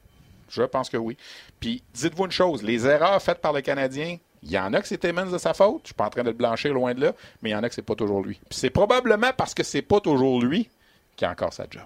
[0.48, 1.16] Je pense que oui.
[1.60, 4.88] Puis, dites-vous une chose, les erreurs faites par le Canadien, il y en a que
[4.88, 5.80] c'est Timmons de sa faute.
[5.84, 7.12] Je suis pas en train de le blanchir loin de là,
[7.42, 8.34] mais il y en a que c'est pas toujours lui.
[8.48, 10.68] Puis c'est probablement parce que c'est pas toujours lui
[11.16, 11.82] qui a encore sa job.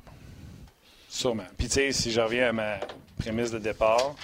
[1.09, 1.45] Sûrement.
[1.59, 2.77] Puis, tu sais, si je reviens à ma
[3.19, 4.15] prémisse de départ,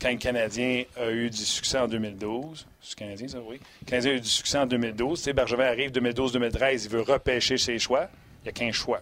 [0.00, 3.60] quand le Canadien a eu du succès en 2012, c'est le Canadien, ça, oui.
[3.82, 5.18] Le Canadien a eu du succès en 2012.
[5.18, 8.08] Tu sais, Bergevin arrive 2012-2013, il veut repêcher ses choix.
[8.42, 9.00] Il y a 15 choix.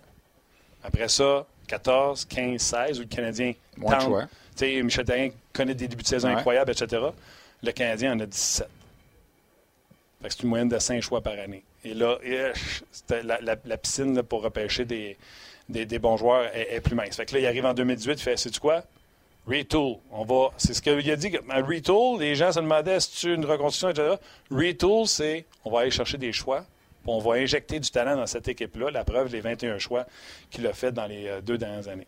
[0.85, 4.23] Après ça, 14, 15, 16, où le Canadien Moins de choix.
[4.25, 4.29] Tu
[4.67, 6.35] sais, Michel Therrien connaît des débuts de saison Ouais.
[6.35, 7.03] incroyables, etc.
[7.63, 8.69] Le Canadien en a 17.
[10.23, 11.65] Fait que c'est une moyenne de 5 choix par année.
[11.85, 12.19] Et là,
[13.11, 15.19] la, piscine pour repêcher des,
[15.99, 17.17] bons joueurs est, plus mince.
[17.17, 18.85] Fait que là, il arrive en 2018, il fait Sais-tu quoi?
[19.47, 19.97] Retool.
[20.13, 20.51] On va.
[20.57, 21.37] C'est ce qu'il a dit.
[21.51, 24.17] Un retool, les gens se demandaient si tu une reconstruction, etc.
[24.51, 28.27] Retool, c'est on va aller chercher des choix, puis on va injecter du talent dans
[28.27, 28.93] cette équipe-là.
[28.93, 30.07] La preuve, les 21 choix
[30.51, 32.07] qu'il a fait dans les euh, deux dernières années.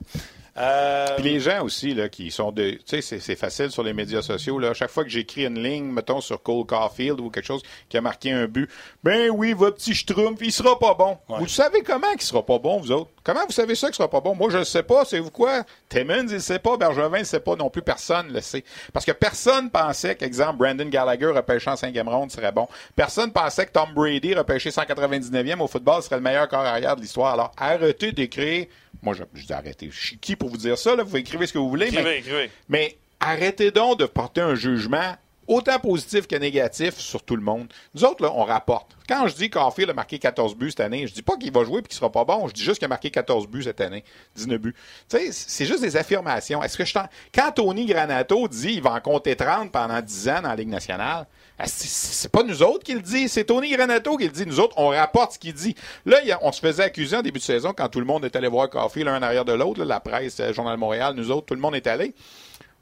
[0.57, 2.71] Euh, Puis les gens aussi, là, qui sont de.
[2.71, 4.59] Tu sais, c'est- c'est facile sur les médias sociaux.
[4.61, 4.73] Là.
[4.73, 8.01] Chaque fois que j'écris une ligne, mettons sur Cole Caulfield ou quelque chose qui a
[8.01, 8.71] marqué un but,
[9.03, 11.19] ben oui, votre petit Schtroumpf, il sera pas bon.
[11.29, 11.41] Ouais.
[11.41, 13.11] Vous savez comment qu'il sera pas bon, vous autres?
[13.25, 14.35] Comment vous savez ça qu'il sera pas bon?
[14.37, 15.05] Moi, je le sais pas.
[15.05, 15.65] C'est vous quoi?
[15.89, 16.77] Timmons, il sait pas.
[16.77, 17.83] Bergevin, il sait pas non plus.
[17.83, 18.63] Personne le sait.
[18.93, 22.69] Parce que personne pensait qu'exemple, Brandon Gallagher repêché en cinquième ronde serait bon.
[22.95, 27.01] Personne pensait que Tom Brady repêché 199e au football serait le meilleur corps arrière de
[27.01, 27.33] l'histoire.
[27.35, 28.67] Alors, arrêtez d'écrire.
[29.03, 29.89] Moi, je, je dis arrêtez.
[29.91, 30.95] Je suis qui pour vous dire ça?
[30.97, 31.03] Là?
[31.03, 31.87] Vous écrivez ce que vous voulez.
[31.91, 32.51] mais- écrivez, écrivez.
[32.69, 35.17] mais arrêtez donc de porter un jugement
[35.47, 37.71] autant positif que négatif sur tout le monde.
[37.95, 38.97] Nous autres, là, on rapporte.
[39.07, 41.65] Quand je dis qu'Arfield a marqué 14 buts cette année, je dis pas qu'il va
[41.65, 42.49] jouer et qu'il sera pas bon.
[42.49, 44.03] Je dis juste qu'il a marqué 14 buts cette année.
[44.37, 44.75] 19 buts.
[45.11, 46.63] Tu sais, c'est juste des affirmations.
[46.63, 50.31] Est-ce que je t'en- Quand Tony Granato dit qu'il va en compter 30 pendant 10
[50.31, 51.27] ans dans la Ligue nationale,
[51.65, 54.45] c'est- c'est pas nous autres qui le dit, c'est Tony Granato qui le dit.
[54.47, 55.75] Nous autres, on rapporte ce qu'il dit.
[56.05, 58.49] Là, on se faisait accuser en début de saison quand tout le monde est allé
[58.49, 61.47] voir Caulfield l'un en arrière de l'autre, la presse, le Journal de Montréal, nous autres,
[61.47, 62.15] tout le monde est allé.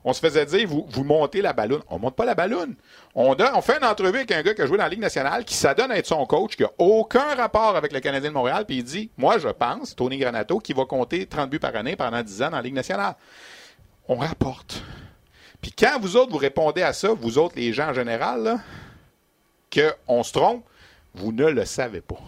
[0.05, 1.83] On se faisait dire, vous, vous montez la balloune.
[1.89, 2.75] On monte pas la balloune.
[3.15, 4.99] On, donne- on fait une entrevue avec un gars qui a joué dans la Ligue
[4.99, 8.35] nationale, qui s'adonne à être son coach, qui a aucun rapport avec le Canadien de
[8.35, 11.77] Montréal, puis il dit, moi, je pense, Tony Granato, qui va compter 30 buts par
[11.77, 13.15] année pendant 10 ans dans la Ligue nationale.
[14.09, 14.83] On rapporte.
[15.63, 18.59] Puis quand vous autres, vous répondez à ça, vous autres, les gens en général, là,
[20.07, 20.65] qu'on se trompe,
[21.15, 22.19] vous ne le savez pas.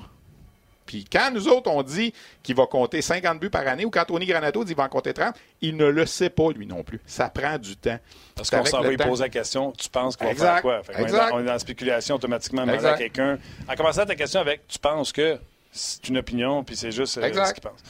[0.87, 2.13] Puis quand nous autres, on dit
[2.43, 4.89] qu'il va compter 50 buts par année, ou quand Tony Granato dit qu'il va en
[4.89, 7.01] compter 30, il ne le sait pas, lui non plus.
[7.07, 7.99] Ça prend du temps.
[8.35, 10.83] Parce qu'on s'en va lui poser la question, tu penses qu'on va faire quoi?
[10.83, 11.31] Fait qu'on est Exact.
[11.31, 13.39] dans- on est dans la spéculation automatiquement, demander à quelqu'un.
[13.69, 15.39] En commençant ta question avec tu penses que
[15.73, 17.47] c'est une opinion, puis c'est juste euh, Exact.
[17.47, 17.81] ce qu'il pense.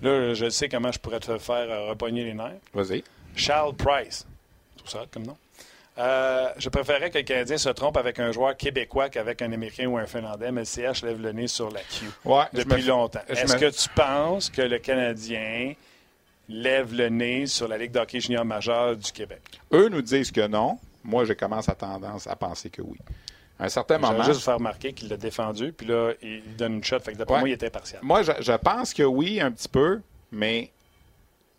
[0.00, 2.52] Là, je sais comment je pourrais te faire euh, repogner les nerfs.
[2.72, 3.02] Vas-y.
[3.34, 4.24] Charles Price.
[4.84, 5.36] Ça comme nom.
[5.96, 9.86] Euh, je préférerais que le Canadien se trompe avec un joueur québécois qu'avavec un Américain
[9.86, 12.88] ou un Finlandais, mais le CH lève le nez sur la Q Ouais, depuis me-
[12.88, 13.20] longtemps.
[13.28, 15.74] Est-ce me- que tu penses que le Canadien
[16.48, 19.40] lève le nez sur la Ligue d'hockey junior majeure du Québec?
[19.72, 20.78] Eux nous disent que non.
[21.04, 22.98] Moi, je commence à tendance à penser que oui.
[23.58, 26.74] À un certain moment, juste vous faire remarquer qu'il l'a défendu, puis là, il donne
[26.76, 26.98] une shot.
[27.00, 27.40] Fait que d'après Ouais.
[27.40, 28.00] moi, il était impartial.
[28.02, 30.00] moi, je, je pense que oui, un petit peu,
[30.32, 30.72] mais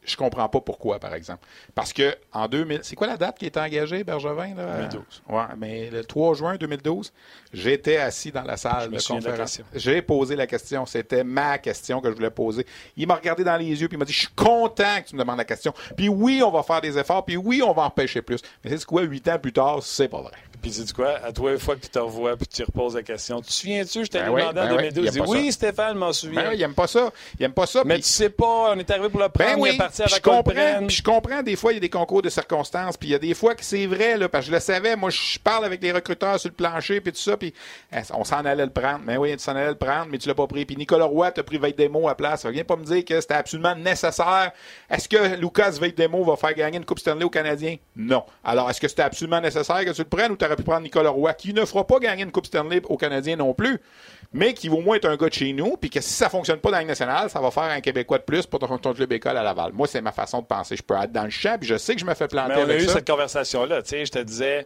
[0.05, 1.45] je comprends pas pourquoi, par exemple.
[1.73, 4.55] Parce que en 2000, c'est quoi la date qui était engagée, Bergevin?
[4.55, 4.77] Là?
[4.77, 5.23] 2012.
[5.29, 7.11] Ouais, mais le 3 juin 2012,
[7.53, 9.61] j'étais assis dans la salle de conférence.
[9.73, 10.85] J'ai posé la question.
[10.85, 12.65] C'était ma question que je voulais poser.
[12.97, 15.15] Il m'a regardé dans les yeux puis il m'a dit Je suis content que tu
[15.15, 15.73] me demandes la question.
[15.95, 17.25] Puis oui, on va faire des efforts.
[17.25, 18.41] Puis oui, on va en pêcher plus.
[18.63, 20.31] Mais c'est quoi, huit ans plus tard, c'est pas vrai.
[20.65, 21.19] Puis dis quoi?
[21.23, 23.53] À toi, une fois que tu te revois, puis tu reposes la question, tu te
[23.53, 24.95] souviens-tu, je t'ai Ben oui, demandé en ben oui, 2012.
[24.97, 25.51] il Je dis, aime pas oui, ça.
[25.51, 26.41] Stéphane m'en souvient.
[26.41, 27.11] Ben oui, il aime pas ça.
[27.39, 27.83] Il aime pas ça.
[27.85, 30.01] Mais tu sais pas, on est arrivé pour le prendre, Ben il oui, est parti
[30.01, 32.97] puis avant je comprends, je comprends, des fois, il y a des concours de circonstances,
[32.97, 34.95] puis il y a des fois que c'est vrai, là, parce que je le savais,
[34.95, 37.53] moi, je parle avec les recruteurs sur le plancher, puis tout ça, puis
[37.93, 39.01] eh, on s'en allait le prendre.
[39.05, 40.65] Mais oui, tu s'en allais le prendre, mais tu l'as pas pris.
[40.65, 42.43] Puis Nicolas Roy t'a pris Veille-Demo à place.
[42.47, 44.51] Viens pas me dire que c'était absolument nécessaire.
[44.89, 47.75] Est-ce que Lucas Veille-Demo va faire gagner une Coupe Stanley aux Canadiens?
[47.95, 48.23] Non.
[48.43, 50.81] Alors, est-ce que c'était absolument nécessaire que tu le prennes ou t'aurais aurait pu prendre
[50.81, 53.79] Nicolas Roy, qui ne fera pas gagner une Coupe Stanley au Canadien non plus,
[54.33, 56.59] mais qui au moins être un gars de chez nous, puis que si ça fonctionne
[56.59, 58.93] pas dans la Ligue nationale, ça va faire un Québécois de plus pour ton, ton
[58.93, 59.71] club école à Laval.
[59.73, 60.75] Moi, c'est ma façon de penser.
[60.75, 62.63] Je peux être dans le champ, puis je sais que je me fais planter Mais
[62.63, 62.93] on a eu ça.
[62.93, 63.81] cette conversation-là.
[63.81, 64.65] Tu sais, je te disais.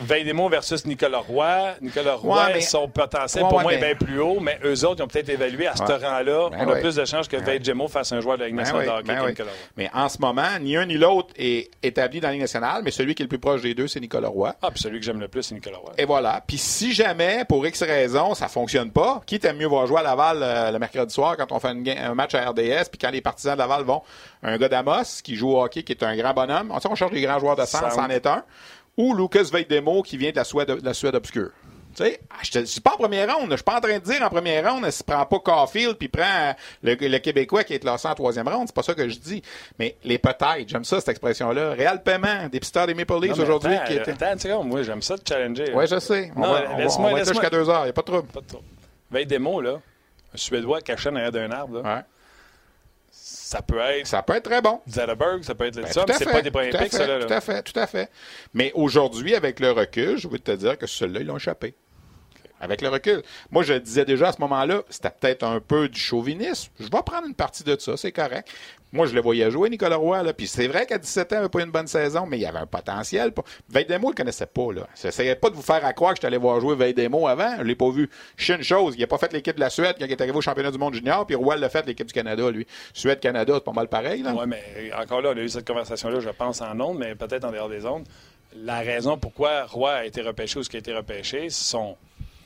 [0.00, 1.74] Veidemo versus Nicolas Roy.
[1.80, 4.38] Nicolas Roy, Ouais, mais- son potentiel Ouais, pour ouais, moi mais- est bien plus haut,
[4.40, 6.50] mais eux autres, ils ont peut-être évalué à ce rang-là.
[6.50, 8.56] Ben on a plus de chances que Ben Veidemo fasse un joueur de la Ligue
[8.56, 9.28] Ben nationale oui, de hockey que.
[9.30, 9.58] Nicolas Roy.
[9.76, 12.90] Mais en ce moment, ni un ni l'autre est établi dans la Ligue nationale, mais
[12.92, 14.54] celui qui est le plus proche des deux, c'est Nicolas Roy.
[14.62, 15.92] Ah, puis celui que j'aime le plus, c'est Nicolas Roy.
[15.98, 16.42] Et voilà.
[16.46, 20.02] Puis si jamais, pour X raison, ça fonctionne pas, qui t'aime mieux voir jouer à
[20.04, 23.10] Laval euh, le mercredi soir quand on fait une un match à RDS, puis quand
[23.10, 24.02] les partisans de Laval vont,
[24.44, 26.94] un gars d'Amos qui joue au hockey, qui est un grand bonhomme, on sait on
[26.94, 27.90] cherche des grands joueurs de Sound.
[27.92, 28.44] c'en est un,
[28.96, 31.50] ou Lucas Veidemo qui vient de la Suède, de la Suède obscure.
[31.94, 33.50] Tu sais, ah, je te- suis pas en première ronde.
[33.50, 36.08] Je suis pas en train de dire en première ronde, s'il prend pas Caulfield puis
[36.08, 38.66] prend le, le Québécois qui est classé en troisième ronde.
[38.68, 39.42] C'est pas ça que je dis.
[39.78, 41.72] Mais les peut-être, j'aime ça, cette expression-là.
[41.72, 44.12] Réal Paiement, des pisteurs des Maple Leafs aujourd'hui attends, qui étaient.
[44.24, 45.66] Attends seconde, moi, j'aime ça de challenger.
[45.66, 45.74] là.
[45.74, 46.32] Ouais, je sais.
[46.34, 47.84] On Non, va, laisse-moi- on va laisse-moi- jusqu'à deux heures.
[47.84, 48.28] Il a pas de trouble.
[48.28, 48.62] Pas de trop.
[49.10, 49.74] Veidemo, là,
[50.34, 52.02] un Suédois caché derrière d'un arbre, là, Ouais.
[53.52, 54.80] Ça peut être Ça peut être très bon.
[54.88, 56.90] Zetterberg, ça peut être Ben, ça, mais c'est pas des premiers picks.
[56.90, 58.10] Tout à fait, tout à fait.
[58.54, 61.74] Mais aujourd'hui, avec le recul, je veux te dire que ceux-là, ils l'ont échappé.
[62.62, 63.22] Avec le recul.
[63.50, 66.70] Moi, je disais déjà à ce moment-là, c'était peut-être un peu du chauvinisme.
[66.78, 68.48] Je vais prendre une partie de ça, c'est correct.
[68.92, 70.22] Moi, je le voyais jouer, Nicolas Roy.
[70.22, 70.32] Là.
[70.32, 72.58] Puis c'est vrai qu'à 17 ans, il n'avait pas une bonne saison, mais il avait
[72.58, 73.32] un potentiel.
[73.68, 74.70] Veidemo, il ne connaissait pas.
[74.72, 74.86] Là.
[75.00, 77.56] J'essayais pas de vous faire croire que je allé voir jouer Veidemo avant.
[77.58, 78.08] Je l'ai pas vu.
[78.36, 80.20] Je sais une chose, il n'a pas fait l'équipe de la Suède quand il est
[80.20, 82.66] arrivé au championnat du monde junior, puis Roy l'a fait l'équipe du Canada, lui.
[82.92, 84.22] Suède-Canada, c'est pas mal pareil.
[84.24, 87.44] Oui, mais encore là, on a eu cette conversation-là, je pense, en ondes, mais peut-être
[87.44, 88.04] en dehors des ondes.
[88.54, 91.96] La raison pourquoi Roy a été repêché ou ce qui a été repêché, son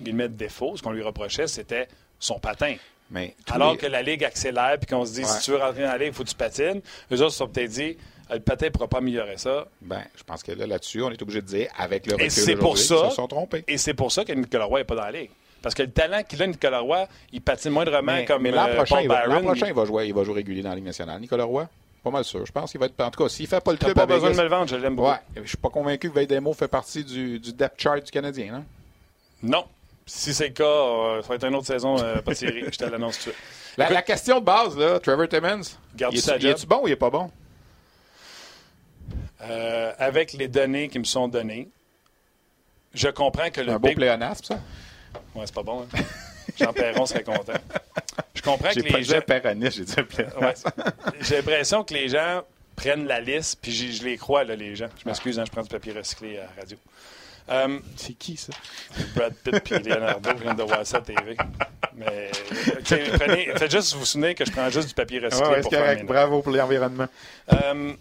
[0.01, 1.89] guillemets de défaut, ce qu'on lui reprochait, c'était
[2.19, 2.77] son patin.
[3.11, 5.27] Mais Alors les- que la Ligue accélère puis qu'on se dit, Ouais.
[5.27, 6.81] si tu veux rentrer dans la Ligue, il faut que tu patines.
[7.13, 7.97] Eux autres se sont peut-être dit,
[8.29, 9.69] Ah, le patin ne pourra pas améliorer ça.
[9.81, 12.31] Ben, je pense que là, là-dessus, on est obligé de dire, avec le recul Et
[12.31, 13.03] c'est pour ça.
[13.05, 13.63] ils se sont trompés.
[13.69, 15.31] Et c'est pour ça que Nicolas Roy n'est pas dans la Ligue.
[15.63, 18.67] Parce que le talent qu'il a, Nicolas Roy, il patine moindrement Mais, comme mais l'an
[18.67, 19.45] euh, prochain, Paul il va, l'an Byron.
[19.45, 21.21] prochain, il va jouer, il va jouer régulier dans la Ligue nationale.
[21.21, 21.69] Nicolas Roy,
[22.03, 22.45] pas mal sûr.
[22.45, 23.01] Je pense qu'il va être.
[23.01, 24.75] En tout cas, s'il fait pas le club pas besoin de me le vendre, je
[24.75, 25.09] l'aime beaucoup.
[25.11, 28.55] Ouais, je suis pas convaincu que Veidemo fait partie du, du depth chart du Canadien.
[28.57, 28.65] Hein?
[29.45, 29.65] Non.
[30.09, 32.33] Si c'est le cas, euh, ça va être une autre saison, euh, pas.
[32.33, 33.45] Je te l'annonce tout de suite.
[33.77, 35.63] La, question de base, là, Trevor Timmons,
[35.97, 37.31] Garde il est, est-tu bon ou il est pas bon?
[39.43, 41.69] Euh, avec les données qui me sont données,
[42.95, 44.55] je comprends que le un beau pléonasme, ça?
[45.35, 45.83] Ouais, c'est pas bon.
[45.83, 46.03] Hein?
[46.59, 47.53] Jean Perron serait content.
[48.35, 49.71] Je comprends que J'ai pas les gens...
[49.71, 50.55] j'ai dit un Ouais.
[51.21, 52.43] J'ai l'impression que les gens
[52.77, 54.89] prennent la liste, puis je les crois, là, les gens.
[55.03, 56.77] Je m'excuse, hein, je prends du papier recyclé à la radio.
[57.49, 58.53] Euh, C'est qui, ça?
[59.14, 61.37] Brad Pitt puis Leonardo, je viens de voir ça à TV.
[61.95, 62.31] Mais
[63.18, 65.97] prenez, faites juste vous souvenir que je prends juste du papier recyclé Ouais, pour faire
[65.97, 66.03] mes.
[66.03, 67.07] Bravo pour l'environnement.
[67.53, 67.93] Euh,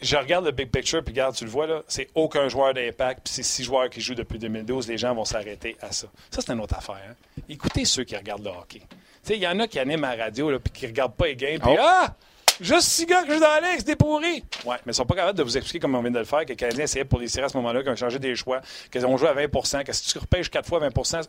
[0.00, 3.20] je regarde le big picture, puis regarde, tu le vois, là, c'est aucun joueur d'impact,
[3.24, 4.88] puis c'est six joueurs qui jouent depuis 2012.
[4.88, 6.08] Les gens vont s'arrêter à ça.
[6.30, 6.98] Ça, c'est une autre affaire.
[7.08, 7.42] hein.
[7.48, 8.80] Écoutez ceux qui regardent le hockey.
[8.80, 8.86] Tu
[9.22, 11.26] sais, Il y en a qui animent à la radio, là, puis qui regardent pas
[11.26, 11.76] les games, puis Oh.
[11.78, 12.14] Ah!
[12.60, 13.46] Juste six gars que je dans
[13.76, 14.44] c'est des pourris.
[14.64, 16.40] Ouais, mais ils sont pas capables de vous expliquer comment on vient de le faire,
[16.40, 18.60] que les Canadiens essayaient pour les séries à ce moment-là, qu'ils ont changé des choix,
[18.90, 21.22] qu'ils ont joué à 20% que si tu repêches quatre fois 20%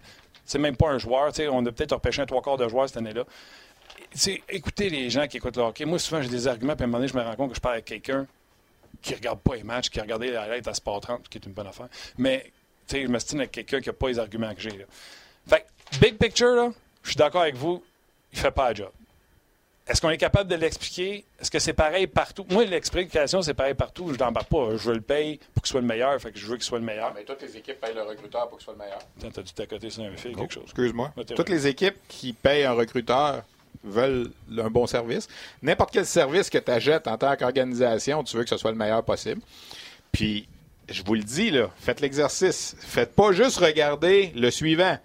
[0.45, 1.31] c'est même pas un joueur.
[1.31, 3.23] Tu sais, On a peut-être repêché un trois quarts de joueurs cette année-là.
[4.49, 5.85] Écoutez les gens qui écoutent le hockey.
[5.85, 7.55] Moi, souvent, j'ai des arguments, puis à un moment donné, je me rends compte que
[7.55, 8.27] je parle avec quelqu'un
[9.01, 11.37] qui regarde pas les matchs, qui a regardé la lettre à Sport 30, ce qui
[11.37, 11.87] est une bonne affaire.
[12.17, 12.51] Mais,
[12.87, 14.85] tu sais, je me stine avec quelqu'un qui n'a pas les arguments que j'ai.
[15.47, 15.65] Fait
[15.99, 16.71] big picture, là,
[17.01, 17.83] je suis d'accord avec vous,
[18.31, 18.91] il fait pas le job.
[19.85, 21.25] Est-ce qu'on est capable de l'expliquer?
[21.41, 22.45] Est-ce que c'est pareil partout?
[22.49, 24.13] Moi, l'explication, c'est pareil partout.
[24.13, 24.69] Je n'embarque pas.
[24.77, 26.17] Je veux le payer pour qu'il soit le meilleur.
[26.21, 27.11] Fait que je veux qu'il soit le meilleur.
[27.13, 28.99] mais toutes les équipes payent le recruteur pour qu'il soit le meilleur.
[29.19, 30.63] Attends, T'as dû t'accoter sur un fil, quelque chose.
[30.63, 31.11] Excuse-moi.
[31.35, 33.43] Toutes les équipes qui payent un recruteur
[33.83, 35.27] veulent un bon service.
[35.61, 38.77] N'importe quel service que tu achètes en tant qu'organisation, tu veux que ce soit le
[38.77, 39.41] meilleur possible.
[40.13, 40.47] Puis,
[40.87, 42.75] je vous le dis, là, faites l'exercice.
[42.79, 44.97] Faites pas juste regarder le suivant.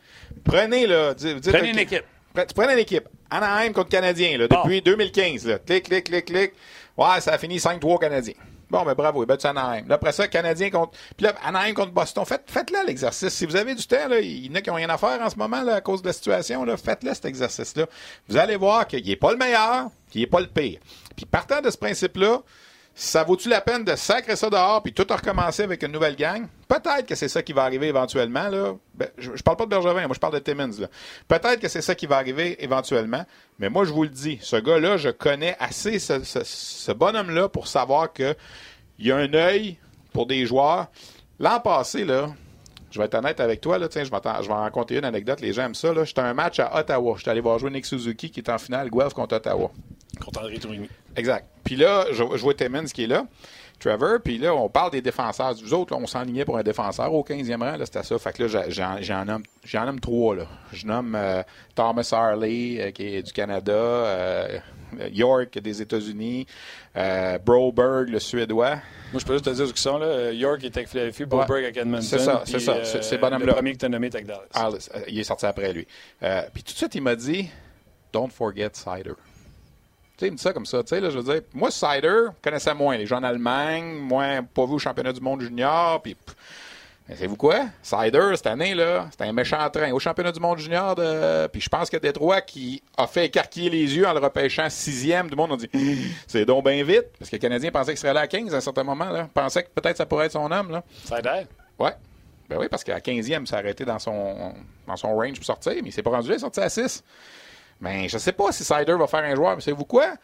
[0.44, 2.04] Prenez, là, dites- dites- Prenez une équipe.
[2.46, 3.08] Tu prenais une équipe.
[3.30, 4.62] Anaheim contre Canadien, là, Bon.
[4.62, 5.46] depuis 2015.
[5.46, 5.58] Là.
[5.58, 6.52] Clic, clic, clic, clic.
[6.96, 8.34] Ouais, ça a fini 5-3 Canadiens.
[8.70, 9.86] Bon, ben bravo, il battu Anaheim.
[9.88, 10.92] Là, après ça, Canadien contre.
[11.16, 12.24] Puis là, Anaheim contre Boston.
[12.26, 13.32] Faites, faites-le l'exercice.
[13.32, 15.18] Si vous avez du temps, là, il y en a qui n'ont rien à faire
[15.22, 16.64] en ce moment là, à cause de la situation.
[16.64, 17.86] Là, faites-le cet exercice-là.
[18.28, 20.80] Vous allez voir qu'il n'est pas le meilleur, qu'il n'est pas le pire.
[21.16, 22.42] Puis partant de ce principe-là,
[23.00, 26.48] ça vaut-tu la peine de sacrer ça dehors puis tout recommencer avec une nouvelle gang?
[26.66, 28.50] Peut-être que c'est ça qui va arriver éventuellement.
[28.94, 30.70] Ben, je, je parle pas de Bergevin, moi je parle de Timmins.
[31.28, 33.24] Peut-être que c'est ça qui va arriver éventuellement.
[33.60, 38.12] Mais moi, je vous le dis, ce gars-là, je connais assez ce, bonhomme-là pour savoir
[38.12, 38.34] que
[38.98, 39.76] il y a un œil
[40.12, 40.88] pour des joueurs.
[41.38, 42.04] L'an passé,
[42.90, 45.52] je vais être honnête avec toi, là, tiens, je vais, en raconter une anecdote, les
[45.52, 45.92] gens aiment ça.
[46.04, 47.14] J'étais à un match à Ottawa.
[47.16, 49.70] J'étais allé voir jouer Nick Suzuki qui est en finale Guelph contre Ottawa.
[50.20, 50.88] Contre André Tourigny.
[51.18, 51.46] Exact.
[51.64, 53.26] Puis là, je, je vois Timmins qui est là.
[53.78, 54.18] Trevor.
[54.22, 55.54] Puis là, on parle des défenseurs.
[55.54, 57.76] Vous autres, on s'enlignait pour un défenseur au 15e rang.
[57.84, 58.18] C'était ça.
[58.18, 58.64] Fait que là,
[59.00, 59.42] j'en nomme,
[59.72, 60.36] nomme trois.
[60.36, 60.46] Là.
[60.72, 61.42] Je nomme euh,
[61.74, 64.58] Thomas Harley, euh, qui est du Canada, euh,
[65.12, 66.46] York des États-Unis,
[67.44, 68.76] Broberg, le Suédois.
[69.12, 69.98] Moi, je peux juste te dire ce qu'ils sont.
[69.98, 70.32] Là.
[70.32, 72.02] York est avec Philadelphie, Broberg avec Edmonton.
[72.02, 72.84] C'est ça, c'est ça.
[72.84, 74.88] c'est Le premier que tu as nommé est avec Dallas.
[75.08, 75.86] il est sorti après lui.
[76.52, 77.48] puis tout de suite, il m'a dit
[78.12, 79.14] Don't forget Cider.
[80.18, 80.82] Tu sais, il ça comme ça.
[80.82, 82.96] Tu sais, là, je veux dire, moi, Cider, je connaissais moins.
[82.96, 86.02] Les gens en Allemagne, moins pas vu au championnat du monde junior.
[86.02, 86.16] Puis,
[87.08, 87.66] savez-vous quoi?
[87.82, 89.92] Cider, cette année, là, c'était un méchant train.
[89.92, 91.46] Au championnat du monde junior, de...
[91.46, 95.30] puis je pense que Détroit, qui a fait écarquiller les yeux en le repêchant sixième
[95.30, 95.70] du monde, on dit
[96.26, 97.06] c'est donc bien vite.
[97.16, 99.10] Parce que les Canadiens pensaient qu'il serait là à 15 à un certain moment.
[99.10, 99.28] Là.
[99.32, 100.72] Pensaient que peut-être ça pourrait être son homme.
[100.72, 100.82] Là.
[101.04, 101.46] Cider?
[101.78, 101.92] Ouais.
[102.48, 104.54] Ben oui, parce qu'à 15e, ça a arrêté dans son,
[104.86, 107.04] dans son range pour sortir, mais il s'est pas rendu, il est sorti à 6.
[107.80, 110.14] Mais je sais pas si Sider va faire un joueur, mais savez-vous quoi?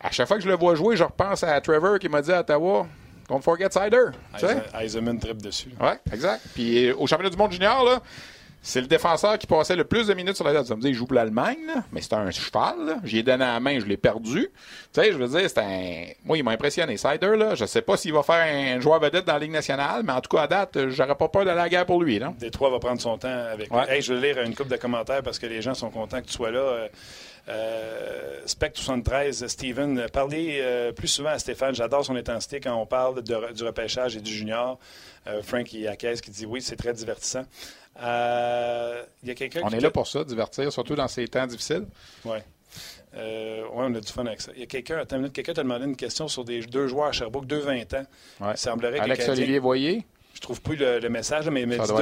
[0.00, 2.32] À chaque fois que je le vois jouer, je repense à Trevor qui m'a dit
[2.32, 2.86] à Ottawa
[3.28, 4.06] Don't forget Sider.
[4.80, 5.70] Eisenman trip dessus.
[5.80, 6.42] Oui, exact.
[6.54, 8.02] Puis au championnat du monde junior, là,
[8.64, 10.66] c'est le défenseur qui passait le plus de minutes sur la tête.
[10.66, 11.58] Ça me dit, il joue pour l'Allemagne,
[11.90, 13.00] mais c'est un cheval.
[13.02, 14.50] J'y donné à la main, je l'ai perdu.
[14.92, 16.04] Tu sais, je veux dire, c'est un.
[16.24, 16.96] Moi, il m'a impressionné.
[16.96, 20.02] Sider, là, je sais pas s'il va faire un joueur vedette dans la Ligue nationale,
[20.04, 22.20] mais en tout cas, à date, j'aurais pas peur de la guerre pour lui.
[22.20, 22.32] Là.
[22.38, 24.00] Détroit va prendre son temps avec lui.
[24.00, 26.32] je vais lire une coupe de commentaires parce que les gens sont contents que tu
[26.32, 26.60] sois là.
[26.60, 26.88] Euh,
[27.48, 31.74] euh, Spec 73, Steven, parlez euh, plus souvent à Stéphane.
[31.74, 34.78] J'adore son intensité quand on parle du repêchage et du junior.
[35.42, 37.44] Frank il qui dit oui, c'est très divertissant.
[38.00, 41.86] Euh, y a quelqu'un On est là pour ça, divertir, surtout dans ces temps difficiles.
[42.24, 42.38] Oui.
[43.14, 44.52] Euh, oui, on a du fun avec ça.
[44.54, 47.46] Il y a quelqu'un, quelqu'un t'a demandé une question sur des deux joueurs à Sherbrooke,
[47.46, 48.06] deux 20 ans.
[48.40, 48.52] Ouais.
[48.52, 50.06] Il semblerait Alex Olivier Voyer.
[50.42, 51.92] Je trouve plus le, message, mais il m'a dit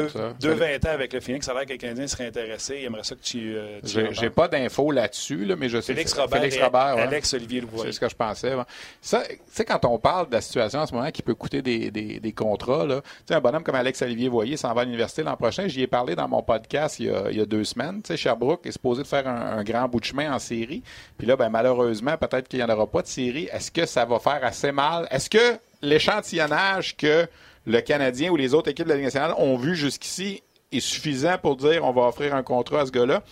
[0.41, 1.45] deux, 20 ans avec le Phoenix.
[1.45, 2.79] Ça a l'air que le Canadien serait intéressé.
[2.81, 3.55] Il aimerait ça que tu.
[3.55, 5.93] Euh, j'ai pas d'infos là-dessus, là, mais je sais.
[5.93, 6.41] Félix Robert.
[6.41, 8.55] Félix Robert Alex Olivier C'est ce que je pensais.
[9.03, 11.61] Ça, tu sais, quand on parle de la situation en ce moment qui peut coûter
[11.61, 15.23] des, des, des contrats, là, un bonhomme comme Alex Olivier Voyer s'en va à l'université
[15.23, 15.69] l'an prochain.
[15.69, 18.01] J'y ai parlé dans mon podcast il y a, il y a deux semaines.
[18.01, 20.83] Tu sais, Sherbrooke est supposé de faire un, grand bout de chemin en série.
[21.19, 23.51] Puis là, ben, malheureusement, peut-être qu'il n'y en aura pas de série.
[23.53, 25.07] Est-ce que ça va faire assez mal?
[25.11, 27.29] Est-ce que l'échantillonnage que
[27.67, 30.43] le Canadien ou les autres équipes de la Ligue nationale ont vu jusqu'ici
[30.73, 33.23] est suffisant pour dire on va offrir un contrat à ce gars-là.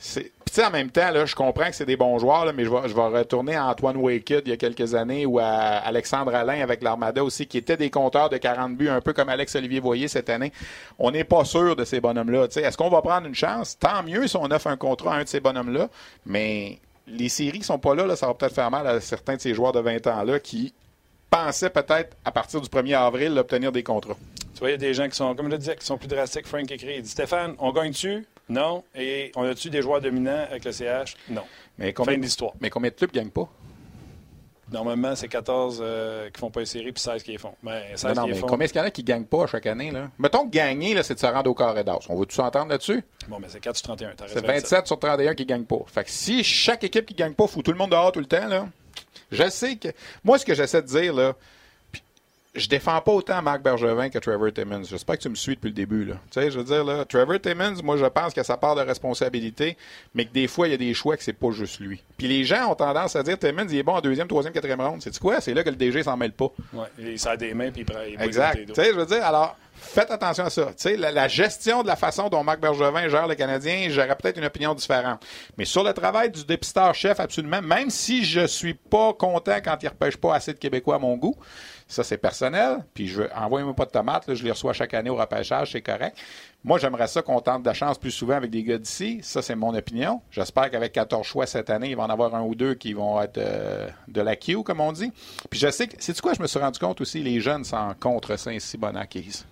[0.00, 3.18] Puis en même temps, là, je comprends que c'est des bons joueurs, mais je vais,
[3.18, 7.24] retourner à Antoine Waked il y a quelques années ou à Alexandre Alain avec l'Armada
[7.24, 10.52] aussi, qui étaient des compteurs de 40 buts, un peu comme Alex-Olivier Voyer cette année.
[11.00, 12.44] On n'est pas sûr de ces bonhommes-là.
[12.44, 13.76] Est-ce qu'on va prendre une chance?
[13.76, 15.88] Tant mieux si on offre un contrat à un de ces bonhommes-là,
[16.24, 16.78] mais
[17.08, 19.40] les séries qui sont pas là, là ça va peut-être faire mal à certains de
[19.40, 20.74] ces joueurs de 20 ans-là qui
[21.30, 24.16] pensait peut-être, à partir du 1er avril, obtenir des contrats.
[24.54, 25.98] Tu vois, il y a des gens qui sont, comme je le disais, qui sont
[25.98, 26.46] plus drastiques.
[26.46, 28.26] Frank écrit, il dit Stéphane, on gagne-tu?
[28.48, 28.82] Non.
[28.94, 31.42] Et on a-tu des joueurs dominants avec le CH Non.
[31.78, 32.52] Mais combien, fin d'histoire.
[32.60, 33.48] Mais combien de clubs ne gagnent pas?
[34.70, 37.54] Normalement, c'est 14 euh, qui font pas une série puis 16 qui les font.
[37.62, 39.66] Mais 16 non, mais combien est-ce qu'il y en a qui ne gagnent pas chaque
[39.66, 39.90] année?
[39.90, 40.10] Là?
[40.18, 41.98] Mettons que gagner, c'est de se rendre au carré d'as.
[42.08, 43.02] On tous s'entendre là-dessus?
[43.28, 44.14] Bon, mais c'est 4 sur 31.
[44.26, 45.78] C'est 27 sur 31 qui ne gagnent pas.
[45.86, 48.20] Fait que si chaque équipe qui ne gagne pas fout tout le monde dehors tout
[48.20, 48.66] le temps, là,
[49.30, 49.88] je sais que.
[50.24, 51.36] Moi, ce que j'essaie de dire, là,
[52.54, 54.84] je défends pas autant Marc Bergevin que Trevor Timmons.
[54.84, 56.04] J'espère que tu me suis depuis le début.
[56.04, 56.14] Là.
[56.30, 58.80] Tu sais, je veux dire, là, Trevor Timmons, moi, je pense que ça part de
[58.80, 59.76] responsabilité,
[60.14, 62.02] mais que des fois, il y a des choix que c'est pas juste lui.
[62.16, 64.80] Puis les gens ont tendance à dire Timmons, il est bon en deuxième, troisième, quatrième
[64.80, 65.02] ronde.
[65.02, 65.40] C'est quoi?
[65.40, 66.48] C'est là que le DG s'en mêle pas.
[66.72, 68.00] Oui, il sert des mains puis il prend.
[68.00, 68.66] exact.
[68.66, 70.66] Tu sais, je veux dire, alors, faites attention à ça.
[70.66, 74.16] Tu sais, la, la, gestion de la façon dont Marc Bergevin gère le Canadien, j'aurais
[74.16, 75.24] peut-être une opinion différente.
[75.56, 79.88] Mais sur le travail du dépisteur-chef, absolument, même si je suis pas content quand il
[79.88, 81.36] repêche pas assez de Québécois à mon goût,
[81.88, 82.84] ça, c'est personnel.
[82.92, 84.34] Puis, je envoyez-moi pas de tomates.
[84.34, 86.18] je les reçois chaque année au repêchage, c'est correct.
[86.62, 89.20] Moi, j'aimerais ça qu'on tente de la chance plus souvent avec des gars d'ici.
[89.22, 90.20] Ça, c'est mon opinion.
[90.30, 93.20] J'espère qu'avec 14 choix cette année, il va en avoir un ou deux qui vont
[93.22, 95.10] être euh, de la queue, comme on dit.
[95.48, 97.94] Puis, je sais que, c'est quoi, je me suis rendu compte aussi, les jeunes sont
[97.98, 99.46] contre Saint-Sibonacquise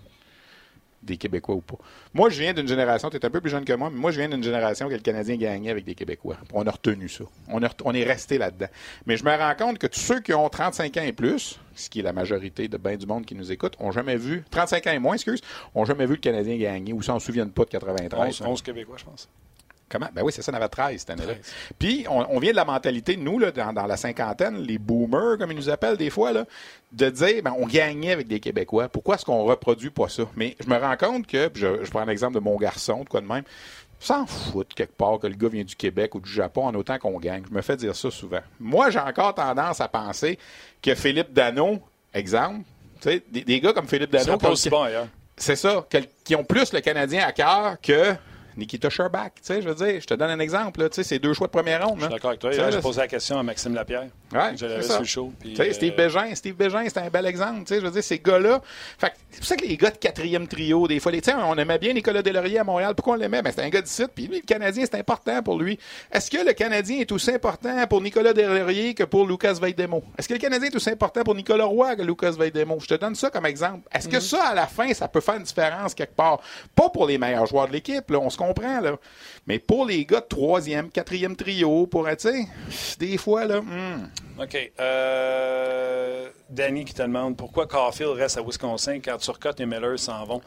[1.06, 1.76] des Québécois ou pas.
[2.12, 4.10] Moi, je viens d'une génération, tu es un peu plus jeune que moi, mais moi,
[4.10, 6.36] je viens d'une génération que le Canadien gagnait avec des Québécois.
[6.52, 7.24] On a retenu ça.
[7.48, 8.68] On, on est resté là-dedans.
[9.06, 11.88] Mais je me rends compte que tous ceux qui ont 35 ans et plus, ce
[11.88, 14.86] qui est la majorité de bien du monde qui nous écoute, ont jamais vu, 35
[14.86, 15.40] ans et moins, excuse,
[15.74, 18.42] ont jamais vu le Canadien gagner ou s'en souviennent pas de 93.
[18.42, 19.28] 11, Québécois, je pense.
[19.88, 20.08] Comment?
[20.12, 21.34] Ben oui, c'est ça, on avait 13 cette année-là.
[21.78, 25.56] Puis, on, vient de la mentalité, nous, là, dans, la cinquantaine, les boomers, comme ils
[25.56, 26.44] nous appellent des fois, là,
[26.92, 28.88] de dire, ben, on gagnait avec des Québécois.
[28.88, 30.24] Pourquoi est-ce qu'on reproduit pas ça?
[30.34, 33.20] Mais je me rends compte que, je, je prends l'exemple de mon garçon, de quoi
[33.20, 33.44] de même,
[34.00, 36.98] s'en fout quelque part que le gars vient du Québec ou du Japon en autant
[36.98, 37.44] qu'on gagne.
[37.48, 38.42] Je me fais dire ça souvent.
[38.58, 40.38] Moi, j'ai encore tendance à penser
[40.82, 41.80] que Philippe Dano,
[42.12, 42.64] exemple,
[43.02, 44.36] des, des gars comme Philippe Dano...
[45.38, 45.86] C'est ça,
[46.24, 48.14] qui ont plus le Canadien à cœur que
[48.56, 49.34] Nikita Sherbak.
[49.36, 50.80] Tu sais, je veux dire, je te donne un exemple.
[50.80, 51.98] là, Tu sais, c'est deux choix de première ronde.
[51.98, 52.50] Je suis d'accord avec toi.
[52.52, 54.06] Là, J'ai posé la question à Maxime Lapierre.
[54.32, 55.32] Ouais, Je l'avais c'est sur le show.
[55.38, 57.60] puis, Tu sais, Steve euh, Bégin, Steve Bégin, c'est un bel exemple.
[57.60, 58.60] Tu sais, je veux dire, ces gars-là.
[58.98, 61.36] Fait c'est pour ça que les gars de quatrième trio, des fois, les, tu sais,
[61.36, 62.94] on aimait bien Nicolas Delaurier à Montréal.
[62.94, 63.42] Pourquoi on l'aimait?
[63.42, 65.78] Ben, c'était un gars d'ici, puis lui, le Canadien, c'est important pour lui.
[66.10, 70.02] Est-ce que le Canadien est aussi important pour Nicolas Delaurier que pour Lucas Veidemo?
[70.18, 72.78] Est-ce que le Canadien est aussi important pour Nicolas Roy que Lucas Veidemo?
[72.80, 73.86] Je te donne ça comme exemple.
[73.92, 76.40] Est-ce que ça, à la fin, ça peut faire une différence quelque part?
[76.74, 78.96] Pas pour les meilleurs joueurs de l'équipe, on se comprend, là.
[79.46, 82.46] Mais pour les gars de troisième, quatrième trio, pour, tu sais,
[82.98, 84.10] des fois, là, hmm.
[84.40, 84.72] OK.
[84.80, 90.24] Euh, Danny qui te demande pourquoi Caulfield reste à Wisconsin quand Turcotte et Miller s'en
[90.24, 90.40] vont.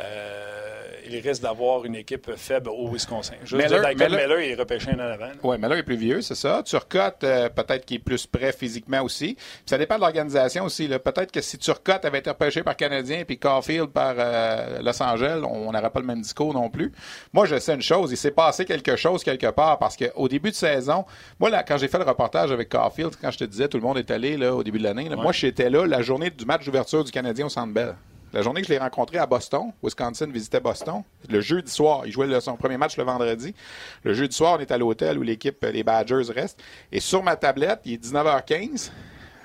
[0.00, 0.72] Euh,
[1.08, 3.34] il risque d'avoir une équipe faible au Wisconsin.
[3.44, 5.30] Je veux Miller- dire, Michael Miller- Miller, il est repêché un an avant.
[5.44, 6.62] Oui, il est plus vieux, c'est ça.
[6.64, 9.34] Turcotte, euh, peut-être qu'il est plus prêt physiquement aussi.
[9.36, 10.88] Puis ça dépend de l'organisation aussi.
[10.88, 15.40] Peut-être que si Turcotte avait été repêché par Canadien puis Caulfield par euh, Los Angeles,
[15.48, 16.92] on n'aurait pas le même discours non plus.
[17.32, 18.10] Moi, je sais une chose.
[18.10, 21.04] Il s'est passé quelque chose quelque part parce qu'au début de saison,
[21.38, 23.84] moi, là, quand j'ai fait le reportage avec Caulfield, quand je te disais tout le
[23.84, 26.64] monde est allé là, au début de l'année, moi, j'étais là la journée du match
[26.64, 27.94] d'ouverture du Canadien au Centre Bell.
[28.32, 32.12] La journée que je l'ai rencontré à Boston, Wisconsin visitait Boston, le jeudi soir, il
[32.12, 33.54] jouait son premier match le vendredi.
[34.02, 36.60] Le jeudi soir, on est à l'hôtel où l'équipe, les Badgers restent.
[36.90, 38.90] Et sur ma tablette, il est 19h15.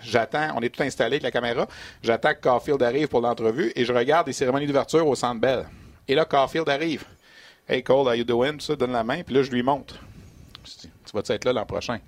[0.02, 1.68] J'attends, on est tout installé avec la caméra.
[2.02, 5.68] J'attends que Caulfield arrive pour l'entrevue et je regarde les cérémonies d'ouverture au Centre Bell.
[6.08, 7.06] Et là, Caulfield arrive.
[7.70, 8.54] Hey Cole, how you doing?
[8.54, 9.22] Tout ça, donne la main.
[9.24, 9.96] Puis là, je lui montre.
[10.66, 12.00] Je dis, tu vas être là l'an prochain?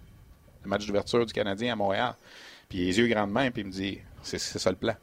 [0.64, 2.16] Le match d'ouverture du Canadien à Montréal.
[2.68, 4.96] Puis les yeux grandes mains, puis il me dit, c'est ça le plan.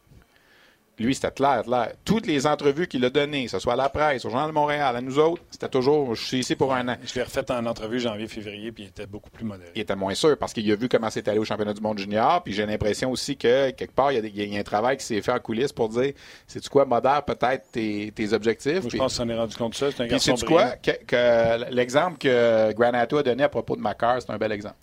[1.00, 1.92] Lui, c'était clair, clair.
[2.04, 4.52] Toutes les entrevues qu'il a données, que ce soit à la presse, au Journal de
[4.52, 6.96] Montréal, à nous autres, c'était toujours, je suis ici pour un an.
[7.02, 9.70] Je l'ai refait en entrevue janvier-février, puis il était beaucoup plus modéré.
[9.74, 11.98] Il était moins sûr parce qu'il a vu comment c'est allé au championnat du monde
[11.98, 12.42] junior.
[12.42, 14.62] Puis j'ai l'impression aussi que quelque part, il y a, des- il y a un
[14.62, 16.12] travail qui s'est fait en coulisses pour dire
[16.46, 18.72] c'est-tu quoi, modère peut-être tes, tes objectifs.
[18.74, 19.90] Moi, je Puis- pense qu'on est rendu compte de ça.
[19.90, 20.72] C'est un puis garçon c'est quoi?
[20.82, 24.76] Que, que l'exemple que Granato a donné à propos de Macar, c'est un bel exemple.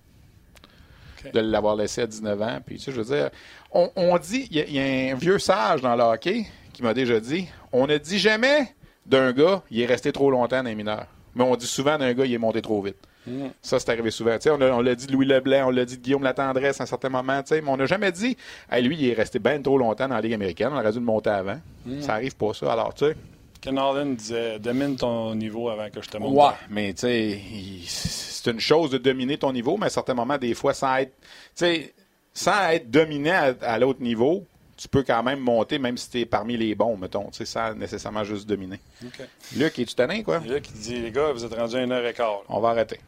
[1.33, 2.59] De l'avoir laissé à 19 ans.
[2.65, 3.29] Puis, tu sais, je veux dire,
[3.71, 4.79] on, on dit, il y, a- il y
[5.09, 8.73] a un vieux sage dans le hockey qui m'a déjà dit on ne dit jamais
[9.05, 11.07] d'un gars, il est resté trop longtemps dans les mineurs.
[11.35, 12.97] Mais on dit souvent d'un gars, il est monté trop vite.
[13.27, 13.47] Mm.
[13.61, 14.37] Ça, c'est arrivé souvent.
[14.49, 17.09] On l'a dit de Louis Leblanc, on l'a dit de Guillaume Latendresse à un certain
[17.09, 18.37] moment, mais on n'a jamais dit
[18.71, 20.99] Hey, lui, il est resté bien trop longtemps dans la Ligue américaine, on aurait dû
[20.99, 21.59] le monter avant.
[22.01, 22.71] Ça arrive pas, ça.
[22.71, 23.15] Alors, tu sais.
[23.59, 26.35] Ken Holland disait domine ton niveau avant que je te montre.
[26.35, 27.39] Ouais, mais tu sais,
[27.87, 31.11] c'est une chose de dominer ton niveau, mais à certains moments, des fois, sans être,
[31.19, 31.93] tu sais,
[32.37, 34.45] sans être dominé à, à l'autre niveau,
[34.77, 37.45] tu peux quand même monter, même si tu es parmi les bons, mettons, tu sais,
[37.45, 38.79] sans nécessairement juste dominer.
[39.55, 40.39] Luc, es-tu tanné, quoi?
[40.45, 42.31] Il a qui dit les gars, vous êtes rendus à une heure et quart.
[42.31, 42.45] là.
[42.49, 42.99] On va arrêter.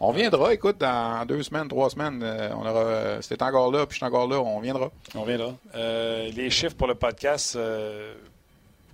[0.00, 3.94] On viendra, écoute, dans deux semaines, trois semaines, euh, on aura, t'es encore là, puis
[3.94, 4.90] je suis encore là, on viendra.
[5.14, 5.54] On viendra.
[5.76, 8.12] Euh, les chiffres pour le podcast euh,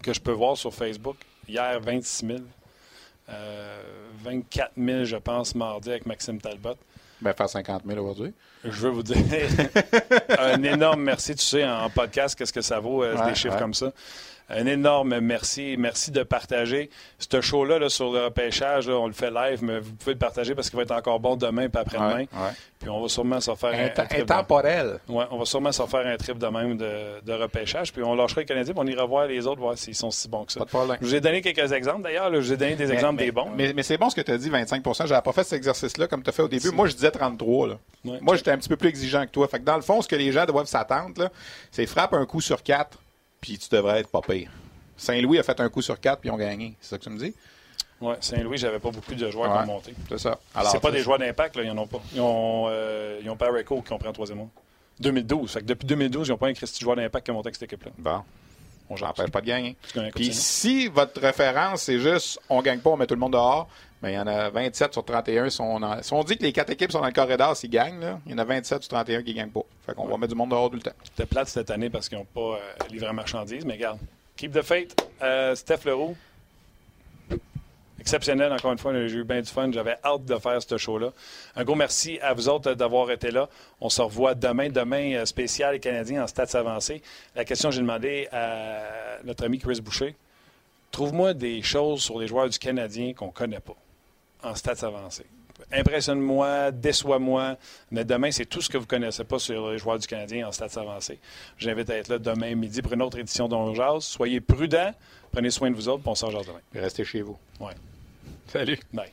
[0.02, 1.16] que je peux voir sur Facebook,
[1.48, 2.38] hier 26 000.
[3.30, 3.82] Euh,
[4.22, 6.76] 24 000, je pense, mardi avec Maxime Talbot.
[7.22, 8.32] Ben, faire 50 000 aujourd'hui.
[8.64, 9.16] Je veux vous dire
[10.38, 11.34] un énorme merci.
[11.34, 13.60] Tu sais, en podcast, qu'est-ce que ça vaut, euh, Ouais, des chiffres ouais.
[13.60, 13.92] comme ça.
[14.50, 15.76] Un énorme merci.
[15.78, 16.90] Merci de partager.
[17.18, 20.18] Ce show-là là, sur le repêchage, là, on le fait live, mais vous pouvez le
[20.18, 22.14] partager parce qu'il va être encore bon demain et après-demain.
[22.14, 22.50] Ouais, ouais.
[22.80, 25.00] Puis on va sûrement se faire un, trip de- Intemporel.
[25.08, 27.92] Ouais, on va sûrement se faire un trip de même de, de repêchage.
[27.92, 30.28] Puis on lâchera les Canadiens, puis on ira voir les autres, voir s'ils sont si
[30.28, 30.60] bons que ça.
[30.60, 30.98] Pas de problème.
[31.00, 32.32] Je vous ai donné quelques exemples d'ailleurs.
[32.32, 33.50] Je vous ai donné des exemples mais, des bons.
[33.54, 36.08] Mais, mais c'est bon ce que tu as dit, 25% J'avais pas fait cet exercice-là
[36.08, 36.70] comme tu as fait au début.
[36.70, 37.68] Moi, je disais 33.
[37.68, 37.74] Là.
[38.04, 38.18] Ouais.
[38.20, 39.46] Moi, j'étais un petit peu plus exigeant que toi.
[39.46, 41.30] Fait que dans le fond, ce que les gens doivent s'attendre,
[41.70, 42.98] c'est frappe un coup sur quatre,
[43.40, 44.50] puis tu devrais être pas pire.
[44.96, 46.74] Saint-Louis a fait un coup sur quatre, puis ils ont gagné.
[46.80, 47.34] C'est ça que tu me dis?
[48.00, 49.62] Ouais, Saint-Louis, j'avais pas beaucoup de joueurs qui Ouais.
[49.64, 49.94] ont monté.
[50.08, 50.38] C'est ça.
[50.70, 52.00] C'est pas des joueurs d'impact, là, ils en ont pas.
[52.14, 54.48] Ils ont, euh, ils ont Pareco qui ont pris en troisième mois.
[55.00, 55.50] 2012.
[55.52, 57.54] Fait que depuis 2012, ils n'ont pas un Christy joueur d'impact qui a monté avec
[57.56, 57.92] cette équipe-là.
[57.98, 58.22] Bon.
[58.90, 59.76] On n'empêche pas de gagner.
[60.14, 63.68] Puis si votre référence, c'est juste on gagne pas, on met tout le monde dehors,
[64.02, 66.52] mais il y en a 27 sur 31 sont dans- Si on dit que les
[66.52, 68.88] quatre équipes sont dans le corridor s'ils gagnent, là, il y en a 27 sur
[68.90, 69.60] 31 qui gagnent pas.
[69.86, 70.92] Fait qu'on va mettre du monde dehors tout le temps.
[71.04, 72.58] C'était plate cette année parce qu'ils n'ont pas euh,
[72.90, 73.98] livré la marchandise, mais regarde.
[74.36, 74.94] Keep the faith.
[75.22, 76.16] Euh, Steph Leroux.
[77.98, 78.94] Exceptionnel, encore une fois.
[79.06, 79.70] J'ai eu bien du fun.
[79.72, 81.10] J'avais hâte de faire ce show-là.
[81.54, 83.48] Un gros merci à vous autres d'avoir été là.
[83.82, 84.70] On se revoit demain.
[84.70, 87.02] Demain, euh, spécial et canadien en stats avancés.
[87.36, 90.16] La question que j'ai demandé à notre ami Chris Boucher.
[90.90, 93.76] Trouve-moi des choses sur les joueurs du Canadien qu'on ne connaît pas
[94.42, 95.26] en stats avancés.
[95.72, 97.56] Impressionne-moi, déçois-moi.
[97.90, 100.48] Mais demain, c'est tout ce que vous ne connaissez pas sur les joueurs du Canadien
[100.48, 101.18] en stats avancés.
[101.58, 104.04] J'invite à être là demain midi pour une autre édition d'On Jase.
[104.04, 104.92] Soyez prudents,
[105.32, 106.60] prenez soin de vous autres, puis on demain.
[106.74, 107.38] Restez chez vous.
[107.60, 107.74] Ouais.
[108.48, 108.78] Salut.
[108.92, 109.12] Bye.